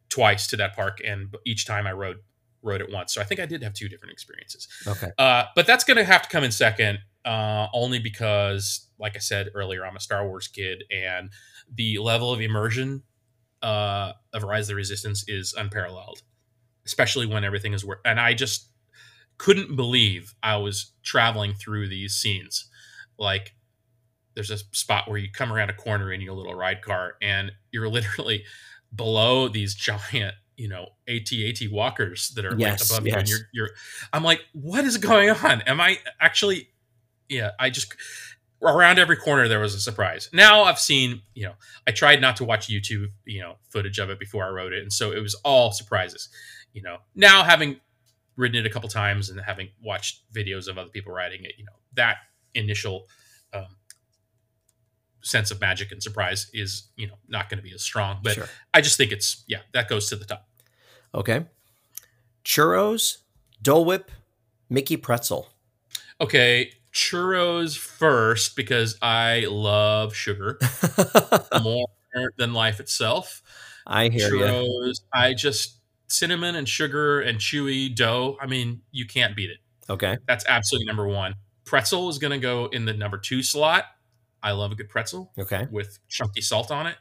twice 0.09 0.47
to 0.47 0.57
that 0.57 0.75
park, 0.75 0.99
and 1.05 1.33
each 1.45 1.65
time 1.65 1.87
I 1.87 1.91
rode 1.93 2.17
rode 2.61 2.81
it 2.81 2.91
once. 2.91 3.13
So 3.13 3.21
I 3.21 3.23
think 3.23 3.39
I 3.39 3.45
did 3.45 3.63
have 3.63 3.73
two 3.73 3.89
different 3.89 4.13
experiences. 4.13 4.67
Okay, 4.87 5.11
Uh, 5.17 5.45
but 5.55 5.67
that's 5.67 5.83
going 5.83 5.97
to 5.97 6.03
have 6.03 6.23
to 6.23 6.29
come 6.29 6.43
in 6.43 6.51
second, 6.51 6.99
uh, 7.25 7.67
only 7.73 7.99
because, 7.99 8.89
like 8.99 9.15
I 9.15 9.19
said 9.19 9.49
earlier, 9.53 9.85
I'm 9.85 9.95
a 9.95 9.99
Star 9.99 10.27
Wars 10.27 10.47
kid, 10.47 10.83
and 10.91 11.29
the 11.73 11.97
level 11.99 12.31
of 12.31 12.41
immersion 12.41 13.03
uh, 13.61 14.13
of 14.33 14.43
Rise 14.43 14.65
of 14.65 14.69
the 14.69 14.75
Resistance 14.75 15.23
is 15.27 15.53
unparalleled, 15.53 16.21
especially 16.85 17.25
when 17.25 17.43
everything 17.43 17.73
is 17.73 17.83
work. 17.85 17.99
And 18.05 18.19
I 18.19 18.33
just 18.33 18.69
couldn't 19.37 19.75
believe 19.75 20.33
I 20.41 20.57
was 20.57 20.93
traveling 21.03 21.53
through 21.53 21.89
these 21.89 22.13
scenes. 22.13 22.69
Like, 23.19 23.53
there's 24.35 24.51
a 24.51 24.57
spot 24.71 25.07
where 25.07 25.17
you 25.17 25.29
come 25.31 25.51
around 25.51 25.69
a 25.69 25.73
corner 25.73 26.11
in 26.11 26.21
your 26.21 26.33
little 26.33 26.55
ride 26.55 26.81
car, 26.81 27.15
and 27.21 27.51
you're 27.71 27.89
literally 27.97 28.43
below 28.95 29.47
these 29.47 29.75
giant, 29.75 30.35
you 30.57 30.67
know, 30.67 30.89
AT-AT 31.07 31.71
walkers 31.71 32.29
that 32.31 32.43
are 32.43 32.55
Yes, 32.57 32.91
like 32.91 32.99
above 32.99 33.07
you, 33.07 33.13
and 33.13 33.27
yes. 33.27 33.29
you're 33.29 33.47
you're. 33.53 33.69
I'm 34.11 34.23
like, 34.23 34.41
what 34.53 34.83
is 34.83 34.97
going 34.97 35.29
on? 35.29 35.61
Am 35.61 35.79
I 35.79 35.99
actually? 36.19 36.69
Yeah, 37.29 37.51
I 37.59 37.69
just 37.69 37.93
around 38.61 38.97
every 38.97 39.15
corner 39.15 39.47
there 39.47 39.59
was 39.59 39.75
a 39.75 39.79
surprise. 39.79 40.29
Now 40.33 40.63
I've 40.63 40.79
seen, 40.79 41.21
you 41.35 41.45
know, 41.45 41.53
I 41.85 41.91
tried 41.91 42.21
not 42.21 42.37
to 42.37 42.43
watch 42.43 42.67
YouTube, 42.67 43.07
you 43.25 43.41
know, 43.41 43.57
footage 43.69 43.99
of 43.99 44.09
it 44.09 44.19
before 44.19 44.45
I 44.45 44.49
wrote 44.49 44.73
it, 44.73 44.81
and 44.81 44.91
so 44.91 45.11
it 45.11 45.19
was 45.19 45.35
all 45.45 45.71
surprises. 45.71 46.29
You 46.73 46.81
know, 46.81 46.97
now 47.15 47.43
having 47.43 47.79
ridden 48.35 48.63
it 48.63 48.67
a 48.67 48.69
couple 48.69 48.89
times 48.89 49.29
and 49.29 49.39
having 49.41 49.69
watched 49.83 50.21
videos 50.33 50.67
of 50.67 50.77
other 50.77 50.89
people 50.89 51.11
riding 51.11 51.43
it, 51.43 51.53
you 51.57 51.65
know, 51.65 51.73
that 51.93 52.17
initial 52.53 53.07
um, 53.53 53.65
sense 55.21 55.51
of 55.51 55.59
magic 55.59 55.91
and 55.91 56.01
surprise 56.01 56.49
is, 56.53 56.89
you 56.95 57.07
know, 57.07 57.15
not 57.27 57.49
going 57.49 57.57
to 57.57 57.63
be 57.63 57.73
as 57.73 57.81
strong. 57.81 58.19
But 58.23 58.33
sure. 58.33 58.47
I 58.73 58.81
just 58.81 58.97
think 58.97 59.11
it's 59.11 59.43
yeah, 59.47 59.59
that 59.73 59.89
goes 59.89 60.07
to 60.09 60.15
the 60.15 60.25
top. 60.25 60.46
Okay, 61.13 61.45
churros, 62.43 63.17
Dole 63.61 63.85
Whip, 63.85 64.11
Mickey 64.69 64.97
Pretzel. 64.97 65.49
Okay, 66.19 66.71
churros 66.93 67.77
first 67.77 68.55
because 68.55 68.97
I 69.01 69.45
love 69.49 70.15
sugar 70.15 70.59
more 71.61 71.87
than 72.37 72.53
life 72.53 72.79
itself. 72.79 73.41
I 73.85 74.09
hear 74.09 74.35
you. 74.35 74.93
I 75.13 75.33
just 75.33 75.77
cinnamon 76.07 76.55
and 76.55 76.67
sugar 76.67 77.21
and 77.21 77.37
chewy 77.39 77.93
dough. 77.93 78.37
I 78.41 78.47
mean, 78.47 78.81
you 78.91 79.05
can't 79.05 79.35
beat 79.35 79.49
it. 79.49 79.57
Okay, 79.89 80.17
That's 80.27 80.45
absolutely 80.47 80.85
number 80.85 81.07
one. 81.07 81.35
Pretzel 81.63 82.09
is 82.09 82.17
going 82.17 82.31
to 82.31 82.39
go 82.39 82.65
in 82.67 82.85
the 82.85 82.93
number 82.93 83.17
two 83.17 83.41
slot. 83.43 83.85
I 84.43 84.51
love 84.51 84.71
a 84.71 84.75
good 84.75 84.89
pretzel 84.89 85.31
okay. 85.37 85.67
with 85.71 85.99
chunky 86.09 86.41
salt 86.41 86.71
on 86.71 86.87
it. 86.87 86.95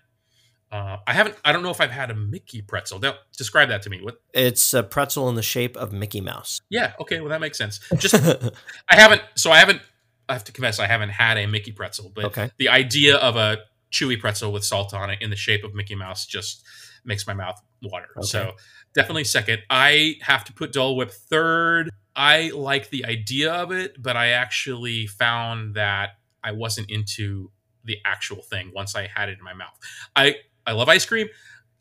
Uh, 0.73 0.97
I 1.07 1.13
haven't. 1.13 1.37
I 1.45 1.53
don't 1.53 1.63
know 1.63 1.71
if 1.71 1.81
I've 1.81 1.91
had 1.91 2.11
a 2.11 2.15
Mickey 2.15 2.61
pretzel. 2.61 2.99
Now, 2.99 3.15
describe 3.37 3.69
that 3.69 3.83
to 3.83 3.91
me. 3.91 4.01
What? 4.03 4.21
It's 4.35 4.75
a 4.75 4.83
pretzel 4.83 5.29
in 5.29 5.35
the 5.37 5.43
shape 5.43 5.77
of 5.77 5.93
Mickey 5.93 6.21
Mouse. 6.21 6.61
Yeah. 6.71 6.93
Okay. 7.01 7.21
Well, 7.21 7.31
that 7.31 7.41
makes 7.41 7.57
sense. 7.57 7.81
Just 7.99 8.15
I 8.15 8.97
haven't. 8.97 9.23
So 9.37 9.51
I 9.51 9.59
haven't. 9.59 9.81
I 10.29 10.33
have 10.33 10.45
to 10.45 10.53
confess, 10.53 10.81
I 10.81 10.87
haven't 10.87 11.11
had 11.11 11.39
a 11.39 11.47
Mickey 11.47 11.73
pretzel, 11.73 12.11
but 12.15 12.25
okay, 12.27 12.51
the 12.59 12.69
idea 12.69 13.17
of 13.17 13.37
a 13.37 13.59
chewy 13.93 14.19
pretzel 14.19 14.53
with 14.53 14.65
salt 14.65 14.93
on 14.93 15.11
it 15.11 15.23
in 15.23 15.31
the 15.31 15.37
shape 15.37 15.63
of 15.65 15.75
Mickey 15.75 15.95
Mouse 15.95 16.27
just 16.27 16.65
makes 17.05 17.27
my 17.27 17.35
mouth 17.35 17.61
water. 17.83 18.09
Okay. 18.17 18.27
So 18.27 18.55
definitely 18.95 19.25
second. 19.25 19.63
I 19.71 20.17
have 20.23 20.45
to 20.45 20.53
put 20.53 20.73
Dole 20.73 20.97
Whip 20.97 21.13
third. 21.13 21.91
I 22.15 22.51
like 22.55 22.91
the 22.91 23.07
idea 23.07 23.53
of 23.53 23.71
it, 23.71 24.03
but 24.03 24.17
I 24.17 24.29
actually 24.31 25.07
found 25.07 25.75
that 25.75 26.11
I 26.43 26.53
wasn't 26.53 26.91
into 26.91 27.51
the 27.85 27.99
actual 28.05 28.43
thing 28.43 28.73
once 28.75 28.97
I 28.97 29.09
had 29.15 29.29
it 29.29 29.39
in 29.39 29.45
my 29.45 29.55
mouth. 29.55 29.79
I 30.17 30.37
I 30.67 30.73
love 30.73 30.89
ice 30.89 31.07
cream. 31.07 31.29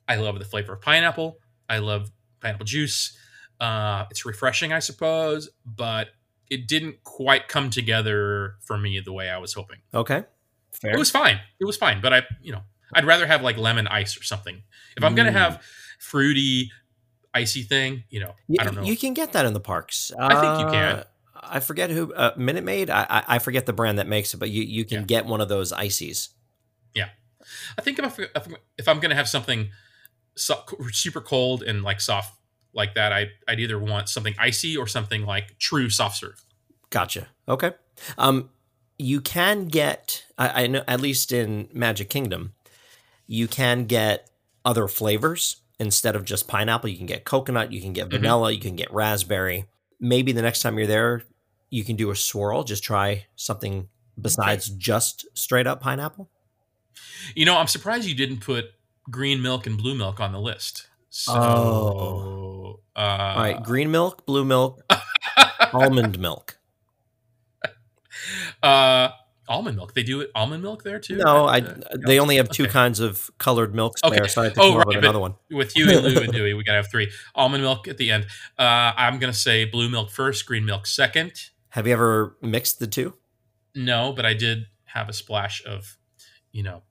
I 0.08 0.16
love 0.18 0.38
the 0.40 0.46
flavor 0.46 0.74
of 0.74 0.82
pineapple. 0.82 1.40
I 1.70 1.80
love 1.80 2.12
pineapple 2.42 2.66
juice. 2.66 3.18
Uh, 3.60 4.06
it's 4.12 4.26
refreshing, 4.26 4.72
I 4.74 4.80
suppose, 4.80 5.50
but 5.66 6.10
it 6.50 6.68
didn't 6.68 7.04
quite 7.04 7.48
come 7.48 7.70
together 7.70 8.56
for 8.62 8.78
me 8.78 9.00
the 9.00 9.14
way 9.14 9.30
I 9.30 9.38
was 9.38 9.54
hoping. 9.54 9.80
okay. 9.94 10.24
Fair. 10.74 10.92
It 10.94 11.00
was 11.00 11.10
fine. 11.10 11.40
It 11.60 11.64
was 11.66 11.78
fine, 11.78 12.02
but 12.02 12.14
I, 12.14 12.24
you 12.42 12.52
know, 12.52 12.62
I'd 12.94 13.06
rather 13.06 13.26
have 13.26 13.42
like 13.42 13.58
lemon 13.58 13.88
ice 13.88 14.20
or 14.20 14.24
something. 14.24 14.62
If 14.98 15.04
I'm 15.06 15.16
gonna 15.16 15.30
Mm. 15.32 15.34
have 15.34 15.64
fruity, 16.00 16.70
icy 17.34 17.64
thing, 17.64 18.04
you 18.10 18.20
know, 18.20 18.36
Y- 18.50 18.58
I 18.60 18.66
don't 18.66 18.76
know. 18.76 18.84
You 18.84 18.98
can 18.98 19.14
get 19.14 19.32
that 19.32 19.46
in 19.46 19.54
the 19.54 19.62
parks. 19.62 20.12
I 20.20 20.36
think 20.36 20.60
you 20.60 20.66
can. 20.66 20.96
Uh, 20.98 21.04
I 21.42 21.60
forget 21.62 21.90
who 21.92 22.14
uh, 22.14 22.34
Minute 22.36 22.66
Maid. 22.66 22.90
I, 22.90 23.06
I 23.10 23.24
I 23.36 23.40
forget 23.40 23.66
the 23.66 23.72
brand 23.74 24.00
that 24.00 24.08
makes 24.08 24.34
it, 24.34 24.38
but 24.38 24.50
you 24.50 24.64
you 24.64 24.84
can 24.84 25.00
Yeah. 25.02 25.06
get 25.06 25.26
one 25.26 25.40
of 25.40 25.48
those 25.48 25.72
ices. 25.72 26.30
I 27.78 27.82
think 27.82 28.00
if, 28.00 28.20
I, 28.20 28.24
if, 28.36 28.48
if 28.78 28.88
I'm 28.88 29.00
gonna 29.00 29.16
have 29.16 29.28
something 29.30 29.70
so, 30.36 30.64
super 30.92 31.22
cold 31.22 31.64
and 31.64 31.84
like 31.84 32.02
soft 32.02 32.38
like 32.74 32.96
that, 32.96 33.14
I 33.14 33.30
I'd 33.48 33.60
either 33.60 33.80
want 33.80 34.10
something 34.10 34.36
icy 34.38 34.76
or 34.78 34.88
something 34.88 35.26
like 35.26 35.58
true 35.60 35.90
soft 35.90 36.18
serve. 36.18 36.44
Gotcha. 36.90 37.28
Okay. 37.48 37.72
Um, 38.18 38.50
you 38.98 39.22
can 39.22 39.66
get. 39.68 40.26
I, 40.38 40.64
I 40.64 40.68
know 40.68 40.84
at 40.88 41.00
least 41.02 41.32
in 41.32 41.70
Magic 41.74 42.10
Kingdom, 42.10 42.54
you 43.28 43.48
can 43.48 43.86
get 43.86 44.30
other 44.64 44.88
flavors 44.88 45.58
instead 45.80 46.16
of 46.16 46.26
just 46.26 46.48
pineapple. 46.48 46.90
You 46.90 46.98
can 46.98 47.06
get 47.06 47.26
coconut. 47.26 47.72
You 47.72 47.82
can 47.82 47.94
get 47.94 48.08
Mhm. 48.08 48.12
vanilla. 48.12 48.52
You 48.52 48.60
can 48.60 48.76
get 48.76 48.92
raspberry. 48.94 49.66
Maybe 50.00 50.32
the 50.32 50.42
next 50.42 50.62
time 50.62 50.78
you're 50.78 50.88
there, 50.88 51.24
you 51.70 51.84
can 51.84 51.96
do 51.96 52.10
a 52.12 52.16
swirl. 52.16 52.64
Just 52.64 52.84
try 52.84 53.26
something 53.36 53.88
besides 54.20 54.70
just 54.70 55.26
straight 55.34 55.68
up 55.68 55.82
pineapple. 55.82 56.30
You 57.36 57.46
know, 57.46 57.58
I'm 57.58 57.68
surprised 57.68 58.08
you 58.08 58.16
didn't 58.16 58.40
put 58.42 58.66
green 59.10 59.42
milk 59.42 59.68
and 59.68 59.78
blue 59.78 59.96
milk 59.96 60.20
on 60.20 60.32
the 60.32 60.40
list. 60.40 60.88
So, 61.10 61.34
Oh. 61.34 62.80
uh, 62.96 63.00
All 63.00 63.36
right, 63.42 63.64
green 63.64 63.90
milk, 63.92 64.26
blue 64.26 64.44
milk, 64.46 64.82
almond 65.74 66.20
milk. 66.20 66.58
uh, 68.64 69.10
almond 69.48 69.78
milk. 69.78 69.94
They 69.94 70.04
do 70.04 70.22
it 70.22 70.32
almond 70.36 70.64
milk 70.64 70.84
there 70.84 71.00
too. 71.00 71.18
No, 71.18 71.46
I. 71.46 71.60
Uh, 71.60 71.78
They 72.06 72.20
only 72.20 72.38
have 72.38 72.50
two 72.50 72.64
Okay. 72.64 72.72
kinds 72.72 73.00
of 73.00 73.30
colored 73.38 73.74
milks 73.76 74.02
Okay. 74.04 74.16
there, 74.18 74.28
so 74.28 74.42
I 74.42 74.46
had 74.46 74.56
to 74.56 74.62
Oh, 74.62 74.72
come 74.72 74.82
up 74.82 74.88
with 74.88 74.96
right, 74.96 75.04
another 75.04 75.20
one. 75.20 75.36
with 75.52 75.74
Huey, 75.74 75.96
Lou, 75.96 76.22
and 76.22 76.34
Dewey, 76.34 76.54
we 76.54 76.64
gotta 76.64 76.78
have 76.78 76.90
three. 76.92 77.12
Almond 77.36 77.64
milk 77.64 77.88
at 77.88 77.98
the 77.98 78.12
end. 78.12 78.26
Uh, 78.58 78.94
I'm 78.98 79.20
gonna 79.20 79.34
say 79.34 79.66
blue 79.66 79.90
milk 79.90 80.10
first, 80.12 80.46
green 80.46 80.66
milk 80.66 80.88
second. 80.88 81.32
Have 81.70 81.88
you 81.88 81.94
ever 81.94 82.38
mixed 82.42 82.80
the 82.80 82.88
two? 82.88 83.16
No, 83.74 84.14
but 84.14 84.26
I 84.26 84.34
did 84.34 84.66
have 84.86 85.10
a 85.10 85.14
splash 85.14 85.64
of, 85.66 85.98
you 86.56 86.64
know, 86.64 86.82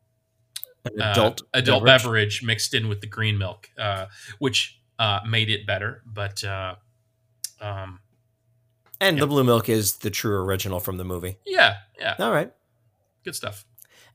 An 0.84 1.00
uh, 1.00 1.10
adult 1.12 1.42
adult 1.54 1.84
beverage? 1.86 2.02
beverage. 2.04 2.42
mixed 2.44 2.74
in 2.74 2.86
with 2.88 3.00
the 3.00 3.06
green 3.06 3.38
milk, 3.38 3.70
uh, 3.78 4.06
which 4.38 4.78
uh, 4.98 5.20
made 5.26 5.48
it 5.48 5.66
better. 5.66 6.02
But 6.04 6.44
uh, 6.44 6.74
um, 7.62 8.00
And 9.00 9.18
the 9.18 9.26
blue 9.26 9.42
milk 9.42 9.70
is 9.70 9.96
the 9.96 10.10
true 10.10 10.36
original 10.44 10.80
from 10.80 10.98
the 10.98 11.04
movie. 11.04 11.38
yeah, 11.46 11.76
yeah, 11.98 12.14
All 12.18 12.30
right. 12.30 12.52
good 13.24 13.34
stuff. 13.34 13.64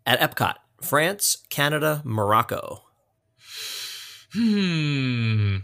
At 0.06 0.20
Epcot, 0.20 0.56
France, 0.82 1.38
Canada, 1.50 2.02
Morocco. 2.06 2.84
Hmm. 4.34 5.58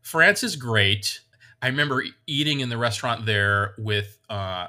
France 0.00 0.44
is 0.44 0.54
great. 0.56 1.20
I 1.60 1.66
remember 1.66 2.04
eating 2.26 2.60
in 2.60 2.68
the 2.68 2.78
restaurant 2.78 3.26
there 3.26 3.74
with. 3.78 4.18
Uh, 4.30 4.68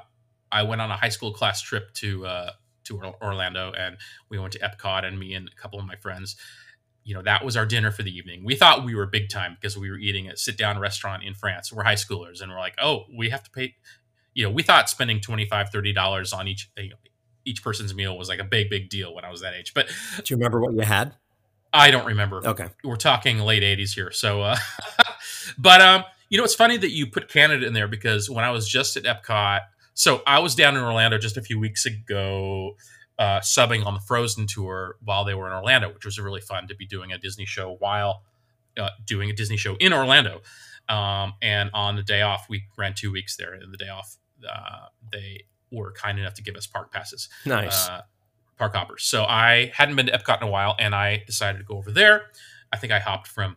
I 0.50 0.62
went 0.62 0.80
on 0.80 0.90
a 0.90 0.96
high 0.96 1.08
school 1.08 1.32
class 1.32 1.60
trip 1.60 1.92
to 1.94 2.26
uh, 2.26 2.50
to 2.84 3.00
Orlando, 3.22 3.72
and 3.72 3.96
we 4.28 4.38
went 4.38 4.52
to 4.54 4.58
Epcot, 4.60 5.04
and 5.04 5.18
me 5.18 5.34
and 5.34 5.48
a 5.48 5.60
couple 5.60 5.78
of 5.78 5.86
my 5.86 5.96
friends. 5.96 6.36
You 7.04 7.14
know, 7.14 7.22
that 7.22 7.44
was 7.44 7.56
our 7.56 7.66
dinner 7.66 7.90
for 7.90 8.02
the 8.02 8.16
evening. 8.16 8.44
We 8.44 8.54
thought 8.56 8.84
we 8.84 8.94
were 8.94 9.04
big 9.06 9.28
time 9.28 9.56
because 9.60 9.76
we 9.76 9.90
were 9.90 9.98
eating 9.98 10.26
at 10.28 10.34
a 10.34 10.36
sit 10.38 10.56
down 10.56 10.78
restaurant 10.78 11.22
in 11.22 11.34
France. 11.34 11.70
We're 11.72 11.84
high 11.84 11.96
schoolers, 11.96 12.40
and 12.40 12.50
we're 12.50 12.58
like, 12.58 12.74
oh, 12.80 13.04
we 13.16 13.28
have 13.30 13.42
to 13.44 13.50
pay. 13.50 13.74
You 14.34 14.44
know, 14.44 14.50
we 14.50 14.62
thought 14.62 14.88
spending 14.88 15.20
25 15.20 15.70
dollars 15.94 16.32
on 16.32 16.48
each 16.48 16.70
you 16.78 16.90
know, 16.90 16.96
each 17.44 17.62
person's 17.62 17.94
meal 17.94 18.16
was 18.16 18.28
like 18.28 18.40
a 18.40 18.44
big 18.44 18.70
big 18.70 18.88
deal 18.88 19.14
when 19.14 19.24
I 19.24 19.30
was 19.30 19.42
that 19.42 19.54
age. 19.54 19.74
But 19.74 19.88
Do 20.22 20.32
you 20.32 20.36
remember 20.38 20.60
what 20.60 20.72
you 20.74 20.80
had? 20.80 21.14
I 21.72 21.90
don't 21.90 22.06
remember 22.06 22.40
Okay. 22.46 22.68
we're 22.84 22.94
talking 22.94 23.40
late 23.40 23.64
80s 23.64 23.94
here 23.94 24.12
so 24.12 24.42
uh 24.42 24.56
but 25.58 25.80
um 25.80 26.04
you 26.28 26.38
know 26.38 26.44
it's 26.44 26.54
funny 26.54 26.76
that 26.76 26.90
you 26.90 27.08
put 27.08 27.28
canada 27.28 27.66
in 27.66 27.72
there 27.72 27.88
because 27.88 28.30
when 28.30 28.44
i 28.44 28.50
was 28.52 28.68
just 28.68 28.96
at 28.96 29.02
epcot 29.02 29.62
so 29.94 30.22
i 30.26 30.38
was 30.38 30.54
down 30.54 30.76
in 30.76 30.82
orlando 30.82 31.16
just 31.18 31.36
a 31.36 31.42
few 31.42 31.58
weeks 31.58 31.86
ago 31.86 32.76
uh, 33.18 33.40
subbing 33.40 33.86
on 33.86 33.94
the 33.94 34.00
Frozen 34.00 34.46
tour 34.48 34.96
while 35.04 35.24
they 35.24 35.34
were 35.34 35.46
in 35.46 35.52
Orlando, 35.52 35.92
which 35.92 36.04
was 36.04 36.18
really 36.18 36.40
fun 36.40 36.66
to 36.66 36.74
be 36.74 36.84
doing 36.84 37.12
a 37.12 37.18
Disney 37.18 37.44
show 37.44 37.76
while 37.78 38.22
uh, 38.76 38.90
doing 39.04 39.30
a 39.30 39.32
Disney 39.32 39.56
show 39.56 39.76
in 39.76 39.92
Orlando. 39.92 40.40
Um, 40.88 41.34
and 41.40 41.70
on 41.72 41.96
the 41.96 42.02
day 42.02 42.22
off, 42.22 42.46
we 42.48 42.64
ran 42.76 42.94
two 42.94 43.12
weeks 43.12 43.36
there. 43.36 43.54
And 43.54 43.72
the 43.72 43.78
day 43.78 43.88
off, 43.88 44.16
uh, 44.48 44.86
they 45.12 45.44
were 45.70 45.92
kind 45.92 46.18
enough 46.18 46.34
to 46.34 46.42
give 46.42 46.56
us 46.56 46.66
park 46.66 46.92
passes. 46.92 47.28
Nice. 47.46 47.88
Uh, 47.88 48.02
park 48.58 48.74
hoppers. 48.74 49.04
So 49.04 49.24
I 49.24 49.72
hadn't 49.74 49.96
been 49.96 50.06
to 50.06 50.12
Epcot 50.12 50.42
in 50.42 50.48
a 50.48 50.50
while, 50.50 50.76
and 50.78 50.94
I 50.94 51.22
decided 51.26 51.58
to 51.58 51.64
go 51.64 51.76
over 51.76 51.90
there. 51.90 52.26
I 52.72 52.76
think 52.76 52.92
I 52.92 52.98
hopped 52.98 53.28
from 53.28 53.56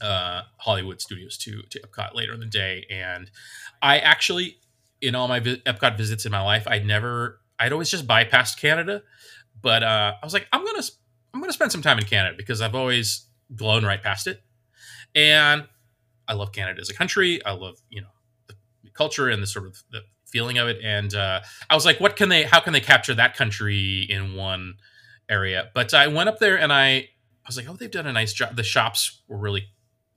uh, 0.00 0.42
Hollywood 0.58 1.00
Studios 1.00 1.36
to 1.38 1.62
to 1.70 1.80
Epcot 1.80 2.14
later 2.14 2.32
in 2.34 2.40
the 2.40 2.46
day, 2.46 2.86
and 2.90 3.30
I 3.80 3.98
actually, 3.98 4.58
in 5.02 5.14
all 5.14 5.28
my 5.28 5.40
Epcot 5.40 5.98
visits 5.98 6.24
in 6.24 6.32
my 6.32 6.40
life, 6.40 6.66
I'd 6.66 6.86
never, 6.86 7.40
I'd 7.58 7.72
always 7.72 7.90
just 7.90 8.06
bypassed 8.06 8.58
Canada, 8.58 9.02
but 9.60 9.82
uh, 9.82 10.14
I 10.20 10.24
was 10.24 10.32
like, 10.32 10.46
I'm 10.52 10.64
gonna, 10.64 10.82
I'm 11.34 11.40
gonna 11.40 11.52
spend 11.52 11.72
some 11.72 11.82
time 11.82 11.98
in 11.98 12.04
Canada 12.04 12.34
because 12.36 12.62
I've 12.62 12.74
always 12.74 13.26
blown 13.50 13.84
right 13.84 14.02
past 14.02 14.26
it, 14.26 14.42
and 15.14 15.66
I 16.28 16.34
love 16.34 16.52
Canada 16.52 16.80
as 16.80 16.88
a 16.88 16.94
country. 16.94 17.44
I 17.44 17.52
love 17.52 17.76
you 17.90 18.00
know 18.00 18.08
the 18.46 18.54
culture 18.94 19.28
and 19.28 19.42
the 19.42 19.46
sort 19.46 19.66
of 19.66 19.82
the 19.90 20.02
feeling 20.32 20.58
of 20.58 20.68
it, 20.68 20.78
and 20.82 21.14
uh, 21.14 21.40
I 21.68 21.74
was 21.74 21.84
like, 21.84 22.00
what 22.00 22.16
can 22.16 22.28
they, 22.30 22.44
how 22.44 22.58
can 22.60 22.72
they 22.72 22.80
capture 22.80 23.14
that 23.14 23.36
country 23.36 24.06
in 24.08 24.34
one 24.34 24.74
area? 25.28 25.70
But 25.74 25.92
I 25.94 26.06
went 26.06 26.28
up 26.28 26.38
there 26.38 26.58
and 26.58 26.72
I, 26.72 26.88
I 26.90 27.08
was 27.46 27.56
like, 27.56 27.68
oh, 27.68 27.74
they've 27.74 27.90
done 27.90 28.06
a 28.06 28.12
nice 28.12 28.32
job. 28.32 28.56
The 28.56 28.62
shops 28.62 29.22
were 29.28 29.36
really 29.36 29.66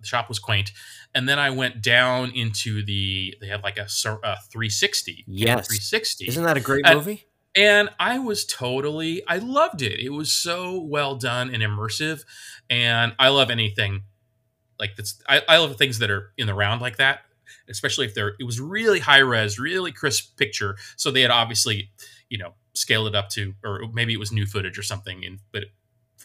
the 0.05 0.09
shop 0.09 0.29
was 0.29 0.39
quaint. 0.39 0.71
And 1.13 1.27
then 1.27 1.39
I 1.39 1.49
went 1.49 1.81
down 1.81 2.31
into 2.31 2.83
the 2.85 3.35
they 3.41 3.47
had 3.47 3.63
like 3.63 3.77
a, 3.77 3.83
a 3.83 4.35
360. 4.51 5.23
Yes, 5.27 5.67
360. 5.67 6.27
Isn't 6.27 6.43
that 6.43 6.57
a 6.57 6.61
great 6.61 6.85
And- 6.85 6.95
movie? 6.95 7.25
And 7.57 7.89
I 7.99 8.19
was 8.19 8.45
totally 8.45 9.23
I 9.27 9.37
loved 9.37 9.81
it. 9.81 9.99
It 9.99 10.09
was 10.09 10.33
so 10.33 10.77
well 10.79 11.15
done 11.15 11.53
and 11.53 11.63
immersive. 11.63 12.23
And 12.69 13.13
I 13.17 13.29
love 13.29 13.49
anything 13.49 14.03
like 14.77 14.97
that's 14.97 15.21
I, 15.27 15.41
I 15.47 15.57
love 15.57 15.77
things 15.77 15.99
that 15.99 16.11
are 16.11 16.33
in 16.37 16.47
the 16.47 16.53
round 16.53 16.81
like 16.81 16.97
that. 16.97 17.21
Especially 17.69 18.05
if 18.05 18.13
they're 18.13 18.33
it 18.39 18.43
was 18.43 18.59
really 18.59 18.99
high 18.99 19.19
res, 19.19 19.57
really 19.57 19.93
crisp 19.93 20.37
picture. 20.37 20.75
So 20.97 21.11
they 21.11 21.21
had 21.21 21.31
obviously, 21.31 21.91
you 22.29 22.37
know, 22.37 22.55
scaled 22.73 23.07
it 23.07 23.15
up 23.15 23.29
to 23.29 23.53
or 23.63 23.83
maybe 23.93 24.13
it 24.13 24.19
was 24.19 24.33
new 24.33 24.45
footage 24.45 24.77
or 24.77 24.83
something 24.83 25.23
in 25.23 25.39
but 25.53 25.63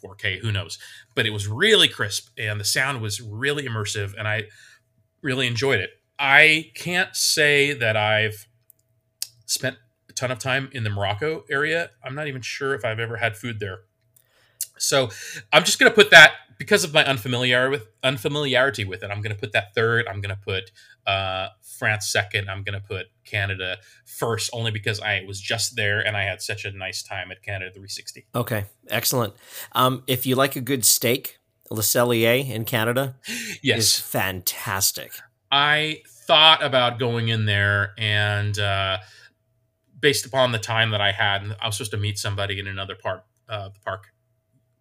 4K, 0.03 0.41
who 0.41 0.53
knows. 0.53 0.79
But 1.15 1.27
it 1.27 1.31
was 1.31 1.47
really 1.49 1.89
crisp 1.89 2.29
and 2.39 2.61
the 2.61 2.65
sound 2.65 3.01
was 3.01 3.21
really 3.21 3.65
immersive 3.67 4.15
and 4.19 4.27
I 4.27 4.45
really 5.23 5.47
enjoyed 5.47 5.81
it. 5.81 5.91
I 6.19 6.71
can't 6.75 7.15
say 7.17 7.73
that 7.73 7.97
I've 7.97 8.47
spent 9.47 9.77
a 10.09 10.13
ton 10.13 10.31
of 10.31 10.39
time 10.39 10.69
in 10.73 10.85
the 10.85 10.91
Morocco 10.91 11.45
area. 11.51 11.91
I'm 12.05 12.15
not 12.15 12.29
even 12.29 12.43
sure 12.43 12.75
if 12.75 12.85
I've 12.85 13.01
ever 13.01 13.17
had 13.17 13.37
food 13.37 13.59
there. 13.61 13.81
So 14.79 15.11
I'm 15.53 15.65
just 15.65 15.79
going 15.79 15.91
to 15.91 15.95
put 15.95 16.11
that 16.11 16.33
because 16.59 16.85
of 16.85 16.93
my 16.93 17.05
unfamiliarity 17.05 17.71
with 17.71 17.89
unfamiliarity 18.03 18.85
with 18.85 19.03
it. 19.03 19.11
I'm 19.11 19.23
going 19.23 19.35
to 19.35 19.41
put 19.41 19.53
that 19.53 19.75
third. 19.75 20.07
I'm 20.07 20.21
going 20.21 20.35
to 20.35 20.41
put 20.43 20.71
uh, 21.07 21.49
France 21.63 22.11
second. 22.13 22.51
I'm 22.51 22.63
going 22.63 22.79
to 22.79 22.87
put 22.87 23.07
Canada 23.31 23.79
first, 24.05 24.51
only 24.53 24.71
because 24.71 25.01
I 25.01 25.23
was 25.27 25.41
just 25.41 25.77
there 25.77 26.01
and 26.01 26.17
I 26.17 26.25
had 26.25 26.43
such 26.43 26.65
a 26.65 26.71
nice 26.73 27.03
time 27.03 27.31
at 27.31 27.43
Canada 27.43 27.71
360. 27.71 28.27
Okay, 28.35 28.65
excellent. 28.89 29.35
Um, 29.73 30.03
if 30.07 30.27
you 30.27 30.35
like 30.37 30.57
a 30.57 30.61
good 30.61 30.85
steak, 30.85 31.39
Le 31.71 31.83
Cellier 31.83 32.49
in 32.51 32.65
Canada 32.65 33.17
Yes, 33.63 33.79
is 33.79 33.99
fantastic. 33.99 35.13
I 35.53 36.03
thought 36.27 36.63
about 36.65 36.99
going 36.99 37.29
in 37.29 37.45
there 37.47 37.93
and 37.99 38.59
uh, 38.59 38.99
based 39.99 40.27
upon 40.27 40.53
the 40.53 40.59
time 40.59 40.91
that 40.91 41.01
I 41.01 41.13
had, 41.13 41.43
I 41.61 41.67
was 41.67 41.77
supposed 41.77 41.91
to 41.93 41.97
meet 41.97 42.19
somebody 42.19 42.59
in 42.59 42.67
another 42.67 42.95
part 42.95 43.25
of 43.49 43.75
the 43.75 43.81
park. 43.81 44.05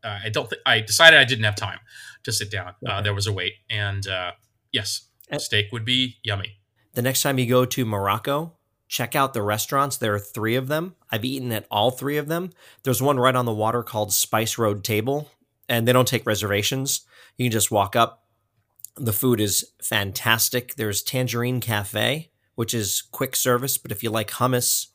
Uh, 0.04 0.20
I 0.24 0.30
don't 0.30 0.50
think 0.50 0.62
I 0.66 0.80
decided 0.80 1.20
I 1.20 1.26
didn't 1.26 1.44
have 1.44 1.56
time 1.56 1.80
to 2.24 2.32
sit 2.32 2.50
down. 2.52 2.70
Uh, 2.88 2.94
Okay. 2.94 3.04
there 3.04 3.14
was 3.14 3.28
a 3.28 3.34
wait, 3.34 3.54
and 3.70 4.08
uh, 4.08 4.32
yes, 4.72 5.08
Uh, 5.32 5.38
steak 5.38 5.72
would 5.72 5.86
be 5.86 6.18
yummy. 6.24 6.58
The 6.94 7.02
next 7.02 7.22
time 7.22 7.38
you 7.38 7.46
go 7.46 7.66
to 7.66 7.86
Morocco, 7.86 8.54
check 8.88 9.16
out 9.16 9.34
the 9.34 9.42
restaurants. 9.42 9.98
There 9.98 10.16
are 10.16 10.20
three 10.20 10.56
of 10.56 10.68
them. 10.68 10.96
I've 11.12 11.24
eaten 11.24 11.52
at 11.52 11.68
all 11.70 11.92
three 11.92 12.18
of 12.18 12.28
them. 12.28 12.52
There's 12.84 13.02
one 13.02 13.20
right 13.20 13.36
on 13.36 13.46
the 13.46 13.54
water 13.54 13.84
called 13.84 14.12
Spice 14.12 14.58
Road 14.58 14.84
Table, 14.84 15.32
and 15.70 15.88
they 15.88 15.94
don't 15.94 16.08
take 16.08 16.26
reservations. 16.26 17.02
You 17.38 17.46
can 17.46 17.52
just 17.52 17.72
walk 17.72 17.96
up. 17.96 18.26
The 18.96 19.14
food 19.14 19.40
is 19.40 19.72
fantastic. 19.82 20.76
There's 20.76 21.04
Tangerine 21.04 21.62
Cafe, 21.62 22.32
which 22.56 22.74
is 22.74 23.04
quick 23.12 23.36
service, 23.36 23.78
but 23.78 23.92
if 23.92 24.04
you 24.04 24.10
like 24.10 24.32
hummus 24.32 24.88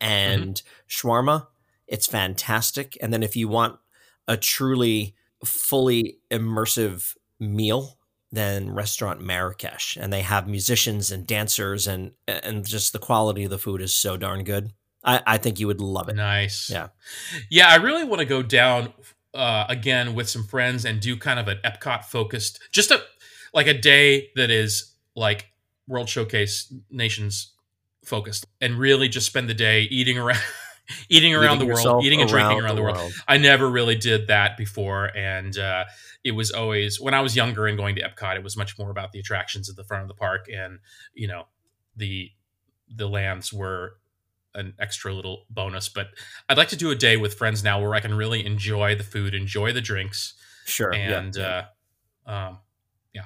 and 0.00 0.56
mm-hmm. 0.56 1.08
shawarma, 1.08 1.46
it's 1.86 2.06
fantastic. 2.06 2.98
And 3.00 3.12
then 3.12 3.22
if 3.22 3.36
you 3.36 3.48
want 3.48 3.78
a 4.26 4.36
truly 4.36 5.14
fully 5.44 6.18
immersive 6.30 7.14
meal, 7.38 7.98
then 8.32 8.70
restaurant 8.70 9.20
Marrakesh, 9.20 9.96
and 10.00 10.10
they 10.12 10.22
have 10.22 10.48
musicians 10.48 11.12
and 11.12 11.26
dancers, 11.26 11.86
and 11.86 12.12
and 12.26 12.66
just 12.66 12.92
the 12.92 12.98
quality 12.98 13.44
of 13.44 13.50
the 13.50 13.58
food 13.58 13.82
is 13.82 13.94
so 13.94 14.16
darn 14.16 14.42
good. 14.42 14.72
I, 15.04 15.20
I 15.26 15.38
think 15.38 15.60
you 15.60 15.66
would 15.66 15.80
love 15.80 16.08
it. 16.08 16.16
Nice. 16.16 16.70
Yeah. 16.70 16.88
Yeah, 17.50 17.68
I 17.68 17.76
really 17.76 18.04
want 18.04 18.20
to 18.20 18.24
go 18.24 18.42
down 18.42 18.92
uh, 19.34 19.66
again 19.68 20.14
with 20.14 20.28
some 20.28 20.44
friends 20.44 20.84
and 20.84 21.00
do 21.00 21.16
kind 21.16 21.38
of 21.38 21.48
an 21.48 21.58
Epcot 21.64 22.04
focused, 22.04 22.60
just 22.72 22.90
a 22.90 23.02
like 23.52 23.66
a 23.66 23.74
day 23.74 24.30
that 24.36 24.50
is 24.50 24.94
like 25.14 25.46
World 25.86 26.08
Showcase 26.08 26.72
Nations 26.90 27.52
focused, 28.04 28.46
and 28.60 28.78
really 28.78 29.08
just 29.08 29.26
spend 29.26 29.48
the 29.48 29.54
day 29.54 29.82
eating 29.82 30.16
around, 30.16 30.40
eating 31.10 31.34
around 31.34 31.56
Eating 31.56 31.68
the 31.68 31.74
world, 31.74 32.04
eating 32.04 32.20
and 32.20 32.30
drinking 32.30 32.60
around 32.60 32.76
the 32.76 32.82
world. 32.82 32.96
world. 32.96 33.12
I 33.28 33.36
never 33.36 33.68
really 33.68 33.96
did 33.96 34.28
that 34.28 34.56
before, 34.56 35.14
and 35.16 35.56
uh, 35.58 35.84
it 36.24 36.32
was 36.32 36.50
always 36.50 37.00
when 37.00 37.14
I 37.14 37.20
was 37.20 37.34
younger 37.34 37.66
and 37.66 37.76
going 37.76 37.96
to 37.96 38.02
Epcot. 38.02 38.36
It 38.36 38.42
was 38.44 38.56
much 38.56 38.78
more 38.78 38.90
about 38.90 39.12
the 39.12 39.18
attractions 39.18 39.68
at 39.68 39.76
the 39.76 39.84
front 39.84 40.02
of 40.02 40.08
the 40.08 40.14
park, 40.14 40.46
and 40.52 40.78
you 41.14 41.26
know, 41.28 41.44
the 41.96 42.30
the 42.88 43.08
lands 43.08 43.52
were 43.52 43.96
an 44.54 44.74
extra 44.78 45.12
little 45.12 45.46
bonus. 45.50 45.88
But 45.88 46.08
I'd 46.48 46.58
like 46.58 46.68
to 46.68 46.76
do 46.76 46.90
a 46.90 46.94
day 46.94 47.16
with 47.16 47.34
friends 47.34 47.64
now 47.64 47.80
where 47.80 47.94
I 47.94 48.00
can 48.00 48.14
really 48.14 48.44
enjoy 48.44 48.94
the 48.94 49.04
food, 49.04 49.34
enjoy 49.34 49.72
the 49.72 49.80
drinks, 49.80 50.34
Sure. 50.64 50.92
and 50.94 51.34
yeah. 51.34 51.64
uh, 52.26 52.30
um, 52.30 52.58
yeah. 53.12 53.24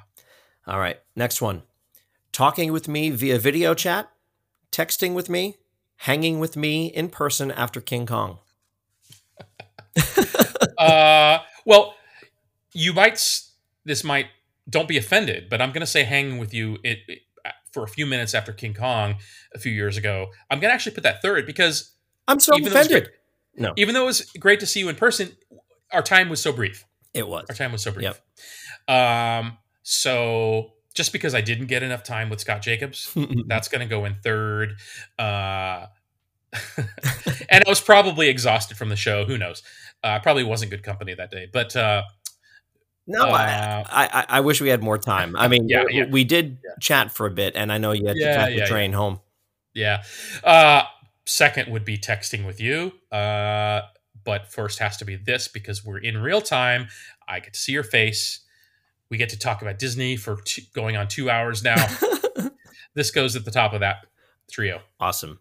All 0.67 0.79
right. 0.79 1.01
Next 1.15 1.43
one. 1.43 1.63
Talking 2.33 2.73
with 2.73 2.87
me 2.89 3.11
via 3.11 3.39
video 3.39 3.75
chat, 3.75 4.11
texting 4.71 5.15
with 5.15 5.29
me, 5.31 5.57
hanging 5.97 6.39
with 6.39 6.57
me 6.57 6.87
in 6.87 7.09
person 7.09 7.51
after 7.51 7.81
King 7.81 8.07
Kong. 8.07 8.39
uh, 10.79 11.39
well, 11.65 11.95
you 12.77 12.93
might. 12.93 13.21
This 13.85 14.05
might. 14.05 14.27
Don't 14.69 14.89
be 14.89 14.97
offended, 14.97 15.49
but 15.49 15.63
I'm 15.63 15.71
going 15.71 15.81
to 15.81 15.87
say 15.87 16.03
hanging 16.05 16.39
with 16.39 16.53
you 16.53 16.79
it, 16.83 16.99
it- 17.09 17.23
for 17.73 17.85
a 17.85 17.89
few 17.89 18.07
minutes 18.07 18.35
after 18.35 18.53
King 18.53 18.73
Kong 18.73 19.17
a 19.55 19.59
few 19.59 19.71
years 19.71 19.99
ago. 19.99 20.29
I'm 20.51 20.61
going 20.61 20.71
to 20.71 20.75
actually 20.75 20.95
put 20.95 21.05
that 21.05 21.21
third 21.21 21.45
because 21.47 21.93
I'm 22.27 22.41
so 22.41 22.57
Even 22.57 22.73
though 22.73 22.81
offended. 22.81 23.11
No, 23.55 23.75
even 23.77 23.95
though 23.95 24.03
it 24.05 24.07
was 24.07 24.23
great 24.41 24.61
to 24.61 24.67
see 24.67 24.81
you 24.81 24.89
in 24.89 24.97
person, 24.97 25.33
our 25.93 26.03
time 26.03 26.29
was 26.31 26.41
so 26.41 26.53
brief. 26.53 26.87
it 27.13 27.29
was. 27.29 27.45
Our 27.51 27.55
time 27.55 27.73
was 27.73 27.83
so 27.83 27.93
brief. 27.93 28.21
Um, 28.89 29.59
so 29.83 30.73
just 30.95 31.13
because 31.13 31.35
I 31.35 31.43
didn't 31.43 31.67
get 31.67 31.83
enough 31.83 32.03
time 32.03 32.31
with 32.31 32.41
Scott 32.41 32.63
Jacobs, 32.63 33.15
that's 33.47 33.69
going 33.69 33.81
to 33.81 33.87
go 33.87 34.05
in 34.07 34.15
third. 34.23 34.75
Uh, 35.19 35.87
and 37.51 37.63
I 37.65 37.69
was 37.69 37.81
probably 37.81 38.29
exhausted 38.29 38.77
from 38.77 38.89
the 38.89 38.97
show. 38.97 39.25
Who 39.27 39.37
knows? 39.39 39.63
Uh, 40.03 40.09
I 40.09 40.19
probably 40.19 40.45
wasn't 40.45 40.71
good 40.71 40.83
company 40.83 41.15
that 41.15 41.31
day. 41.31 41.47
But 41.53 41.77
uh, 41.77 42.03
No, 43.07 43.27
I, 43.29 43.45
Uh, 43.45 43.85
I, 43.89 44.07
I- 44.07 44.27
I 44.29 44.41
wish 44.41 44.61
we 44.61 44.69
had 44.69 44.83
more 44.83 44.99
time. 44.99 45.37
I 45.37 45.49
mean, 45.49 45.69
Yeah, 45.69 45.85
we, 45.85 45.95
yeah. 45.95 46.07
we 46.07 46.25
did 46.25 46.59
chat 46.81 47.13
for 47.13 47.27
a 47.27 47.31
bit, 47.31 47.55
and 47.57 47.73
I 47.73 47.79
know 47.79 47.93
you 47.93 48.07
had 48.07 48.17
to 48.17 48.21
Yeah, 48.23 48.35
catch 48.37 48.53
yeah, 48.55 48.61
the 48.61 48.67
train 48.67 48.93
home. 48.93 49.21
yeah. 49.75 50.03
Uh, 50.43 50.83
second 51.25 51.71
would 51.73 51.85
be 51.85 51.99
texting 51.99 52.47
with 52.47 52.61
you. 52.61 52.93
Uh, 53.13 53.83
but 54.25 54.53
first 54.53 54.81
has 54.81 54.97
to 54.97 55.05
be 55.05 55.15
this 55.17 55.47
because 55.47 55.85
we're 55.85 55.99
in 55.99 56.19
real 56.19 56.41
time. 56.41 56.89
I 57.29 57.39
get 57.41 57.55
to 57.55 57.61
see 57.61 57.73
your 57.73 57.85
face. 57.85 58.41
We 59.09 59.19
get 59.19 59.29
to 59.29 59.39
talk 59.39 59.63
about 59.63 59.79
Disney 59.79 60.17
for 60.17 60.39
two, 60.45 60.63
going 60.75 60.97
on 60.97 61.07
two 61.07 61.31
hours 61.31 61.63
now. 61.63 61.87
this 62.95 63.13
goes 63.13 63.37
at 63.37 63.45
the 63.45 63.53
top 63.53 63.73
of 63.73 63.81
that 63.81 64.07
trio. 64.51 64.81
awesome. 64.99 65.39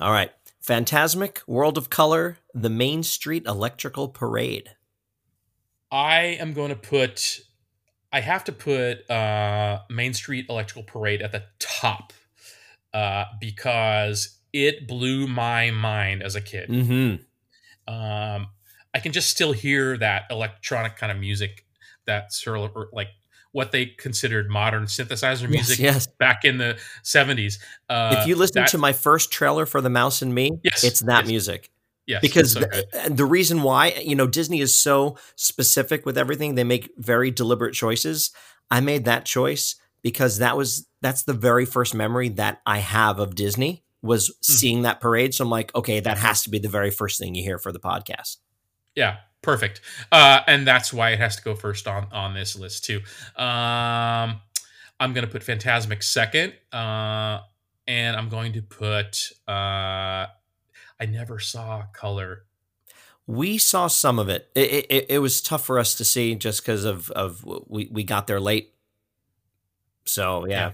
All 0.00 0.10
right. 0.10 0.32
Fantasmic, 0.64 1.38
World 1.46 1.78
of 1.78 1.88
Color, 1.88 2.38
the 2.52 2.68
Main 2.70 3.02
Street 3.04 3.44
Electrical 3.46 4.08
Parade. 4.08 4.70
I 5.90 6.36
am 6.40 6.52
going 6.52 6.70
to 6.70 6.76
put. 6.76 7.40
I 8.12 8.20
have 8.20 8.44
to 8.44 8.52
put 8.52 9.08
uh, 9.10 9.80
Main 9.88 10.14
Street 10.14 10.46
Electrical 10.48 10.82
Parade 10.82 11.22
at 11.22 11.30
the 11.32 11.44
top 11.58 12.12
uh, 12.92 13.24
because 13.40 14.38
it 14.52 14.88
blew 14.88 15.28
my 15.28 15.70
mind 15.70 16.22
as 16.22 16.34
a 16.34 16.40
kid. 16.40 16.68
Mm-hmm. 16.68 17.92
Um, 17.92 18.48
I 18.92 18.98
can 19.00 19.12
just 19.12 19.30
still 19.30 19.52
hear 19.52 19.96
that 19.98 20.24
electronic 20.30 20.96
kind 20.96 21.12
of 21.12 21.18
music, 21.18 21.64
that 22.06 22.32
sort 22.32 22.58
of 22.58 22.76
like 22.92 23.08
what 23.52 23.72
they 23.72 23.86
considered 23.86 24.48
modern 24.48 24.84
synthesizer 24.84 25.42
Yes, 25.42 25.50
music 25.50 25.78
yes. 25.78 26.06
back 26.18 26.44
in 26.44 26.58
the 26.58 26.78
seventies. 27.02 27.58
Uh, 27.88 28.16
if 28.18 28.26
you 28.26 28.34
listen 28.36 28.62
that- 28.62 28.68
to 28.70 28.78
my 28.78 28.92
first 28.92 29.30
trailer 29.32 29.66
for 29.66 29.80
The 29.80 29.90
Mouse 29.90 30.22
and 30.22 30.34
Me, 30.34 30.50
Yes, 30.64 30.82
it's 30.84 31.00
that 31.00 31.22
yes. 31.24 31.28
music. 31.28 31.70
Yes, 32.06 32.22
because 32.22 32.52
so 32.52 32.60
the, 32.60 33.10
the 33.10 33.24
reason 33.24 33.62
why 33.62 33.88
you 33.88 34.16
know 34.16 34.26
Disney 34.26 34.60
is 34.60 34.78
so 34.78 35.16
specific 35.36 36.04
with 36.04 36.18
everything 36.18 36.54
they 36.54 36.64
make 36.64 36.90
very 36.96 37.30
deliberate 37.30 37.74
choices 37.74 38.30
I 38.70 38.80
made 38.80 39.04
that 39.04 39.24
choice 39.24 39.76
because 40.02 40.38
that 40.38 40.56
was 40.56 40.88
that's 41.02 41.22
the 41.24 41.34
very 41.34 41.66
first 41.66 41.94
memory 41.94 42.28
that 42.30 42.60
I 42.66 42.78
have 42.78 43.18
of 43.18 43.34
Disney 43.34 43.84
was 44.02 44.34
seeing 44.42 44.82
that 44.82 45.00
parade 45.00 45.34
so 45.34 45.44
I'm 45.44 45.50
like 45.50 45.74
okay 45.74 46.00
that 46.00 46.18
has 46.18 46.42
to 46.44 46.50
be 46.50 46.58
the 46.58 46.68
very 46.68 46.90
first 46.90 47.18
thing 47.20 47.34
you 47.34 47.42
hear 47.42 47.58
for 47.58 47.70
the 47.70 47.80
podcast 47.80 48.38
Yeah, 48.96 49.18
perfect. 49.42 49.80
Uh, 50.10 50.40
and 50.46 50.66
that's 50.66 50.92
why 50.92 51.10
it 51.10 51.18
has 51.18 51.36
to 51.36 51.42
go 51.42 51.54
first 51.54 51.86
on 51.86 52.06
on 52.12 52.34
this 52.34 52.58
list 52.58 52.84
too. 52.84 52.98
Um, 53.36 54.40
I'm 54.98 55.12
gonna 55.14 55.26
put 55.26 55.42
Fantasmic 55.42 56.02
second, 56.02 56.54
uh, 56.72 57.40
and 57.86 58.16
I'm 58.16 58.28
going 58.28 58.52
to 58.54 58.62
put. 58.62 59.30
Uh, 59.46 60.26
I 61.00 61.06
never 61.06 61.38
saw 61.38 61.84
color. 61.92 62.44
we 63.26 63.58
saw 63.58 63.86
some 63.86 64.18
of 64.18 64.28
it 64.28 64.50
it, 64.54 64.86
it, 64.90 65.06
it 65.08 65.18
was 65.20 65.40
tough 65.40 65.64
for 65.64 65.78
us 65.78 65.94
to 65.94 66.04
see 66.04 66.34
just 66.34 66.62
because 66.62 66.84
of 66.84 67.10
of 67.12 67.44
we, 67.66 67.88
we 67.90 68.02
got 68.04 68.26
there 68.26 68.40
late 68.40 68.74
so 70.04 70.46
yeah. 70.46 70.72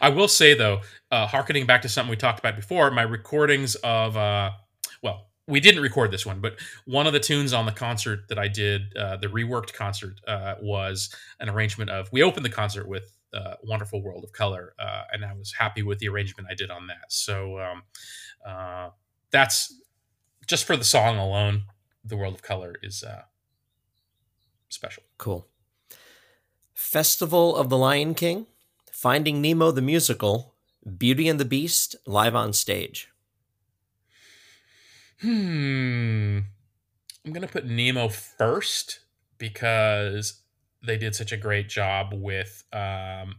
I 0.00 0.10
will 0.10 0.28
say 0.28 0.54
though, 0.54 0.80
uh, 1.10 1.26
harkening 1.26 1.66
back 1.66 1.82
to 1.82 1.88
something 1.88 2.10
we 2.10 2.16
talked 2.16 2.38
about 2.38 2.54
before, 2.56 2.90
my 2.90 3.02
recordings 3.02 3.74
of 3.76 4.16
uh, 4.16 4.50
well, 5.02 5.28
we 5.48 5.60
didn't 5.60 5.82
record 5.82 6.10
this 6.10 6.26
one, 6.26 6.40
but 6.40 6.58
one 6.84 7.06
of 7.06 7.12
the 7.12 7.20
tunes 7.20 7.52
on 7.52 7.66
the 7.66 7.72
concert 7.72 8.28
that 8.28 8.38
I 8.38 8.48
did, 8.48 8.96
uh, 8.96 9.16
the 9.16 9.28
reworked 9.28 9.72
concert, 9.72 10.20
uh, 10.26 10.54
was 10.60 11.14
an 11.40 11.48
arrangement 11.48 11.90
of. 11.90 12.08
We 12.12 12.22
opened 12.22 12.44
the 12.44 12.50
concert 12.50 12.88
with 12.88 13.16
uh, 13.34 13.54
"Wonderful 13.62 14.02
World 14.02 14.24
of 14.24 14.32
Color," 14.32 14.74
uh, 14.78 15.02
and 15.12 15.24
I 15.24 15.32
was 15.34 15.52
happy 15.52 15.82
with 15.82 15.98
the 15.98 16.08
arrangement 16.08 16.48
I 16.50 16.54
did 16.54 16.70
on 16.70 16.86
that. 16.88 17.10
So 17.10 17.58
um, 17.58 17.82
uh, 18.46 18.90
that's 19.36 19.74
just 20.46 20.64
for 20.64 20.78
the 20.78 20.84
song 20.84 21.18
alone. 21.18 21.64
The 22.02 22.16
World 22.16 22.34
of 22.34 22.42
Color 22.42 22.76
is 22.82 23.02
uh, 23.02 23.22
special. 24.70 25.02
Cool. 25.18 25.46
Festival 26.72 27.54
of 27.54 27.68
the 27.68 27.76
Lion 27.76 28.14
King, 28.14 28.46
Finding 28.90 29.42
Nemo 29.42 29.70
the 29.72 29.82
musical, 29.82 30.54
Beauty 30.96 31.28
and 31.28 31.38
the 31.38 31.44
Beast 31.44 31.96
live 32.06 32.34
on 32.34 32.54
stage. 32.54 33.10
Hmm. 35.20 36.38
I'm 37.24 37.32
gonna 37.32 37.46
put 37.46 37.66
Nemo 37.66 38.08
first 38.08 39.00
because 39.36 40.40
they 40.82 40.96
did 40.96 41.14
such 41.14 41.32
a 41.32 41.36
great 41.36 41.68
job 41.68 42.14
with 42.14 42.64
um, 42.72 43.36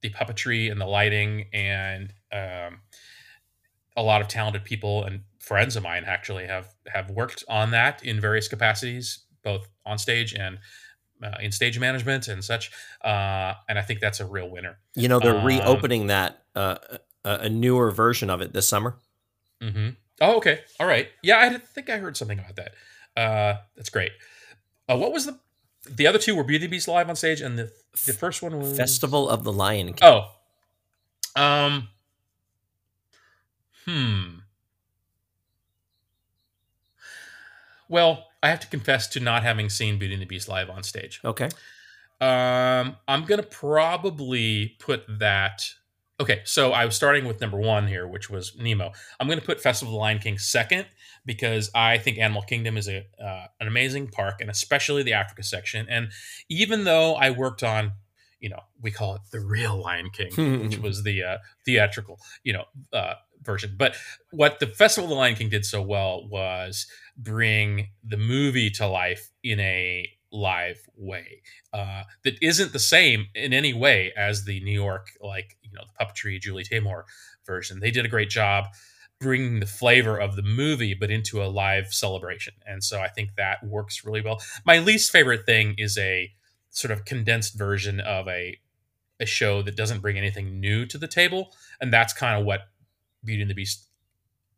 the 0.00 0.10
puppetry 0.10 0.72
and 0.72 0.80
the 0.80 0.86
lighting, 0.86 1.46
and 1.52 2.12
um, 2.32 2.80
a 3.96 4.02
lot 4.02 4.20
of 4.20 4.28
talented 4.28 4.64
people 4.64 5.04
and 5.04 5.20
friends 5.38 5.76
of 5.76 5.82
mine 5.82 6.04
actually 6.06 6.46
have 6.46 6.68
have 6.86 7.10
worked 7.10 7.44
on 7.48 7.70
that 7.70 8.04
in 8.04 8.20
various 8.20 8.48
capacities, 8.48 9.20
both 9.42 9.68
on 9.86 9.98
stage 9.98 10.34
and 10.34 10.58
uh, 11.22 11.36
in 11.40 11.52
stage 11.52 11.78
management 11.78 12.28
and 12.28 12.42
such. 12.42 12.70
Uh, 13.02 13.54
and 13.68 13.78
I 13.78 13.82
think 13.82 14.00
that's 14.00 14.20
a 14.20 14.26
real 14.26 14.48
winner. 14.48 14.78
You 14.94 15.08
know, 15.08 15.20
they're 15.20 15.36
Um, 15.36 15.44
reopening 15.46 16.08
that 16.08 16.42
uh, 16.54 16.76
a, 17.24 17.48
newer 17.48 17.90
version 17.90 18.30
of 18.30 18.40
it 18.40 18.52
this 18.52 18.66
summer. 18.68 18.96
Mm-hmm. 19.60 19.90
Oh, 20.20 20.36
okay. 20.36 20.60
All 20.78 20.86
right. 20.86 21.08
Yeah, 21.22 21.40
I 21.40 21.58
think 21.58 21.88
I 21.90 21.98
heard 21.98 22.16
something 22.16 22.38
about 22.38 22.56
that. 22.56 22.74
Uh, 23.16 23.60
that's 23.76 23.90
great. 23.90 24.12
Uh, 24.88 24.96
what 24.96 25.12
was 25.12 25.26
the 25.26 25.38
the 25.90 26.06
other 26.06 26.18
two 26.18 26.34
were 26.34 26.44
Beauty 26.44 26.64
and 26.64 26.72
the 26.72 26.76
Beast 26.76 26.88
live 26.88 27.08
on 27.08 27.16
stage, 27.16 27.40
and 27.40 27.58
the 27.58 27.70
the 28.06 28.12
first 28.12 28.42
one 28.42 28.58
was 28.58 28.76
Festival 28.76 29.28
of 29.28 29.44
the 29.44 29.52
Lion 29.52 29.92
King. 29.94 30.08
Oh, 30.08 30.30
um, 31.40 31.88
hmm. 33.86 34.38
Well, 37.88 38.26
I 38.42 38.48
have 38.48 38.60
to 38.60 38.66
confess 38.66 39.06
to 39.08 39.20
not 39.20 39.42
having 39.42 39.68
seen 39.68 39.98
Beauty 39.98 40.14
and 40.14 40.22
the 40.22 40.26
Beast 40.26 40.48
live 40.48 40.70
on 40.70 40.82
stage. 40.82 41.20
Okay. 41.24 41.48
Um, 42.20 42.96
I'm 43.08 43.24
gonna 43.24 43.42
probably 43.42 44.76
put 44.78 45.04
that. 45.18 45.66
Okay, 46.20 46.42
so 46.44 46.72
I 46.72 46.84
was 46.84 46.94
starting 46.94 47.26
with 47.26 47.40
number 47.40 47.58
one 47.58 47.88
here, 47.88 48.06
which 48.06 48.30
was 48.30 48.56
Nemo. 48.56 48.92
I'm 49.18 49.28
gonna 49.28 49.40
put 49.40 49.60
Festival 49.60 49.94
of 49.94 49.96
the 49.96 50.00
Lion 50.00 50.18
King 50.18 50.38
second 50.38 50.86
because 51.26 51.70
I 51.74 51.98
think 51.98 52.18
Animal 52.18 52.42
Kingdom 52.42 52.76
is 52.76 52.88
a 52.88 53.04
uh, 53.22 53.46
an 53.60 53.66
amazing 53.66 54.08
park, 54.08 54.40
and 54.40 54.50
especially 54.50 55.02
the 55.02 55.12
Africa 55.12 55.42
section. 55.42 55.86
And 55.88 56.10
even 56.48 56.84
though 56.84 57.14
I 57.14 57.30
worked 57.30 57.62
on, 57.62 57.92
you 58.40 58.48
know, 58.48 58.60
we 58.80 58.90
call 58.90 59.16
it 59.16 59.22
the 59.32 59.40
real 59.40 59.76
Lion 59.76 60.10
King, 60.10 60.62
which 60.62 60.78
was 60.82 61.02
the 61.02 61.22
uh, 61.22 61.38
theatrical, 61.64 62.18
you 62.42 62.52
know, 62.52 62.64
uh, 62.92 63.14
version. 63.44 63.74
But 63.76 63.96
what 64.30 64.60
the 64.60 64.66
Festival 64.66 65.06
of 65.06 65.10
the 65.10 65.16
Lion 65.16 65.34
King 65.36 65.48
did 65.48 65.64
so 65.64 65.82
well 65.82 66.26
was 66.28 66.86
bring 67.16 67.88
the 68.02 68.16
movie 68.16 68.70
to 68.70 68.86
life 68.86 69.30
in 69.42 69.60
a 69.60 70.10
live 70.34 70.80
way 70.96 71.42
uh, 71.72 72.02
that 72.24 72.34
isn't 72.42 72.72
the 72.72 72.78
same 72.78 73.26
in 73.34 73.52
any 73.52 73.72
way 73.72 74.12
as 74.16 74.44
the 74.44 74.60
New 74.60 74.72
York, 74.72 75.08
like 75.20 75.56
you 75.62 75.70
know, 75.72 75.82
the 75.86 76.04
puppetry 76.04 76.40
Julie 76.40 76.64
Taymor 76.64 77.04
version. 77.46 77.80
They 77.80 77.90
did 77.90 78.04
a 78.04 78.08
great 78.08 78.30
job 78.30 78.66
bringing 79.20 79.60
the 79.60 79.66
flavor 79.66 80.18
of 80.18 80.36
the 80.36 80.42
movie, 80.42 80.92
but 80.92 81.10
into 81.10 81.42
a 81.42 81.46
live 81.46 81.94
celebration, 81.94 82.54
and 82.66 82.82
so 82.82 83.00
I 83.00 83.08
think 83.08 83.30
that 83.36 83.64
works 83.64 84.04
really 84.04 84.20
well. 84.20 84.40
My 84.66 84.78
least 84.78 85.10
favorite 85.10 85.46
thing 85.46 85.76
is 85.78 85.96
a 85.96 86.32
sort 86.70 86.90
of 86.90 87.04
condensed 87.04 87.56
version 87.56 88.00
of 88.00 88.28
a 88.28 88.58
a 89.20 89.26
show 89.26 89.62
that 89.62 89.76
doesn't 89.76 90.00
bring 90.00 90.18
anything 90.18 90.58
new 90.58 90.84
to 90.86 90.98
the 90.98 91.06
table, 91.06 91.52
and 91.80 91.92
that's 91.92 92.12
kind 92.12 92.38
of 92.38 92.44
what 92.44 92.62
Beauty 93.24 93.42
and 93.42 93.50
the 93.50 93.54
Beast 93.54 93.86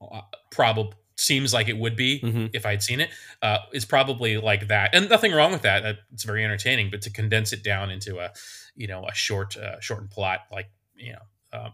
uh, 0.01 0.21
probably 0.51 0.93
seems 1.19 1.55
like 1.55 1.69
it 1.69 1.77
would 1.79 1.97
be 1.97 2.21
Mhm. 2.21 2.51
if 2.53 2.67
I'd 2.67 2.83
seen 2.83 3.01
it. 3.01 3.09
Uh, 3.41 3.59
is 3.73 3.85
probably 3.87 4.37
like 4.37 4.69
that, 4.69 4.95
and 4.95 5.09
nothing 5.09 5.33
wrong 5.33 5.53
with 5.53 5.63
that. 5.63 5.99
It's 6.13 6.25
very 6.25 6.45
entertaining, 6.45 6.91
but 6.91 7.01
to 7.03 7.11
condense 7.11 7.53
it 7.53 7.63
down 7.63 7.91
into 7.91 8.19
a 8.19 8.33
you 8.75 8.87
know 8.87 9.07
a 9.07 9.15
short 9.15 9.57
uh, 9.57 9.81
shortened 9.81 10.11
plot, 10.11 10.41
like 10.53 10.71
you 10.95 11.13
know. 11.13 11.23
Uh, 11.53 11.71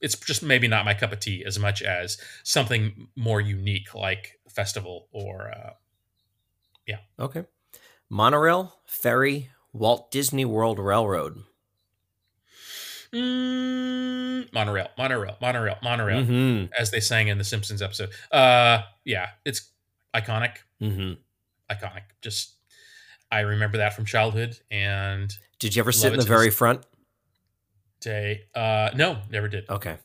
it's 0.00 0.14
just 0.14 0.42
maybe 0.42 0.68
not 0.68 0.84
my 0.84 0.94
cup 0.94 1.12
of 1.12 1.20
tea 1.20 1.44
as 1.44 1.58
much 1.58 1.82
as 1.82 2.18
something 2.42 3.08
more 3.16 3.40
unique 3.40 3.94
like 3.94 4.38
festival 4.48 5.08
or 5.12 5.50
uh, 5.50 5.70
yeah. 6.86 6.98
Okay. 7.18 7.44
Monorail, 8.08 8.80
ferry, 8.86 9.50
Walt 9.72 10.10
Disney 10.10 10.44
World 10.44 10.78
Railroad. 10.78 11.42
Mm, 13.16 14.52
monorail, 14.52 14.88
monorail, 14.98 15.36
monorail, 15.40 15.76
monorail, 15.82 16.22
Mm-hmm. 16.24 16.72
as 16.78 16.90
they 16.90 17.00
sang 17.00 17.28
in 17.28 17.38
the 17.38 17.44
Simpsons 17.44 17.82
episode. 17.82 18.10
Uh, 18.30 18.82
yeah, 19.04 19.28
it's 19.44 19.70
iconic, 20.14 20.56
Mm-hmm. 20.82 21.14
iconic. 21.72 22.02
Just 22.22 22.54
I 23.30 23.40
remember 23.40 23.78
that 23.78 23.94
from 23.94 24.04
childhood 24.04 24.58
and 24.70 25.32
Did 25.58 25.74
you 25.74 25.80
ever 25.80 25.92
sit 25.92 26.12
in 26.12 26.18
the 26.20 26.24
very 26.26 26.50
front? 26.50 26.84
day. 28.00 28.42
Uh, 28.54 28.90
no, 28.94 29.18
never 29.30 29.48
did. 29.48 29.68
Okay. 29.68 29.96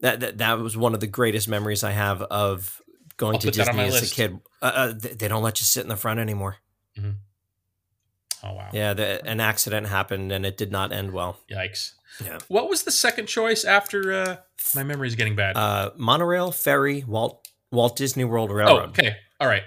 That, 0.00 0.20
that 0.20 0.38
that 0.38 0.58
was 0.58 0.76
one 0.76 0.92
of 0.92 1.00
the 1.00 1.06
greatest 1.06 1.48
memories 1.48 1.82
I 1.82 1.92
have 1.92 2.20
of 2.22 2.82
going 3.16 3.36
I'll 3.36 3.40
to 3.40 3.46
put 3.46 3.54
that 3.54 3.68
on 3.68 3.76
Disney 3.76 3.88
as 3.88 4.00
list. 4.02 4.12
a 4.12 4.14
kid. 4.14 4.38
Uh, 4.60 4.64
uh, 4.74 4.92
they, 4.92 5.08
they 5.14 5.28
don't 5.28 5.42
let 5.42 5.58
you 5.60 5.64
sit 5.64 5.82
in 5.82 5.88
the 5.88 5.96
front 5.96 6.20
anymore. 6.20 6.56
Oh 8.46 8.52
wow, 8.54 8.68
Yeah, 8.72 8.94
the, 8.94 9.24
an 9.26 9.40
accident 9.40 9.88
happened 9.88 10.30
and 10.30 10.46
it 10.46 10.56
did 10.56 10.70
not 10.70 10.92
end 10.92 11.12
well. 11.12 11.40
yikes. 11.50 11.92
Yeah. 12.24 12.38
What 12.48 12.68
was 12.70 12.84
the 12.84 12.90
second 12.90 13.26
choice 13.26 13.64
after? 13.64 14.12
Uh, 14.12 14.36
my 14.74 14.82
is 15.04 15.14
getting 15.16 15.36
bad. 15.36 15.56
Uh, 15.56 15.90
monorail, 15.96 16.52
ferry, 16.52 17.04
Walt 17.06 17.46
Walt 17.70 17.96
Disney 17.96 18.24
World 18.24 18.50
Railroad. 18.50 18.80
oh, 18.86 18.88
okay, 18.88 19.16
all 19.40 19.48
right. 19.48 19.64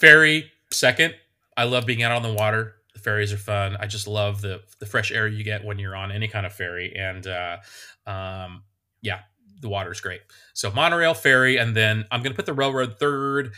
Ferry 0.00 0.50
second. 0.70 1.14
I 1.56 1.64
love 1.64 1.86
being 1.86 2.02
out 2.02 2.12
on 2.12 2.22
the 2.22 2.32
water. 2.32 2.74
The 2.94 3.00
ferries 3.00 3.32
are 3.32 3.36
fun. 3.38 3.76
I 3.78 3.86
just 3.86 4.08
love 4.08 4.40
the 4.40 4.62
the 4.78 4.86
fresh 4.86 5.12
air 5.12 5.28
you 5.28 5.44
get 5.44 5.64
when 5.64 5.78
you're 5.78 5.94
on 5.94 6.10
any 6.10 6.28
kind 6.28 6.46
of 6.46 6.52
ferry, 6.52 6.94
and 6.96 7.26
uh, 7.26 7.58
um, 8.06 8.62
yeah, 9.00 9.20
the 9.60 9.68
water's 9.68 10.00
great. 10.00 10.22
So 10.54 10.70
monorail, 10.72 11.14
ferry, 11.14 11.56
and 11.56 11.76
then 11.76 12.04
I'm 12.10 12.22
gonna 12.22 12.34
put 12.34 12.46
the 12.46 12.54
railroad 12.54 12.98
third, 12.98 13.52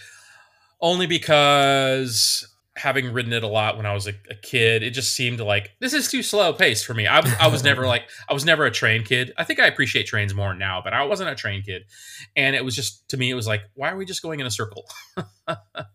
only 0.80 1.06
because 1.06 2.46
having 2.76 3.12
ridden 3.12 3.32
it 3.32 3.44
a 3.44 3.46
lot 3.48 3.76
when 3.76 3.86
I 3.86 3.94
was 3.94 4.06
a, 4.08 4.14
a 4.30 4.34
kid, 4.34 4.82
it 4.82 4.90
just 4.90 5.14
seemed 5.14 5.38
like 5.40 5.70
this 5.78 5.92
is 5.94 6.10
too 6.10 6.22
slow 6.24 6.52
paced 6.52 6.84
for 6.84 6.92
me. 6.94 7.06
I, 7.06 7.20
was- 7.20 7.32
I 7.40 7.46
was 7.46 7.62
never 7.62 7.86
like 7.86 8.02
I 8.28 8.34
was 8.34 8.44
never 8.44 8.64
a 8.66 8.70
train 8.70 9.04
kid. 9.04 9.32
I 9.38 9.44
think 9.44 9.60
I 9.60 9.66
appreciate 9.66 10.06
trains 10.06 10.34
more 10.34 10.54
now, 10.54 10.80
but 10.82 10.92
I 10.92 11.04
wasn't 11.04 11.30
a 11.30 11.34
train 11.36 11.62
kid, 11.62 11.84
and 12.34 12.56
it 12.56 12.64
was 12.64 12.74
just 12.74 13.08
to 13.10 13.16
me 13.16 13.30
it 13.30 13.34
was 13.34 13.46
like 13.46 13.62
why 13.74 13.90
are 13.90 13.96
we 13.96 14.04
just 14.04 14.22
going 14.22 14.40
in 14.40 14.46
a 14.46 14.50
circle? 14.50 14.86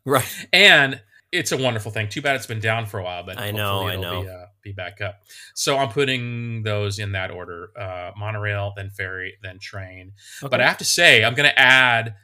Right. 0.05 0.47
and 0.53 1.01
it's 1.31 1.51
a 1.51 1.57
wonderful 1.57 1.91
thing. 1.91 2.07
Too 2.09 2.21
bad 2.23 2.35
it's 2.35 2.47
been 2.47 2.59
down 2.59 2.85
for 2.87 2.99
a 2.99 3.03
while, 3.03 3.23
but 3.23 3.37
I 3.39 3.51
know, 3.51 3.81
hopefully 3.81 3.91
I 3.91 3.99
it'll 4.09 4.21
Be, 4.23 4.29
uh, 4.29 4.45
be 4.63 4.71
back 4.71 4.99
up. 5.01 5.19
So 5.53 5.77
I'm 5.77 5.89
putting 5.89 6.63
those 6.63 6.97
in 6.97 7.11
that 7.11 7.29
order: 7.29 7.69
uh, 7.77 8.11
monorail, 8.17 8.73
then 8.75 8.89
ferry, 8.89 9.35
then 9.43 9.59
train. 9.59 10.13
But 10.41 10.59
I 10.61 10.67
have 10.67 10.77
to 10.79 10.85
say, 10.85 11.23
I'm 11.23 11.35
going 11.35 11.49
to 11.49 11.59
add 11.59 12.15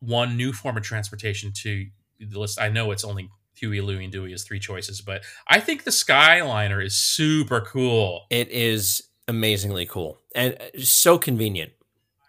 one 0.00 0.36
new 0.36 0.52
form 0.52 0.76
of 0.76 0.82
transportation 0.84 1.50
to 1.62 1.86
the 2.20 2.38
list. 2.38 2.60
I 2.60 2.68
know 2.68 2.90
it's 2.92 3.04
only 3.04 3.30
Huey, 3.58 3.80
Louie, 3.80 4.04
and 4.04 4.12
Dewey 4.12 4.32
as 4.32 4.44
three 4.44 4.58
choices, 4.60 5.00
but 5.00 5.22
I 5.48 5.60
think 5.60 5.84
the 5.84 5.90
Skyliner 5.90 6.84
is 6.84 6.94
super 6.94 7.60
cool. 7.60 8.26
It 8.30 8.48
is 8.50 9.02
amazingly 9.26 9.84
cool 9.86 10.20
and 10.34 10.56
uh, 10.60 10.80
so 10.82 11.18
convenient. 11.18 11.72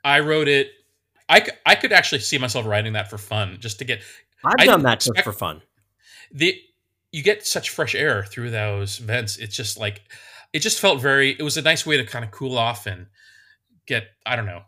I 0.04 0.20
wrote 0.20 0.48
it 0.48 0.72
I, 1.30 1.46
I 1.66 1.76
could 1.76 1.92
actually 1.94 2.20
see 2.20 2.38
myself 2.40 2.66
writing 2.66 2.94
that 2.94 3.10
for 3.10 3.18
fun, 3.20 3.58
just 3.60 3.80
to 3.80 3.86
get 3.86 4.02
I've 4.44 4.56
I 4.60 4.66
done 4.66 4.84
that 4.84 5.00
just 5.02 5.22
for 5.24 5.32
fun. 5.32 5.62
the 6.32 6.60
you 7.12 7.24
get 7.24 7.46
such 7.46 7.70
fresh 7.70 7.96
air 7.96 8.24
through 8.24 8.50
those 8.52 8.98
vents. 8.98 9.38
It's 9.38 9.56
just 9.56 9.78
like 9.80 10.02
it 10.54 10.60
just 10.60 10.80
felt 10.80 11.00
very. 11.02 11.32
It 11.32 11.44
was 11.44 11.56
a 11.58 11.62
nice 11.62 11.86
way 11.86 11.98
to 11.98 12.04
kind 12.06 12.26
of 12.26 12.32
cool 12.32 12.58
off 12.58 12.86
and 12.88 13.08
get. 13.86 14.06
I 14.26 14.36
don't 14.36 14.46
know. 14.46 14.64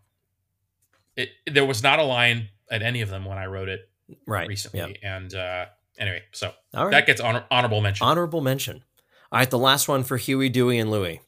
It 1.15 1.29
there 1.51 1.65
was 1.65 1.83
not 1.83 1.99
a 1.99 2.03
line 2.03 2.49
at 2.69 2.81
any 2.81 3.01
of 3.01 3.09
them 3.09 3.25
when 3.25 3.37
I 3.37 3.45
wrote 3.47 3.69
it 3.69 3.81
Right. 4.27 4.47
recently, 4.47 4.97
Yeah. 5.01 5.15
and 5.17 5.33
uh, 5.33 5.65
anyway, 6.01 6.23
so 6.33 6.51
right. 6.73 6.91
that 6.91 7.05
gets 7.05 7.21
honor- 7.21 7.45
honorable 7.49 7.79
mention. 7.79 8.05
Honorable 8.05 8.41
mention. 8.41 8.83
All 9.31 9.39
right, 9.39 9.49
the 9.49 9.57
last 9.57 9.87
one 9.87 10.03
for 10.03 10.17
Huey, 10.17 10.49
Dewey, 10.49 10.77
and 10.77 10.91
Louie. 10.91 11.21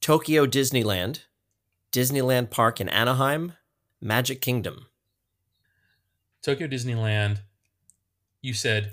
Tokyo 0.00 0.46
Disneyland, 0.46 1.24
Disneyland 1.92 2.48
Park 2.50 2.80
in 2.80 2.88
Anaheim, 2.88 3.52
Magic 4.00 4.40
Kingdom. 4.40 4.86
Tokyo 6.42 6.66
Disneyland. 6.66 7.40
You 8.40 8.54
said 8.54 8.92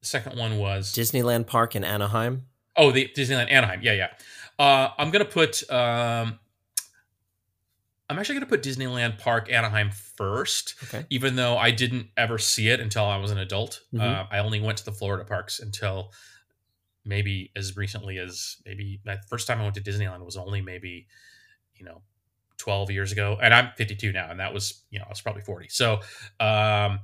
the 0.00 0.06
second 0.06 0.38
one 0.38 0.58
was 0.58 0.92
Disneyland 0.94 1.46
Park 1.46 1.74
in 1.74 1.82
Anaheim. 1.82 2.42
oh 2.76 2.90
the 2.92 3.10
Disneyland 3.16 3.50
Anaheim. 3.50 3.80
Yeah, 3.82 3.92
yeah. 3.92 4.08
Uh, 4.58 4.90
I'm 4.98 5.10
gonna 5.10 5.24
put. 5.24 5.68
Um, 5.70 6.38
I'm 8.08 8.18
actually 8.18 8.36
gonna 8.36 8.46
put 8.46 8.62
Disneyland 8.62 9.18
Park 9.18 9.50
Anaheim 9.50 9.90
first. 9.90 10.74
Okay. 10.84 11.04
even 11.10 11.36
though 11.36 11.56
I 11.58 11.70
didn't 11.70 12.08
ever 12.16 12.38
see 12.38 12.68
it 12.68 12.80
until 12.80 13.04
I 13.04 13.16
was 13.16 13.30
an 13.30 13.38
adult. 13.38 13.80
Mhm. 13.92 14.00
Uh, 14.00 14.26
I 14.30 14.38
only 14.38 14.60
went 14.60 14.78
to 14.78 14.84
the 14.84 14.92
Florida 14.92 15.24
parks 15.24 15.58
until 15.60 16.12
maybe 17.04 17.52
as 17.56 17.76
recently 17.76 18.18
as 18.18 18.56
maybe 18.64 19.00
my 19.04 19.16
first 19.28 19.46
time 19.46 19.60
I 19.60 19.62
went 19.62 19.74
to 19.76 19.80
Disneyland 19.80 20.24
was 20.24 20.36
only 20.36 20.60
maybe, 20.60 21.06
you 21.74 21.84
know, 21.84 22.02
12 22.58 22.90
years 22.90 23.12
ago. 23.12 23.38
And 23.40 23.52
I'm 23.54 23.70
52 23.76 24.12
now, 24.12 24.30
and 24.30 24.40
that 24.40 24.52
was, 24.54 24.82
you 24.90 24.98
know, 24.98 25.04
I 25.04 25.08
was 25.08 25.20
probably 25.20 25.42
40. 25.42 25.68
So 25.68 26.00
um, 26.40 27.00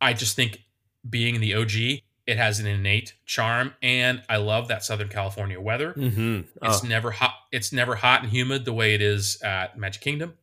I 0.00 0.12
just 0.12 0.36
think 0.36 0.60
being 1.08 1.40
the 1.40 1.54
OG, 1.54 2.02
it 2.26 2.36
has 2.36 2.58
an 2.58 2.66
innate 2.66 3.14
charm. 3.26 3.74
And 3.82 4.22
I 4.28 4.38
love 4.38 4.68
that 4.68 4.84
Southern 4.84 5.08
California 5.08 5.60
weather. 5.60 5.92
Mm-hmm. 5.92 6.40
It's 6.62 6.82
never 6.82 7.10
hot. 7.10 7.34
It's 7.52 7.72
never 7.72 7.94
hot 7.94 8.22
and 8.22 8.30
humid 8.30 8.64
the 8.64 8.72
way 8.72 8.94
it 8.94 9.02
is 9.02 9.40
at 9.42 9.78
Magic 9.78 10.02
Kingdom, 10.02 10.34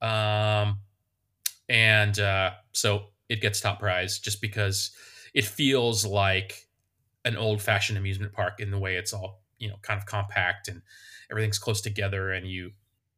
um, 0.00 0.78
and 1.68 2.18
uh, 2.18 2.52
so 2.72 3.06
it 3.28 3.40
gets 3.40 3.60
top 3.60 3.80
prize 3.80 4.18
just 4.18 4.40
because 4.40 4.90
it 5.34 5.44
feels 5.44 6.04
like 6.04 6.66
an 7.24 7.36
old-fashioned 7.36 7.98
amusement 7.98 8.32
park 8.32 8.58
in 8.58 8.70
the 8.70 8.78
way 8.78 8.96
it's 8.96 9.12
all 9.12 9.42
you 9.58 9.68
know 9.68 9.76
kind 9.82 9.98
of 9.98 10.06
compact 10.06 10.68
and 10.68 10.82
everything's 11.30 11.58
close 11.58 11.80
together, 11.80 12.32
and 12.32 12.46
you 12.46 12.72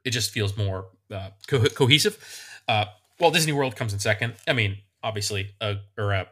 it 0.04 0.10
just 0.10 0.30
feels 0.30 0.56
more 0.56 0.86
uh, 1.10 1.30
co- 1.46 1.64
cohesive. 1.66 2.18
Uh, 2.66 2.86
well, 3.18 3.30
Disney 3.30 3.52
World 3.52 3.76
comes 3.76 3.92
in 3.92 3.98
second. 3.98 4.34
I 4.48 4.52
mean, 4.52 4.78
obviously, 5.02 5.54
uh, 5.60 5.74
or 5.96 6.14
uh, 6.14 6.24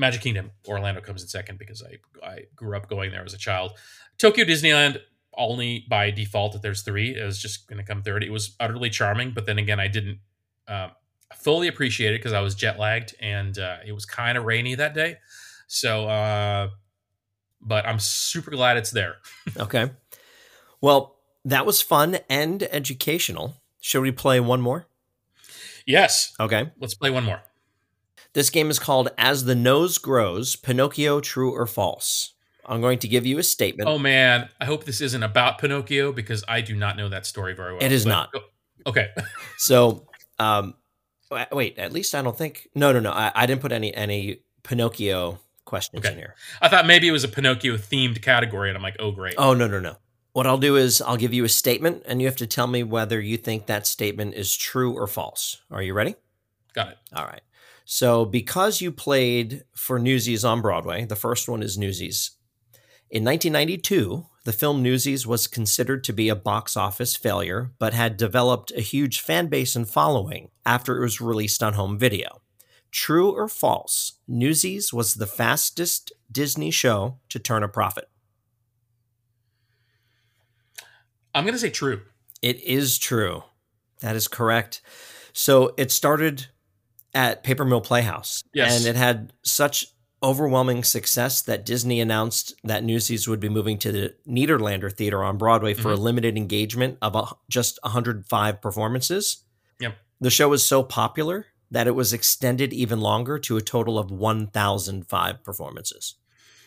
Magic 0.00 0.20
Kingdom, 0.22 0.50
Orlando 0.66 1.00
comes 1.00 1.22
in 1.22 1.28
second 1.28 1.58
because 1.58 1.82
I 1.82 2.26
I 2.26 2.38
grew 2.56 2.76
up 2.76 2.88
going 2.88 3.10
there 3.12 3.24
as 3.24 3.34
a 3.34 3.38
child. 3.38 3.72
Tokyo 4.18 4.44
Disneyland 4.44 4.98
only 5.36 5.86
by 5.88 6.10
default 6.10 6.52
that 6.54 6.62
there's 6.62 6.82
three 6.82 7.10
is 7.14 7.38
just 7.38 7.68
going 7.68 7.78
to 7.78 7.84
come 7.84 8.02
third. 8.02 8.24
It 8.24 8.30
was 8.32 8.56
utterly 8.58 8.90
charming, 8.90 9.30
but 9.30 9.46
then 9.46 9.58
again, 9.58 9.78
I 9.78 9.86
didn't 9.88 10.18
um, 10.66 10.90
fully 11.36 11.68
appreciate 11.68 12.14
it 12.14 12.18
because 12.18 12.32
I 12.32 12.40
was 12.40 12.54
jet 12.56 12.78
lagged 12.78 13.14
and 13.20 13.56
uh, 13.58 13.76
it 13.86 13.92
was 13.92 14.04
kind 14.04 14.36
of 14.36 14.44
rainy 14.44 14.74
that 14.74 14.92
day. 14.94 15.16
So, 15.68 16.08
uh, 16.08 16.68
but 17.60 17.86
I'm 17.86 18.00
super 18.00 18.50
glad 18.50 18.76
it's 18.76 18.90
there. 18.90 19.16
Okay. 19.56 19.90
Well, 20.80 21.16
that 21.44 21.64
was 21.66 21.80
fun 21.80 22.18
and 22.28 22.62
educational. 22.64 23.56
Should 23.80 24.02
we 24.02 24.10
play 24.12 24.40
one 24.40 24.60
more? 24.60 24.86
Yes, 25.86 26.34
Okay. 26.40 26.70
let's 26.80 26.94
play 26.94 27.10
one 27.10 27.24
more. 27.24 27.40
This 28.32 28.50
game 28.50 28.70
is 28.70 28.78
called 28.78 29.08
As 29.18 29.44
the 29.44 29.54
Nose 29.54 29.98
Grows 29.98 30.56
Pinocchio 30.56 31.20
True 31.20 31.52
or 31.52 31.66
False. 31.66 32.34
I'm 32.64 32.80
going 32.80 32.98
to 33.00 33.08
give 33.08 33.26
you 33.26 33.38
a 33.38 33.42
statement. 33.42 33.88
Oh 33.88 33.98
man, 33.98 34.48
I 34.60 34.64
hope 34.64 34.84
this 34.84 35.00
isn't 35.00 35.22
about 35.22 35.58
Pinocchio 35.58 36.12
because 36.12 36.44
I 36.46 36.60
do 36.60 36.76
not 36.76 36.96
know 36.96 37.08
that 37.08 37.26
story 37.26 37.54
very 37.54 37.72
well. 37.72 37.82
It 37.82 37.90
is 37.92 38.04
But- 38.04 38.10
not. 38.10 38.30
Okay. 38.86 39.08
So, 39.58 40.06
um, 40.38 40.74
wait, 41.52 41.78
at 41.78 41.92
least 41.92 42.14
I 42.14 42.22
don't 42.22 42.36
think. 42.36 42.68
No, 42.74 42.92
no, 42.92 43.00
no. 43.00 43.10
I, 43.12 43.30
I 43.34 43.44
didn't 43.46 43.60
put 43.60 43.72
any 43.72 43.92
any 43.94 44.40
Pinocchio 44.62 45.38
questions 45.66 45.98
Okay. 46.04 46.12
in 46.12 46.18
here. 46.18 46.34
I 46.62 46.68
thought 46.68 46.86
maybe 46.86 47.06
it 47.06 47.12
was 47.12 47.24
a 47.24 47.28
Pinocchio 47.28 47.76
themed 47.76 48.22
category, 48.22 48.70
and 48.70 48.76
I'm 48.76 48.82
like, 48.82 48.96
oh 49.00 49.10
great. 49.10 49.34
Oh, 49.36 49.52
no, 49.54 49.66
no, 49.66 49.80
no. 49.80 49.96
What 50.32 50.46
I'll 50.46 50.58
do 50.58 50.76
is 50.76 51.02
I'll 51.02 51.16
give 51.18 51.34
you 51.34 51.44
a 51.44 51.48
statement, 51.48 52.04
and 52.06 52.20
you 52.22 52.26
have 52.28 52.36
to 52.36 52.46
tell 52.46 52.66
me 52.68 52.82
whether 52.84 53.20
you 53.20 53.36
think 53.36 53.66
that 53.66 53.86
statement 53.86 54.34
is 54.34 54.56
true 54.56 54.94
or 54.96 55.06
false. 55.06 55.60
Are 55.70 55.82
you 55.82 55.92
ready? 55.92 56.14
Got 56.72 56.88
it. 56.92 56.98
All 57.14 57.24
right. 57.26 57.42
So, 57.92 58.24
because 58.24 58.80
you 58.80 58.92
played 58.92 59.64
for 59.74 59.98
Newsies 59.98 60.44
on 60.44 60.62
Broadway, 60.62 61.04
the 61.06 61.16
first 61.16 61.48
one 61.48 61.60
is 61.60 61.76
Newsies. 61.76 62.30
In 63.10 63.24
1992, 63.24 64.26
the 64.44 64.52
film 64.52 64.80
Newsies 64.80 65.26
was 65.26 65.48
considered 65.48 66.04
to 66.04 66.12
be 66.12 66.28
a 66.28 66.36
box 66.36 66.76
office 66.76 67.16
failure, 67.16 67.72
but 67.80 67.92
had 67.92 68.16
developed 68.16 68.70
a 68.70 68.80
huge 68.80 69.18
fan 69.18 69.48
base 69.48 69.74
and 69.74 69.88
following 69.88 70.50
after 70.64 70.96
it 70.96 71.02
was 71.02 71.20
released 71.20 71.64
on 71.64 71.72
home 71.72 71.98
video. 71.98 72.40
True 72.92 73.32
or 73.32 73.48
false? 73.48 74.20
Newsies 74.28 74.92
was 74.92 75.14
the 75.14 75.26
fastest 75.26 76.12
Disney 76.30 76.70
show 76.70 77.18
to 77.28 77.40
turn 77.40 77.64
a 77.64 77.68
profit. 77.68 78.08
I'm 81.34 81.44
gonna 81.44 81.58
say 81.58 81.70
true. 81.70 82.02
It 82.40 82.62
is 82.62 82.98
true. 82.98 83.42
That 83.98 84.14
is 84.14 84.28
correct. 84.28 84.80
So 85.32 85.74
it 85.76 85.90
started 85.90 86.46
at 87.14 87.42
Paper 87.42 87.64
Mill 87.64 87.80
Playhouse. 87.80 88.42
Yes. 88.52 88.78
And 88.78 88.86
it 88.86 88.98
had 88.98 89.32
such 89.42 89.86
overwhelming 90.22 90.84
success 90.84 91.42
that 91.42 91.64
Disney 91.64 92.00
announced 92.00 92.54
that 92.64 92.84
Newsies 92.84 93.26
would 93.26 93.40
be 93.40 93.48
moving 93.48 93.78
to 93.78 93.90
the 93.90 94.14
Nederlander 94.28 94.92
Theater 94.92 95.24
on 95.24 95.38
Broadway 95.38 95.72
for 95.72 95.92
a 95.92 95.96
limited 95.96 96.36
engagement 96.36 96.98
of 97.00 97.16
a, 97.16 97.26
just 97.48 97.78
105 97.82 98.60
performances. 98.60 99.44
Yep. 99.80 99.96
The 100.20 100.30
show 100.30 100.48
was 100.50 100.66
so 100.66 100.82
popular 100.82 101.46
that 101.70 101.86
it 101.86 101.94
was 101.94 102.12
extended 102.12 102.72
even 102.72 103.00
longer 103.00 103.38
to 103.38 103.56
a 103.56 103.62
total 103.62 103.98
of 103.98 104.10
1,005 104.10 105.44
performances. 105.44 106.16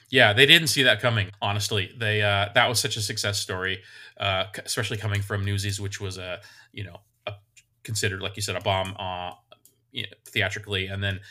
Yeah, 0.09 0.33
they 0.33 0.45
didn't 0.45 0.67
see 0.67 0.83
that 0.83 1.01
coming. 1.01 1.31
Honestly, 1.41 1.91
they 1.97 2.21
uh, 2.21 2.49
that 2.53 2.69
was 2.69 2.79
such 2.79 2.97
a 2.97 3.01
success 3.01 3.39
story, 3.39 3.81
uh, 4.19 4.45
especially 4.63 4.97
coming 4.97 5.23
from 5.23 5.43
Newsies, 5.43 5.81
which 5.81 5.99
was 5.99 6.19
a 6.19 6.39
you 6.71 6.83
know 6.83 6.97
a, 7.25 7.33
considered 7.83 8.21
like 8.21 8.35
you 8.35 8.43
said 8.43 8.55
a 8.55 8.61
bomb 8.61 8.95
uh, 8.99 9.31
you 9.93 10.03
know, 10.03 10.09
theatrically, 10.25 10.87
and 10.87 11.01
then 11.01 11.21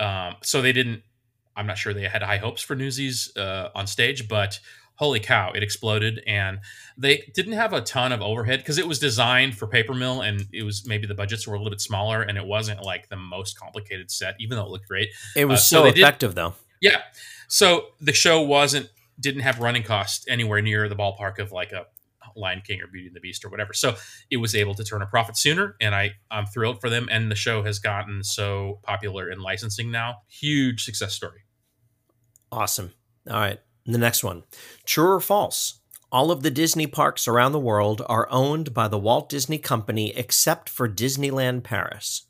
um, 0.00 0.34
so 0.42 0.60
they 0.62 0.72
didn't. 0.72 1.02
I'm 1.56 1.66
not 1.66 1.78
sure 1.78 1.92
they 1.94 2.02
had 2.08 2.22
high 2.22 2.38
hopes 2.38 2.62
for 2.62 2.74
Newsies 2.76 3.36
uh, 3.36 3.68
on 3.74 3.86
stage, 3.86 4.28
but 4.28 4.58
holy 4.94 5.20
cow, 5.20 5.52
it 5.54 5.62
exploded, 5.62 6.20
and 6.26 6.58
they 6.96 7.30
didn't 7.34 7.52
have 7.52 7.72
a 7.72 7.80
ton 7.80 8.10
of 8.12 8.20
overhead 8.20 8.58
because 8.60 8.78
it 8.78 8.86
was 8.88 8.98
designed 8.98 9.56
for 9.56 9.66
paper 9.68 9.94
mill, 9.94 10.20
and 10.22 10.46
it 10.52 10.62
was 10.64 10.86
maybe 10.86 11.06
the 11.06 11.14
budgets 11.14 11.46
were 11.46 11.54
a 11.54 11.58
little 11.58 11.70
bit 11.70 11.80
smaller, 11.80 12.22
and 12.22 12.36
it 12.38 12.44
wasn't 12.44 12.82
like 12.82 13.08
the 13.08 13.16
most 13.16 13.58
complicated 13.58 14.10
set, 14.10 14.34
even 14.40 14.56
though 14.56 14.64
it 14.64 14.70
looked 14.70 14.88
great. 14.88 15.08
It 15.36 15.44
was 15.46 15.60
Uh, 15.60 15.62
so 15.62 15.76
so, 15.78 15.82
they 15.84 15.90
did- 15.92 16.00
effective, 16.02 16.34
though. 16.34 16.54
Yeah. 16.80 17.02
So 17.48 17.86
the 18.00 18.12
show 18.12 18.40
wasn't 18.40 18.88
didn't 19.20 19.42
have 19.42 19.58
running 19.58 19.82
costs 19.82 20.24
anywhere 20.28 20.62
near 20.62 20.88
the 20.88 20.94
ballpark 20.94 21.40
of 21.40 21.50
like 21.50 21.72
a 21.72 21.86
Lion 22.38 22.62
King 22.64 22.80
or 22.80 22.86
Beauty 22.86 23.08
and 23.08 23.16
the 23.16 23.20
Beast 23.20 23.44
or 23.44 23.48
whatever. 23.48 23.72
So 23.72 23.96
it 24.30 24.38
was 24.38 24.54
able 24.54 24.74
to 24.74 24.84
turn 24.84 25.02
a 25.02 25.06
profit 25.06 25.36
sooner, 25.36 25.76
and 25.80 25.94
I 25.94 26.12
I'm 26.30 26.46
thrilled 26.46 26.80
for 26.80 26.88
them. 26.88 27.08
And 27.10 27.30
the 27.30 27.36
show 27.36 27.62
has 27.62 27.78
gotten 27.78 28.22
so 28.22 28.80
popular 28.82 29.30
in 29.30 29.40
licensing 29.40 29.90
now, 29.90 30.18
huge 30.28 30.84
success 30.84 31.14
story. 31.14 31.42
Awesome. 32.50 32.92
All 33.28 33.38
right. 33.38 33.60
The 33.84 33.98
next 33.98 34.22
one. 34.22 34.44
True 34.84 35.12
or 35.12 35.20
false? 35.20 35.80
All 36.10 36.30
of 36.30 36.42
the 36.42 36.50
Disney 36.50 36.86
parks 36.86 37.28
around 37.28 37.52
the 37.52 37.58
world 37.58 38.02
are 38.08 38.28
owned 38.30 38.72
by 38.72 38.88
the 38.88 38.98
Walt 38.98 39.28
Disney 39.28 39.58
Company 39.58 40.16
except 40.16 40.68
for 40.68 40.88
Disneyland 40.88 41.64
Paris. 41.64 42.24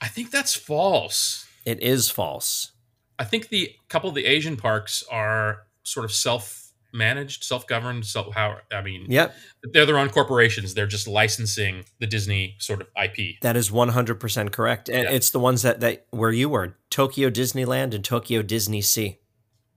I 0.00 0.06
think 0.08 0.30
that's 0.30 0.54
false. 0.54 1.46
It 1.64 1.82
is 1.82 2.08
false. 2.08 2.72
I 3.18 3.24
think 3.24 3.48
the 3.48 3.74
couple 3.88 4.08
of 4.08 4.14
the 4.14 4.26
Asian 4.26 4.56
parks 4.56 5.04
are 5.10 5.64
sort 5.82 6.04
of 6.04 6.12
self 6.12 6.59
managed, 6.92 7.44
self 7.44 7.66
governed. 7.66 8.04
So 8.06 8.30
how 8.30 8.58
I 8.72 8.82
mean, 8.82 9.06
Yep. 9.08 9.34
they're 9.72 9.86
their 9.86 9.98
own 9.98 10.10
corporations. 10.10 10.74
They're 10.74 10.86
just 10.86 11.06
licensing 11.08 11.84
the 11.98 12.06
Disney 12.06 12.56
sort 12.58 12.80
of 12.80 12.88
IP. 12.96 13.36
That 13.42 13.56
is 13.56 13.70
100% 13.70 14.52
correct. 14.52 14.88
And 14.88 15.04
Yeah. 15.04 15.10
it's 15.10 15.30
the 15.30 15.38
ones 15.40 15.62
that, 15.62 15.80
that 15.80 16.06
where 16.10 16.32
you 16.32 16.48
were 16.48 16.76
Tokyo 16.90 17.30
Disneyland 17.30 17.94
and 17.94 18.04
Tokyo 18.04 18.42
DisneySea. 18.42 19.18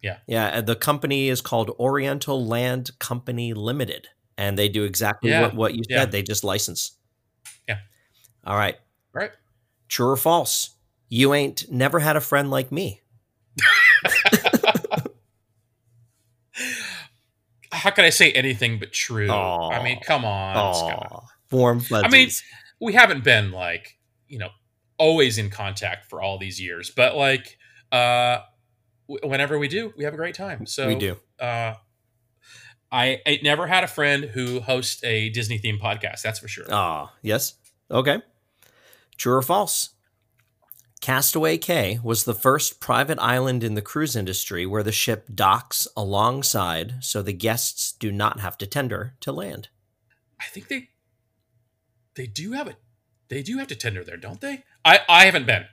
Yeah. 0.02 0.18
Yeah. 0.28 0.62
The 0.62 0.76
company 0.76 1.30
is 1.30 1.42
called 1.42 1.70
Oriental 1.80 2.46
Land 2.46 2.92
Company 3.00 3.54
Limited. 3.54 4.08
And 4.38 4.58
they 4.58 4.68
do 4.68 4.84
exactly 4.84 5.30
Yeah. 5.30 5.42
what, 5.44 5.56
what 5.56 5.76
you 5.76 5.84
said. 5.90 5.96
Yeah. 5.96 6.06
They 6.06 6.24
just 6.24 6.44
license. 6.44 6.98
Yeah. 7.68 7.78
All 8.44 8.58
right. 8.58 8.78
Right. 9.14 9.32
True 9.88 10.10
or 10.10 10.18
false? 10.18 10.72
You 11.08 11.36
ain't 11.36 11.72
never 11.72 12.00
had 12.00 12.16
a 12.16 12.22
friend 12.22 12.50
like 12.50 12.72
me. 12.72 13.02
How 17.84 17.90
could 17.90 18.06
I 18.06 18.12
say 18.12 18.32
anything 18.32 18.80
but 18.80 18.94
true? 18.94 19.30
Aw. 19.30 19.70
I 19.72 19.84
mean, 19.84 20.00
come 20.02 20.24
on, 20.24 20.74
Scott. 20.74 21.24
Warm 21.52 21.82
fuzzies. 21.82 22.04
I 22.06 22.08
mean, 22.08 22.30
we 22.80 22.94
haven't 22.94 23.26
been 23.26 23.52
like 23.52 23.98
you 24.30 24.40
know 24.40 24.48
always 24.98 25.38
in 25.38 25.50
contact 25.50 26.10
for 26.10 26.22
all 26.22 26.38
these 26.38 26.62
years, 26.62 26.90
but 26.90 27.18
like 27.18 27.58
uh, 27.92 28.38
w- 29.10 29.30
whenever 29.30 29.60
we 29.60 29.68
do, 29.68 29.94
we 29.98 30.06
have 30.06 30.14
a 30.14 30.18
great 30.18 30.34
time. 30.34 30.66
So 30.66 30.88
we 30.88 30.96
do. 30.96 31.18
Uh, 31.38 31.74
I, 32.90 33.20
I 33.28 33.40
never 33.44 33.68
had 33.68 33.84
a 33.84 33.88
friend 33.88 34.24
who 34.26 34.62
hosts 34.62 35.04
a 35.04 35.28
Disney 35.30 35.60
themed 35.60 35.82
podcast. 35.82 36.22
That's 36.22 36.40
for 36.40 36.48
sure. 36.48 36.66
Ah, 36.72 37.12
yes. 37.22 37.56
Okay. 37.92 38.22
True 39.18 39.34
or 39.34 39.42
false? 39.42 39.90
Castaway 41.04 41.58
Cay 41.58 42.00
was 42.02 42.24
the 42.24 42.34
first 42.34 42.80
private 42.80 43.20
island 43.20 43.62
in 43.62 43.74
the 43.74 43.82
cruise 43.82 44.16
industry 44.16 44.66
where 44.66 44.84
the 44.84 44.94
ship 44.94 45.28
docks 45.36 45.86
alongside 45.98 47.04
so 47.04 47.22
the 47.22 47.34
guests 47.34 47.92
do 47.92 48.10
not 48.10 48.40
have 48.40 48.58
to 48.60 48.66
tender 48.66 49.14
to 49.20 49.34
land. 49.34 49.68
I 50.40 50.46
think 50.46 50.70
they 50.70 50.92
they 52.16 52.26
do 52.26 52.54
have 52.54 52.70
a 52.70 52.78
they 53.28 53.44
do 53.44 53.58
have 53.58 53.68
to 53.68 53.76
tender 53.76 54.06
there, 54.06 54.16
don't 54.16 54.40
they? 54.40 54.64
I 54.86 55.02
I 55.10 55.26
haven't 55.26 55.46
been. 55.46 55.66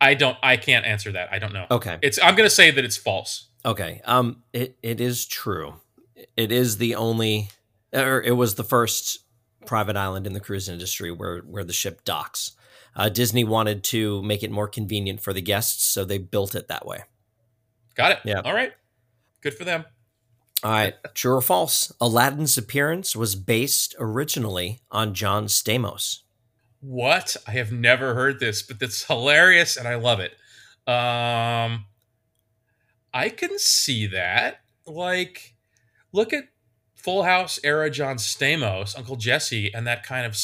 I 0.00 0.14
don't. 0.14 0.36
I 0.40 0.56
can't 0.56 0.86
answer 0.86 1.10
that. 1.10 1.32
I 1.32 1.40
don't 1.40 1.52
know. 1.52 1.66
Okay. 1.68 1.98
It's. 2.00 2.20
I'm 2.22 2.36
going 2.36 2.48
to 2.48 2.54
say 2.54 2.70
that 2.70 2.84
it's 2.84 2.96
false. 2.96 3.48
Okay. 3.64 4.00
Um 4.04 4.44
it 4.52 4.78
it 4.84 5.00
is 5.00 5.26
true. 5.26 5.80
It 6.36 6.52
is 6.52 6.78
the 6.78 6.94
only 6.94 7.50
or 7.92 8.22
it 8.22 8.36
was 8.36 8.54
the 8.54 8.62
first 8.62 9.18
private 9.64 9.96
island 9.96 10.28
in 10.28 10.32
the 10.32 10.38
cruise 10.38 10.68
industry 10.68 11.10
where 11.10 11.40
where 11.40 11.64
the 11.64 11.72
ship 11.72 12.04
docks. 12.04 12.52
Uh, 12.96 13.10
Disney 13.10 13.44
wanted 13.44 13.84
to 13.84 14.22
make 14.22 14.42
it 14.42 14.50
more 14.50 14.66
convenient 14.66 15.20
for 15.20 15.34
the 15.34 15.42
guests, 15.42 15.84
so 15.84 16.04
they 16.04 16.18
built 16.18 16.54
it 16.54 16.66
that 16.68 16.86
way. 16.86 17.02
Got 17.94 18.12
it. 18.12 18.18
Yeah. 18.24 18.40
All 18.44 18.54
right. 18.54 18.72
Good 19.42 19.54
for 19.54 19.64
them. 19.64 19.84
All 20.64 20.70
right, 20.70 20.94
true 21.14 21.34
or 21.34 21.42
false? 21.42 21.92
Aladdin's 22.00 22.56
appearance 22.56 23.14
was 23.14 23.36
based 23.36 23.94
originally 23.98 24.80
on 24.90 25.14
John 25.14 25.46
Stamos. 25.46 26.20
What? 26.80 27.36
I 27.46 27.52
have 27.52 27.72
never 27.72 28.14
heard 28.14 28.40
this, 28.40 28.62
but 28.62 28.78
that's 28.80 29.04
hilarious 29.04 29.76
and 29.76 29.86
I 29.86 29.96
love 29.96 30.20
it. 30.20 30.32
Um 30.90 31.84
I 33.12 33.28
can 33.28 33.58
see 33.58 34.06
that. 34.08 34.60
Like 34.86 35.54
look 36.12 36.32
at 36.32 36.44
Full 36.94 37.22
House 37.22 37.60
era 37.62 37.90
John 37.90 38.16
Stamos, 38.16 38.96
Uncle 38.98 39.16
Jesse, 39.16 39.72
and 39.72 39.86
that 39.86 40.02
kind 40.02 40.26
of 40.26 40.36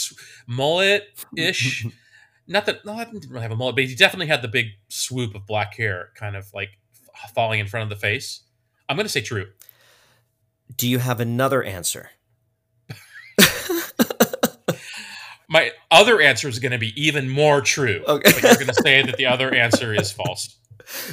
mullet-ish. 0.46 1.86
Not 2.52 2.66
that 2.66 2.84
no, 2.84 2.94
I 2.94 3.04
didn't 3.04 3.28
really 3.28 3.42
have 3.42 3.50
a 3.50 3.56
mullet, 3.56 3.74
but 3.76 3.84
he 3.84 3.94
definitely 3.94 4.26
had 4.26 4.42
the 4.42 4.48
big 4.48 4.66
swoop 4.88 5.34
of 5.34 5.46
black 5.46 5.74
hair, 5.74 6.10
kind 6.14 6.36
of 6.36 6.52
like 6.52 6.70
f- 7.14 7.32
falling 7.34 7.60
in 7.60 7.66
front 7.66 7.84
of 7.84 7.88
the 7.90 7.96
face. 7.96 8.42
I'm 8.88 8.96
going 8.96 9.06
to 9.06 9.12
say 9.12 9.22
true. 9.22 9.48
Do 10.76 10.88
you 10.88 10.98
have 10.98 11.20
another 11.20 11.62
answer? 11.62 12.10
My 15.48 15.72
other 15.90 16.20
answer 16.20 16.48
is 16.48 16.58
going 16.58 16.72
to 16.72 16.78
be 16.78 16.92
even 17.00 17.28
more 17.28 17.60
true. 17.60 18.02
Okay. 18.06 18.32
But 18.32 18.42
you're 18.42 18.54
going 18.54 18.66
to 18.68 18.74
say 18.74 19.02
that 19.02 19.16
the 19.16 19.26
other 19.26 19.54
answer 19.54 19.94
is 19.94 20.10
false. 20.12 20.56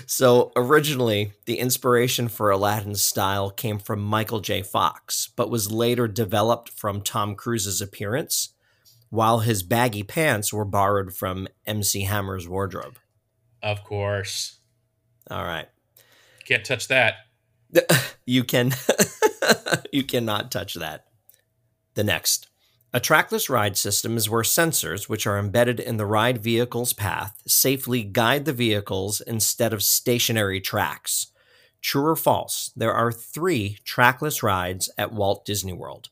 So, 0.06 0.52
originally, 0.56 1.34
the 1.46 1.60
inspiration 1.60 2.28
for 2.28 2.50
Aladdin's 2.50 3.04
style 3.04 3.50
came 3.50 3.80
from 3.80 4.02
Michael 4.02 4.40
J. 4.40 4.62
Fox, 4.62 5.30
but 5.36 5.50
was 5.50 5.72
later 5.72 6.08
developed 6.08 6.70
from 6.70 7.02
Tom 7.02 7.36
Cruise's 7.36 7.82
appearance, 7.82 8.50
while 9.10 9.40
his 9.40 9.64
baggy 9.64 10.04
pants 10.04 10.54
were 10.54 10.66
borrowed 10.66 11.14
from 11.14 11.48
MC 11.66 12.04
Hammer's 12.04 12.48
wardrobe. 12.48 13.00
Of 13.62 13.84
course. 13.84 14.60
All 15.30 15.44
right. 15.44 15.68
Can't 16.46 16.66
touch 16.66 16.88
that. 16.88 17.16
You 18.26 18.44
can 18.44 18.72
you 19.92 20.04
cannot 20.04 20.52
touch 20.52 20.76
that. 20.76 21.06
The 21.94 22.04
next. 22.04 22.48
A 22.92 23.00
trackless 23.00 23.52
ride 23.52 23.78
system 23.78 24.18
is 24.18 24.30
where 24.30 24.42
sensors, 24.42 25.08
which 25.08 25.28
are 25.28 25.38
embedded 25.38 25.80
in 25.80 25.98
the 25.98 26.08
ride 26.08 26.40
vehicle's 26.40 26.92
path, 26.92 27.40
safely 27.46 28.04
guide 28.04 28.46
the 28.46 28.54
vehicles 28.54 29.22
instead 29.22 29.74
of 29.74 29.84
stationary 29.84 30.60
tracks. 30.60 31.28
True 31.82 32.08
or 32.08 32.16
false? 32.16 32.72
There 32.76 32.94
are 32.94 33.12
three 33.12 33.78
trackless 33.84 34.42
rides 34.42 34.90
at 34.98 35.14
Walt 35.14 35.46
Disney 35.46 35.74
World. 35.74 36.10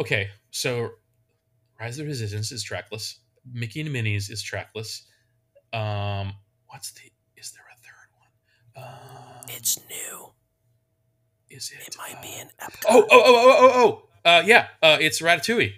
Okay, 0.00 0.28
so 0.50 0.90
Rise 1.78 1.98
of 1.98 2.04
the 2.06 2.08
Resistance 2.08 2.50
is 2.52 2.62
trackless. 2.62 3.20
Mickey 3.52 3.82
and 3.82 3.92
Minnie's 3.92 4.30
is 4.30 4.42
trackless. 4.42 5.04
Um, 5.72 6.32
what's 6.68 6.92
the? 6.92 7.02
Is 7.36 7.52
there 7.52 7.64
a 7.70 7.76
third 7.76 8.08
one? 8.16 8.84
Um, 8.84 9.44
It's 9.48 9.78
new. 9.88 10.32
is 11.50 11.70
it? 11.72 11.88
It 11.88 11.96
might 11.98 12.20
be 12.22 12.28
uh, 12.28 12.40
in 12.42 12.48
Epcot. 12.60 12.84
Oh, 12.88 13.06
oh, 13.10 13.22
oh, 13.24 13.34
oh, 13.36 13.56
oh, 13.60 14.02
oh. 14.24 14.28
Uh, 14.30 14.42
yeah, 14.44 14.68
uh, 14.82 14.96
it's 15.00 15.20
Ratatouille. 15.20 15.72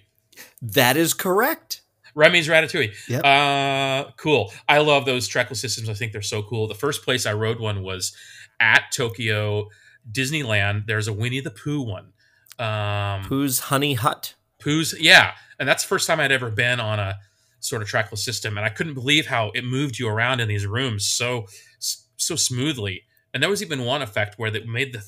That 0.61 0.97
is 0.97 1.14
correct. 1.14 1.83
Remy's 2.14 2.49
Ratatouille. 2.49 2.93
Yep. 3.09 3.25
Uh, 3.25 4.11
cool. 4.16 4.53
I 4.68 4.79
love 4.79 5.05
those 5.07 5.27
trackless 5.29 5.61
systems. 5.61 5.89
I 5.89 5.95
think 5.95 6.12
they're 6.12 6.23
so 6.23 6.43
cool. 6.43 6.68
The 6.68 6.75
first 6.75 7.03
place 7.05 7.27
I 7.27 7.33
rode 7.33 7.59
one 7.61 7.83
was 7.83 8.14
at 8.61 8.85
Tokyo 8.93 9.68
Disneyland. 10.11 10.87
There's 10.87 11.09
a 11.09 11.12
Winnie 11.12 11.41
the 11.41 11.51
Pooh 11.51 11.81
one. 11.83 12.12
Um, 12.59 13.25
Pooh's 13.25 13.61
Hunny 13.61 13.95
Hunt. 13.95 14.35
Pooh's, 14.61 14.95
yeah, 15.01 15.33
and 15.59 15.69
that's 15.69 15.83
the 15.83 15.89
first 15.89 16.07
time 16.07 16.21
I'd 16.21 16.33
ever 16.33 16.51
been 16.51 16.81
on 16.81 16.99
a 16.99 17.17
sort 17.61 17.83
of 17.83 17.89
trackless 17.89 18.25
system, 18.25 18.57
and 18.57 18.65
I 18.67 18.69
couldn't 18.69 18.95
believe 18.95 19.27
how 19.27 19.51
it 19.55 19.65
moved 19.65 19.99
you 19.99 20.09
around 20.09 20.41
in 20.41 20.49
these 20.49 20.67
rooms 20.67 21.07
so 21.07 21.47
so 21.79 22.37
smoothly. 22.37 23.03
And 23.35 23.43
there 23.43 23.51
was 23.51 23.63
even 23.63 23.85
one 23.85 24.03
effect 24.03 24.39
where 24.39 24.51
that 24.51 24.67
made 24.67 24.93
the 24.93 25.03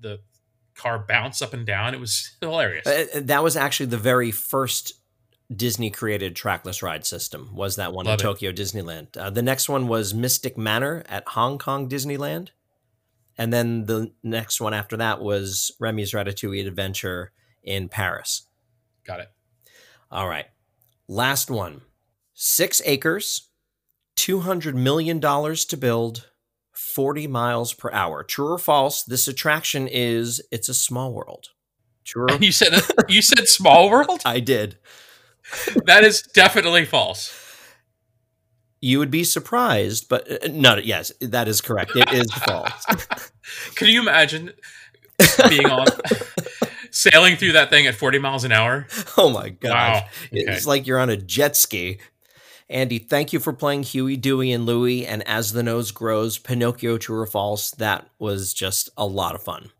the 0.00 0.18
car 0.74 1.04
bounce 1.06 1.42
up 1.42 1.52
and 1.52 1.66
down. 1.66 1.94
It 1.94 2.00
was 2.00 2.36
hilarious. 2.40 2.86
Uh, 2.86 3.20
that 3.22 3.42
was 3.42 3.56
actually 3.56 3.86
the 3.86 3.98
very 3.98 4.30
first 4.30 4.94
Disney 5.54 5.90
created 5.90 6.34
trackless 6.36 6.82
ride 6.82 7.04
system. 7.04 7.50
Was 7.54 7.76
that 7.76 7.92
one 7.92 8.06
Love 8.06 8.14
in 8.14 8.20
it. 8.20 8.22
Tokyo 8.22 8.52
Disneyland? 8.52 9.16
Uh, 9.16 9.30
the 9.30 9.42
next 9.42 9.68
one 9.68 9.88
was 9.88 10.14
Mystic 10.14 10.56
Manor 10.56 11.04
at 11.08 11.26
Hong 11.28 11.58
Kong 11.58 11.88
Disneyland, 11.88 12.48
and 13.40 13.52
then 13.52 13.86
the 13.86 14.12
next 14.22 14.60
one 14.60 14.74
after 14.74 14.96
that 14.98 15.20
was 15.20 15.72
Remy's 15.80 16.12
Ratatouille 16.12 16.66
Adventure 16.66 17.32
in 17.64 17.88
Paris. 17.88 18.46
Got 19.04 19.20
it. 19.20 19.28
All 20.10 20.28
right, 20.28 20.46
last 21.08 21.50
one: 21.50 21.80
six 22.34 22.80
acres, 22.84 23.48
two 24.14 24.40
hundred 24.40 24.76
million 24.76 25.18
dollars 25.18 25.64
to 25.66 25.76
build. 25.76 26.26
40 26.72 27.26
miles 27.26 27.74
per 27.74 27.90
hour. 27.92 28.24
True 28.24 28.52
or 28.52 28.58
false? 28.58 29.02
This 29.04 29.28
attraction 29.28 29.86
is 29.86 30.40
it's 30.50 30.68
a 30.68 30.74
small 30.74 31.12
world. 31.12 31.48
True. 32.04 32.26
And 32.28 32.42
you 32.44 32.52
said 32.52 32.80
you 33.08 33.22
said 33.22 33.46
Small 33.48 33.90
World. 33.90 34.22
I 34.24 34.40
did. 34.40 34.78
That 35.86 36.04
is 36.04 36.22
definitely 36.22 36.84
false. 36.84 37.34
You 38.80 38.98
would 39.00 39.10
be 39.10 39.24
surprised, 39.24 40.08
but 40.08 40.30
uh, 40.30 40.48
no, 40.52 40.76
yes, 40.76 41.12
that 41.20 41.48
is 41.48 41.60
correct. 41.60 41.92
It 41.96 42.12
is 42.12 42.32
false. 42.32 42.86
Can 43.74 43.88
you 43.88 44.00
imagine 44.00 44.52
being 45.48 45.66
on 45.66 45.86
sailing 46.90 47.36
through 47.36 47.52
that 47.52 47.70
thing 47.70 47.86
at 47.86 47.94
40 47.94 48.18
miles 48.18 48.44
an 48.44 48.52
hour? 48.52 48.86
oh 49.16 49.30
my 49.30 49.50
gosh. 49.50 50.02
Wow. 50.02 50.08
Okay. 50.26 50.44
It's 50.52 50.66
like 50.66 50.86
you're 50.86 50.98
on 50.98 51.10
a 51.10 51.16
jet 51.16 51.56
ski. 51.56 51.98
Andy, 52.68 53.00
thank 53.00 53.32
you 53.32 53.40
for 53.40 53.52
playing 53.52 53.82
Huey, 53.82 54.16
Dewey, 54.16 54.52
and 54.52 54.64
Louie. 54.64 55.04
And 55.04 55.26
as 55.26 55.52
the 55.52 55.62
nose 55.62 55.90
grows, 55.90 56.38
Pinocchio 56.38 56.98
True 56.98 57.18
or 57.18 57.26
False. 57.26 57.72
That 57.72 58.08
was 58.20 58.54
just 58.54 58.88
a 58.96 59.04
lot 59.04 59.34
of 59.34 59.42
fun. 59.42 59.70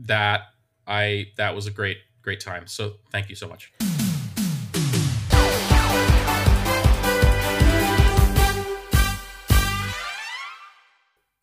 That 0.00 0.42
I 0.86 1.26
that 1.36 1.54
was 1.54 1.66
a 1.66 1.70
great 1.70 1.98
great 2.22 2.40
time. 2.40 2.66
So 2.66 2.94
thank 3.12 3.30
you 3.30 3.36
so 3.36 3.46
much. 3.46 3.72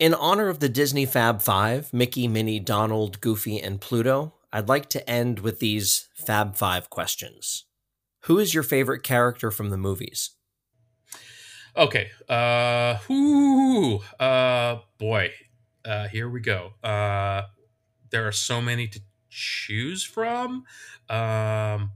In 0.04 0.12
honor 0.12 0.50
of 0.50 0.60
the 0.60 0.68
Disney 0.68 1.06
Fab 1.06 1.40
Five 1.40 1.90
Mickey, 1.90 2.28
Minnie, 2.28 2.60
Donald, 2.60 3.22
Goofy, 3.22 3.58
and 3.58 3.80
Pluto 3.80 4.34
I'd 4.52 4.68
like 4.68 4.90
to 4.90 5.08
end 5.08 5.38
with 5.38 5.60
these 5.60 6.10
Fab 6.14 6.56
Five 6.56 6.90
questions. 6.90 7.64
Who 8.24 8.38
is 8.38 8.52
your 8.52 8.64
favorite 8.64 9.02
character 9.02 9.50
from 9.50 9.70
the 9.70 9.78
movies? 9.78 10.32
Okay. 11.74 12.10
Uh 12.28 12.98
whoo, 13.08 14.00
uh 14.20 14.80
boy. 14.98 15.30
Uh 15.86 16.08
here 16.08 16.28
we 16.28 16.40
go. 16.40 16.74
Uh 16.82 17.44
there 18.10 18.28
are 18.28 18.32
so 18.32 18.60
many 18.60 18.86
to 18.88 19.00
choose 19.30 20.04
from. 20.04 20.64
Um 21.08 21.92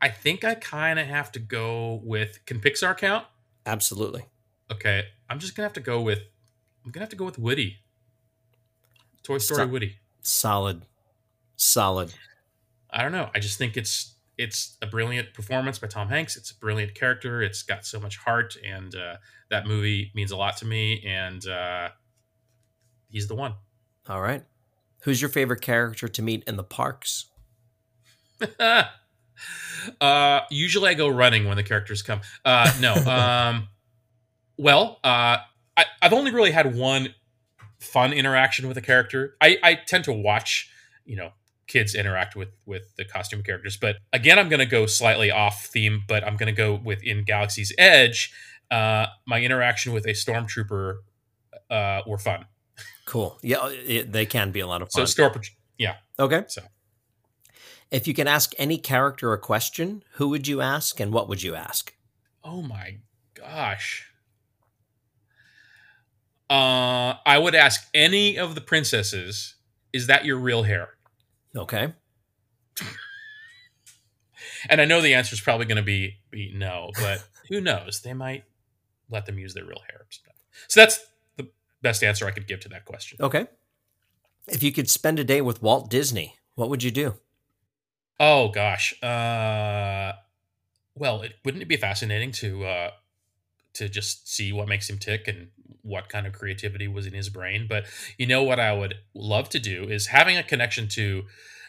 I 0.00 0.10
think 0.12 0.44
I 0.44 0.54
kind 0.54 1.00
of 1.00 1.08
have 1.08 1.32
to 1.32 1.40
go 1.40 2.00
with 2.04 2.46
can 2.46 2.60
Pixar 2.60 2.96
count? 2.96 3.26
Absolutely. 3.66 4.26
Okay. 4.70 5.06
I'm 5.28 5.40
just 5.40 5.56
going 5.56 5.62
to 5.62 5.66
have 5.66 5.72
to 5.72 5.80
go 5.80 6.00
with 6.00 6.20
I'm 6.84 6.90
going 6.90 7.00
to 7.00 7.04
have 7.04 7.08
to 7.10 7.16
go 7.16 7.24
with 7.24 7.38
Woody. 7.38 7.78
Toy 9.22 9.38
Story 9.38 9.62
Stop. 9.62 9.70
Woody. 9.70 9.96
Solid. 10.20 10.82
Solid. 11.56 12.12
I 12.90 13.02
don't 13.02 13.12
know. 13.12 13.30
I 13.34 13.40
just 13.40 13.58
think 13.58 13.76
it's 13.76 14.14
it's 14.36 14.76
a 14.82 14.86
brilliant 14.86 15.32
performance 15.32 15.78
by 15.78 15.86
Tom 15.86 16.08
Hanks. 16.08 16.36
It's 16.36 16.50
a 16.50 16.56
brilliant 16.56 16.94
character. 16.94 17.42
It's 17.42 17.62
got 17.62 17.86
so 17.86 18.00
much 18.00 18.18
heart, 18.18 18.56
and 18.64 18.94
uh, 18.94 19.16
that 19.50 19.66
movie 19.66 20.10
means 20.14 20.30
a 20.30 20.36
lot 20.36 20.56
to 20.58 20.66
me. 20.66 21.02
And 21.06 21.46
uh, 21.46 21.90
he's 23.08 23.28
the 23.28 23.34
one. 23.34 23.54
All 24.08 24.20
right. 24.20 24.44
Who's 25.04 25.20
your 25.20 25.30
favorite 25.30 25.60
character 25.60 26.08
to 26.08 26.22
meet 26.22 26.44
in 26.46 26.56
the 26.56 26.64
parks? 26.64 27.26
uh, 30.00 30.40
usually 30.50 30.90
I 30.90 30.94
go 30.94 31.08
running 31.08 31.46
when 31.46 31.56
the 31.56 31.62
characters 31.62 32.02
come. 32.02 32.20
Uh, 32.44 32.72
no. 32.80 32.94
Um, 33.06 33.68
well, 34.56 35.00
uh, 35.02 35.38
I, 35.76 35.84
I've 36.02 36.12
only 36.12 36.30
really 36.30 36.52
had 36.52 36.74
one 36.76 37.14
fun 37.80 38.12
interaction 38.12 38.68
with 38.68 38.76
a 38.76 38.82
character. 38.82 39.36
I, 39.40 39.58
I 39.62 39.74
tend 39.74 40.04
to 40.04 40.12
watch, 40.12 40.70
you 41.04 41.16
know, 41.16 41.30
kids 41.66 41.94
interact 41.94 42.36
with 42.36 42.50
with 42.66 42.94
the 42.96 43.04
costume 43.04 43.42
characters. 43.42 43.76
But 43.76 43.96
again, 44.12 44.38
I'm 44.38 44.48
going 44.48 44.60
to 44.60 44.66
go 44.66 44.86
slightly 44.86 45.30
off 45.30 45.66
theme, 45.66 46.02
but 46.06 46.24
I'm 46.24 46.36
going 46.36 46.54
to 46.54 46.56
go 46.56 46.80
with 46.82 47.02
in 47.02 47.24
Galaxy's 47.24 47.72
Edge. 47.78 48.32
Uh, 48.70 49.06
my 49.26 49.40
interaction 49.40 49.92
with 49.92 50.06
a 50.06 50.10
stormtrooper 50.10 50.96
uh, 51.70 52.02
were 52.06 52.18
fun. 52.18 52.46
Cool. 53.06 53.38
Yeah, 53.42 53.68
it, 53.68 54.12
they 54.12 54.26
can 54.26 54.50
be 54.50 54.60
a 54.60 54.66
lot 54.66 54.82
of 54.82 54.90
fun. 54.90 55.06
So 55.06 55.22
stormtrooper, 55.22 55.46
yeah. 55.78 55.96
Okay. 56.18 56.44
So 56.48 56.62
If 57.90 58.08
you 58.08 58.14
can 58.14 58.26
ask 58.26 58.52
any 58.58 58.78
character 58.78 59.32
a 59.32 59.38
question, 59.38 60.02
who 60.12 60.28
would 60.30 60.48
you 60.48 60.60
ask 60.60 61.00
and 61.00 61.12
what 61.12 61.28
would 61.28 61.42
you 61.42 61.54
ask? 61.54 61.94
Oh 62.42 62.62
my 62.62 62.98
gosh. 63.34 64.10
Uh, 66.50 67.14
I 67.24 67.38
would 67.38 67.54
ask 67.54 67.88
any 67.94 68.38
of 68.38 68.54
the 68.54 68.60
princesses, 68.60 69.54
is 69.92 70.06
that 70.08 70.24
your 70.24 70.38
real 70.38 70.64
hair? 70.64 70.90
Okay. 71.56 71.92
And 74.68 74.80
I 74.80 74.84
know 74.84 75.00
the 75.00 75.14
answer 75.14 75.34
is 75.34 75.40
probably 75.40 75.66
going 75.66 75.76
to 75.76 75.82
be, 75.82 76.16
be 76.30 76.52
no, 76.54 76.90
but 77.00 77.22
who 77.48 77.60
knows? 77.60 78.00
They 78.00 78.14
might 78.14 78.44
let 79.10 79.26
them 79.26 79.38
use 79.38 79.54
their 79.54 79.64
real 79.64 79.82
hair. 79.88 80.06
So 80.68 80.80
that's 80.80 81.00
the 81.36 81.48
best 81.82 82.02
answer 82.02 82.26
I 82.26 82.30
could 82.30 82.46
give 82.46 82.60
to 82.60 82.68
that 82.70 82.84
question. 82.84 83.18
Okay. 83.20 83.46
If 84.48 84.62
you 84.62 84.72
could 84.72 84.90
spend 84.90 85.18
a 85.18 85.24
day 85.24 85.40
with 85.40 85.62
Walt 85.62 85.90
Disney, 85.90 86.36
what 86.54 86.68
would 86.68 86.82
you 86.82 86.90
do? 86.90 87.14
Oh 88.20 88.48
gosh. 88.48 88.94
Uh, 89.02 90.12
well, 90.94 91.22
it, 91.22 91.34
wouldn't 91.44 91.62
it 91.62 91.68
be 91.68 91.76
fascinating 91.76 92.32
to 92.32 92.64
uh, 92.64 92.90
to 93.74 93.88
just 93.88 94.28
see 94.28 94.52
what 94.52 94.68
makes 94.68 94.88
him 94.88 94.98
tick 94.98 95.28
and 95.28 95.48
what 95.82 96.08
kind 96.08 96.26
of 96.26 96.32
creativity 96.32 96.88
was 96.88 97.06
in 97.06 97.12
his 97.12 97.28
brain? 97.28 97.66
But 97.68 97.86
you 98.18 98.26
know 98.26 98.42
what 98.42 98.58
I 98.58 98.72
would 98.72 98.94
love 99.14 99.48
to 99.50 99.60
do 99.60 99.84
is 99.84 100.08
having 100.08 100.36
a 100.36 100.42
connection 100.42 100.88
to 100.90 101.24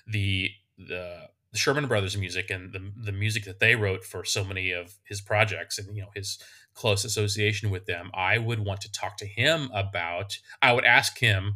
the 0.07 0.51
the, 0.77 1.29
Sherman 1.53 1.87
Brothers 1.87 2.17
music 2.17 2.49
and 2.49 2.73
the 2.73 2.91
the 3.01 3.13
music 3.13 3.45
that 3.45 3.61
they 3.61 3.75
wrote 3.75 4.03
for 4.03 4.25
so 4.25 4.43
many 4.43 4.71
of 4.71 4.95
his 5.05 5.21
projects 5.21 5.77
and 5.77 5.95
you 5.95 6.01
know 6.01 6.09
his 6.13 6.37
close 6.73 7.05
association 7.05 7.69
with 7.69 7.85
them. 7.85 8.11
I 8.13 8.37
would 8.37 8.59
want 8.59 8.81
to 8.81 8.91
talk 8.91 9.15
to 9.17 9.25
him 9.25 9.69
about. 9.73 10.37
I 10.61 10.73
would 10.73 10.83
ask 10.83 11.17
him, 11.17 11.55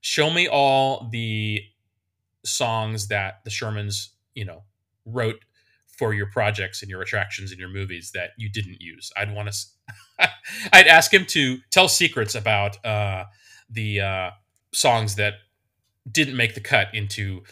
show 0.00 0.30
me 0.30 0.46
all 0.46 1.08
the 1.10 1.64
songs 2.44 3.08
that 3.08 3.40
the 3.42 3.50
Shermans 3.50 4.10
you 4.36 4.44
know 4.44 4.62
wrote 5.04 5.44
for 6.00 6.14
your 6.14 6.24
projects 6.24 6.80
and 6.80 6.90
your 6.90 7.02
attractions 7.02 7.50
and 7.50 7.60
your 7.60 7.68
movies 7.68 8.12
that 8.14 8.30
you 8.38 8.48
didn't 8.48 8.80
use. 8.80 9.12
I'd 9.18 9.34
want 9.34 9.52
to. 9.52 10.28
I'd 10.72 10.86
ask 10.86 11.12
him 11.12 11.26
to 11.26 11.58
tell 11.70 11.88
secrets 11.88 12.34
about 12.34 12.82
uh, 12.86 13.24
the 13.68 14.00
uh, 14.00 14.30
songs 14.72 15.16
that 15.16 15.34
didn't 16.10 16.38
make 16.38 16.54
the 16.54 16.60
cut 16.62 16.88
into 16.94 17.42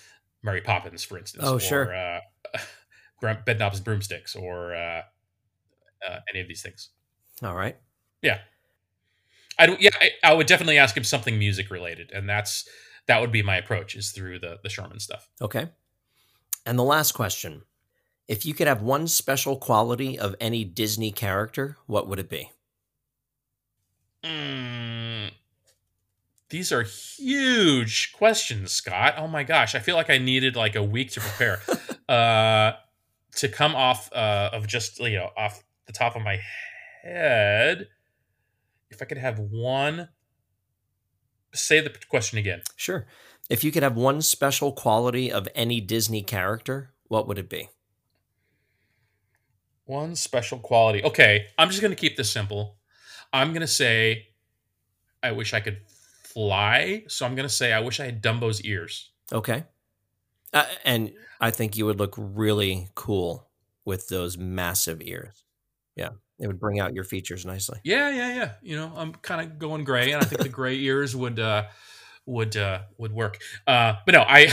Mary 0.43 0.63
Poppins, 0.63 1.05
for 1.05 1.19
instance. 1.19 1.45
Oh, 1.47 1.57
or, 1.57 1.61
sure. 1.61 1.95
Uh, 1.95 2.21
Bedknobs 3.23 3.77
and 3.77 3.85
Broomsticks, 3.85 4.35
or 4.35 4.75
uh, 4.75 5.03
uh, 6.09 6.19
any 6.33 6.41
of 6.41 6.49
these 6.49 6.63
things. 6.63 6.89
All 7.43 7.55
right. 7.55 7.77
Yeah, 8.23 8.39
I'd, 9.59 9.79
yeah, 9.79 9.91
I, 10.01 10.11
I 10.25 10.33
would 10.33 10.47
definitely 10.47 10.79
ask 10.79 10.97
him 10.97 11.05
something 11.05 11.39
music 11.39 11.71
related, 11.71 12.13
and 12.15 12.27
that's 12.27 12.67
that 13.09 13.21
would 13.21 13.31
be 13.31 13.43
my 13.43 13.57
approach 13.57 13.95
is 13.95 14.11
through 14.11 14.39
the 14.39 14.57
the 14.63 14.71
Sherman 14.71 15.01
stuff. 15.01 15.29
Okay. 15.43 15.69
And 16.65 16.79
the 16.79 16.85
last 16.85 17.13
question 17.13 17.63
If 18.29 18.45
you 18.45 18.53
could 18.53 18.67
have 18.67 18.83
one 18.83 19.09
special 19.09 19.57
quality 19.57 20.19
of 20.19 20.37
any 20.39 20.63
Disney 20.63 21.11
character, 21.11 21.79
what 21.87 22.07
would 22.07 22.19
it 22.19 22.29
be? 22.29 22.51
Mm, 24.23 25.31
these 26.51 26.71
are 26.71 26.83
huge 26.83 28.13
questions, 28.13 28.73
Scott. 28.73 29.15
Oh 29.17 29.29
my 29.29 29.45
gosh, 29.45 29.75
I 29.75 29.79
feel 29.79 29.97
like 29.97 30.11
I 30.11 30.19
needed 30.19 30.57
like 30.57 30.77
a 30.77 30.83
week 30.83 31.13
to 31.13 31.21
prepare. 31.21 31.63
uh, 32.09 32.73
to 33.37 33.49
come 33.49 33.75
off 33.75 34.13
uh, 34.13 34.51
of 34.53 34.67
just 34.67 34.99
you 35.01 35.17
know 35.17 35.31
off 35.37 35.63
the 35.87 35.93
top 35.93 36.15
of 36.15 36.23
my 36.23 36.39
head, 37.03 37.89
if 38.91 39.01
I 39.01 39.07
could 39.07 39.19
have 39.19 39.39
one, 39.39 40.09
say 41.55 41.81
the 41.81 41.95
question 42.11 42.39
again. 42.39 42.61
Sure. 42.77 43.07
If 43.49 43.65
you 43.65 43.73
could 43.73 43.83
have 43.83 43.97
one 43.97 44.21
special 44.21 44.73
quality 44.73 45.33
of 45.33 45.49
any 45.55 45.81
Disney 45.81 46.23
character, 46.23 46.91
what 47.05 47.27
would 47.27 47.39
it 47.39 47.49
be? 47.49 47.71
One 49.89 50.15
special 50.15 50.59
quality. 50.59 51.03
Okay, 51.03 51.47
I'm 51.57 51.71
just 51.71 51.81
going 51.81 51.93
to 51.93 51.97
keep 51.97 52.19
this 52.19 52.31
simple. 52.31 52.77
I'm 53.33 53.53
going 53.53 53.63
to 53.63 53.67
say, 53.67 54.29
I 55.23 55.33
wish 55.33 55.55
I 55.55 55.61
could 55.61 55.79
fly. 56.23 57.05
So 57.09 57.25
I'm 57.25 57.35
going 57.35 57.49
to 57.49 57.55
say, 57.55 57.73
I 57.73 57.81
wish 57.81 57.99
I 57.99 58.05
had 58.05 58.23
Dumbo's 58.23 58.61
ears. 58.63 59.11
Okay. 59.33 59.65
Uh, 60.53 60.67
and 60.85 61.13
I 61.41 61.51
think 61.51 61.79
you 61.79 61.87
would 61.87 61.99
look 61.99 62.15
really 62.19 62.89
cool 62.95 63.49
with 63.87 64.09
those 64.09 64.37
massive 64.37 65.01
ears. 65.01 65.43
Yeah. 65.97 66.11
It 66.39 66.47
would 66.49 66.61
bring 66.61 66.81
out 66.81 66.93
your 66.93 67.05
features 67.05 67.47
nicely. 67.47 67.81
Yeah, 67.83 68.11
yeah, 68.11 68.35
yeah. 68.35 68.51
You 68.61 68.77
know, 68.77 68.93
I'm 68.95 69.15
kind 69.15 69.41
of 69.41 69.59
going 69.59 69.85
gray, 69.85 70.13
and 70.13 70.23
I 70.23 70.27
think 70.27 70.43
the 70.43 70.51
gray 70.51 70.79
ears 70.79 71.17
would 71.17 71.41
uh, 71.41 71.65
would 72.27 72.57
uh, 72.59 72.83
would 72.99 73.13
work. 73.13 73.39
Uh, 73.67 73.95
but 74.05 74.13
no, 74.13 74.21
I 74.21 74.53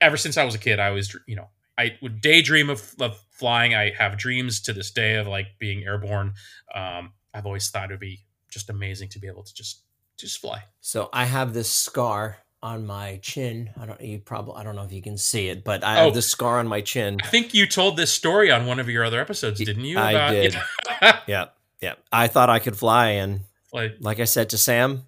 ever 0.00 0.16
since 0.16 0.36
I 0.36 0.44
was 0.44 0.54
a 0.54 0.58
kid, 0.58 0.80
I 0.80 0.88
always 0.88 1.16
you 1.26 1.36
know 1.36 1.48
I 1.78 1.96
would 2.02 2.20
daydream 2.20 2.68
of, 2.70 2.94
of 3.00 3.18
flying. 3.30 3.74
I 3.74 3.90
have 3.96 4.18
dreams 4.18 4.60
to 4.62 4.72
this 4.72 4.90
day 4.90 5.14
of 5.16 5.26
like 5.28 5.46
being 5.58 5.84
airborne. 5.84 6.32
Um, 6.74 7.12
I've 7.32 7.46
always 7.46 7.70
thought 7.70 7.90
it 7.90 7.94
would 7.94 8.00
be 8.00 8.20
just 8.50 8.68
amazing 8.68 9.10
to 9.10 9.18
be 9.20 9.28
able 9.28 9.44
to 9.44 9.54
just 9.54 9.82
just 10.18 10.40
fly. 10.40 10.64
So 10.80 11.08
I 11.12 11.24
have 11.26 11.54
this 11.54 11.70
scar 11.70 12.38
on 12.60 12.84
my 12.84 13.20
chin. 13.22 13.70
I 13.80 13.86
don't 13.86 14.00
you 14.00 14.18
probably 14.18 14.54
I 14.56 14.64
don't 14.64 14.74
know 14.74 14.82
if 14.82 14.90
you 14.92 15.00
can 15.02 15.16
see 15.16 15.48
it, 15.48 15.62
but 15.62 15.84
I 15.84 16.00
Oh. 16.00 16.04
have 16.06 16.14
this 16.14 16.28
scar 16.28 16.58
on 16.58 16.66
my 16.66 16.80
chin. 16.80 17.18
I 17.22 17.26
think 17.28 17.54
you 17.54 17.66
told 17.68 17.96
this 17.96 18.12
story 18.12 18.50
on 18.50 18.66
one 18.66 18.80
of 18.80 18.88
your 18.88 19.04
other 19.04 19.20
episodes, 19.20 19.60
didn't 19.60 19.84
you? 19.84 19.98
I 19.98 20.32
did. 20.32 20.54
Yeah. 21.00 21.20
Yeah. 21.28 21.44
Yeah. 21.80 21.94
I 22.10 22.26
thought 22.26 22.50
I 22.50 22.58
could 22.58 22.76
fly 22.76 23.10
and 23.10 23.42
like, 23.72 23.92
like 24.00 24.18
I 24.18 24.24
said 24.24 24.50
to 24.50 24.58
Sam, 24.58 25.04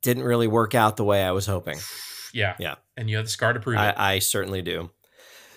didn't 0.00 0.22
really 0.22 0.46
work 0.46 0.74
out 0.74 0.96
the 0.96 1.04
way 1.04 1.22
I 1.22 1.32
was 1.32 1.44
hoping. 1.44 1.78
yeah, 2.32 2.54
Yeah. 2.58 2.76
And 2.96 3.10
you 3.10 3.16
have 3.16 3.26
the 3.26 3.30
scar 3.30 3.52
to 3.52 3.60
prove 3.60 3.76
it. 3.76 3.80
I, 3.80 4.14
I 4.14 4.18
certainly 4.20 4.62
do. 4.62 4.90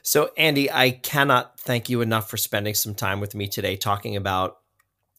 So, 0.09 0.31
Andy, 0.37 0.71
I 0.71 0.89
cannot 0.89 1.59
thank 1.59 1.87
you 1.87 2.01
enough 2.01 2.31
for 2.31 2.37
spending 2.37 2.73
some 2.73 2.95
time 2.95 3.19
with 3.19 3.35
me 3.35 3.47
today 3.47 3.75
talking 3.75 4.15
about 4.15 4.57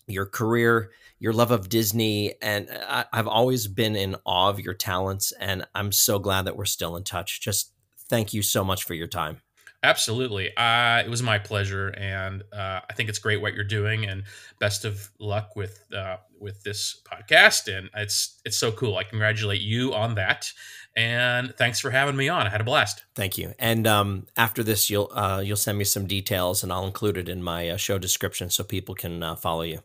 your 0.09 0.26
career, 0.26 0.91
your 1.20 1.32
love 1.32 1.53
of 1.53 1.68
Disney. 1.68 2.34
And 2.43 2.68
I, 2.88 3.05
I've 3.12 3.28
always 3.28 3.68
been 3.68 3.95
in 3.95 4.16
awe 4.26 4.49
of 4.49 4.59
your 4.59 4.74
talents. 4.74 5.32
And 5.38 5.64
I'm 5.76 5.93
so 5.93 6.18
glad 6.18 6.47
that 6.47 6.57
we're 6.57 6.64
still 6.64 6.97
in 6.97 7.05
touch. 7.05 7.41
Just 7.41 7.72
thank 8.09 8.34
you 8.34 8.43
so 8.43 8.64
much 8.64 8.82
for 8.82 8.95
your 8.95 9.07
time. 9.07 9.36
Absolutely. 9.82 10.55
Uh, 10.57 10.99
it 10.99 11.09
was 11.09 11.22
my 11.22 11.38
pleasure, 11.38 11.88
and 11.97 12.43
uh, 12.53 12.80
I 12.88 12.93
think 12.93 13.09
it's 13.09 13.18
great 13.18 13.41
what 13.41 13.55
you're 13.55 13.64
doing. 13.64 14.05
And 14.05 14.24
best 14.59 14.84
of 14.84 15.11
luck 15.18 15.57
with 15.57 15.84
uh, 15.97 16.18
with 16.38 16.62
this 16.64 17.01
podcast. 17.11 17.74
And 17.74 17.88
it's 17.97 18.41
it's 18.45 18.59
so 18.59 18.72
cool. 18.72 18.99
I 18.99 19.05
congratulate 19.05 19.62
you 19.62 19.95
on 19.95 20.16
that. 20.16 20.53
And 20.97 21.55
thanks 21.57 21.78
for 21.78 21.91
having 21.91 22.16
me 22.16 22.28
on. 22.28 22.47
I 22.47 22.51
had 22.51 22.61
a 22.61 22.64
blast. 22.64 23.05
Thank 23.14 23.38
you. 23.38 23.55
And 23.59 23.86
um, 23.86 24.26
after 24.36 24.62
this, 24.62 24.91
you'll 24.91 25.11
uh, 25.14 25.41
you'll 25.41 25.57
send 25.57 25.78
me 25.78 25.84
some 25.84 26.07
details, 26.07 26.62
and 26.62 26.72
I'll 26.72 26.86
include 26.86 27.16
it 27.16 27.28
in 27.28 27.43
my 27.43 27.70
uh, 27.70 27.76
show 27.76 27.99
description 27.99 28.51
so 28.51 28.64
people 28.64 28.95
can 28.95 29.22
uh, 29.22 29.36
follow 29.36 29.62
you. 29.62 29.80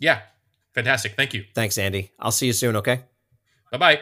Yeah, 0.00 0.20
fantastic. 0.74 1.14
Thank 1.16 1.34
you. 1.34 1.44
Thanks, 1.54 1.76
Andy. 1.78 2.10
I'll 2.18 2.32
see 2.32 2.46
you 2.46 2.52
soon. 2.52 2.76
Okay. 2.76 3.02
Bye 3.70 3.78
bye. 3.78 4.00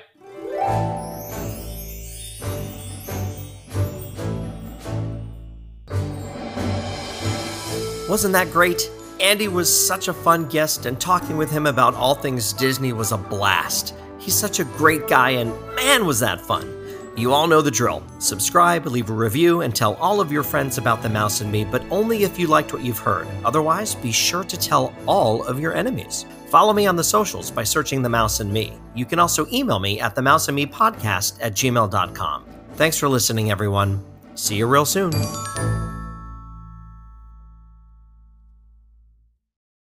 Wasn't 8.08 8.32
that 8.32 8.50
great? 8.52 8.90
Andy 9.20 9.48
was 9.48 9.68
such 9.68 10.08
a 10.08 10.12
fun 10.12 10.48
guest, 10.48 10.86
and 10.86 10.98
talking 11.00 11.36
with 11.36 11.50
him 11.50 11.66
about 11.66 11.94
all 11.94 12.14
things 12.14 12.52
Disney 12.52 12.92
was 12.92 13.12
a 13.12 13.18
blast. 13.18 13.94
He's 14.20 14.34
such 14.34 14.60
a 14.60 14.64
great 14.64 15.08
guy, 15.08 15.30
and 15.30 15.50
man, 15.74 16.06
was 16.06 16.20
that 16.20 16.40
fun! 16.40 16.76
You 17.16 17.32
all 17.32 17.46
know 17.46 17.60
the 17.60 17.70
drill. 17.70 18.02
Subscribe, 18.18 18.86
leave 18.86 19.10
a 19.10 19.12
review, 19.12 19.62
and 19.62 19.74
tell 19.74 19.94
all 19.94 20.20
of 20.20 20.30
your 20.30 20.42
friends 20.42 20.78
about 20.78 21.02
The 21.02 21.08
Mouse 21.08 21.40
and 21.40 21.50
Me, 21.50 21.64
but 21.64 21.82
only 21.90 22.22
if 22.22 22.38
you 22.38 22.46
liked 22.46 22.72
what 22.72 22.84
you've 22.84 22.98
heard. 22.98 23.26
Otherwise, 23.44 23.94
be 23.96 24.12
sure 24.12 24.44
to 24.44 24.56
tell 24.56 24.94
all 25.06 25.44
of 25.44 25.58
your 25.58 25.74
enemies. 25.74 26.24
Follow 26.48 26.72
me 26.72 26.86
on 26.86 26.96
the 26.96 27.04
socials 27.04 27.50
by 27.50 27.64
searching 27.64 28.02
The 28.02 28.08
Mouse 28.08 28.40
and 28.40 28.52
Me. 28.52 28.72
You 28.94 29.04
can 29.04 29.18
also 29.18 29.46
email 29.52 29.80
me 29.80 30.00
at 30.00 30.14
themouseandmepodcast 30.14 31.38
at 31.42 31.52
gmail.com. 31.52 32.44
Thanks 32.74 32.98
for 32.98 33.08
listening, 33.08 33.50
everyone. 33.50 34.04
See 34.34 34.56
you 34.56 34.66
real 34.66 34.86
soon. 34.86 35.12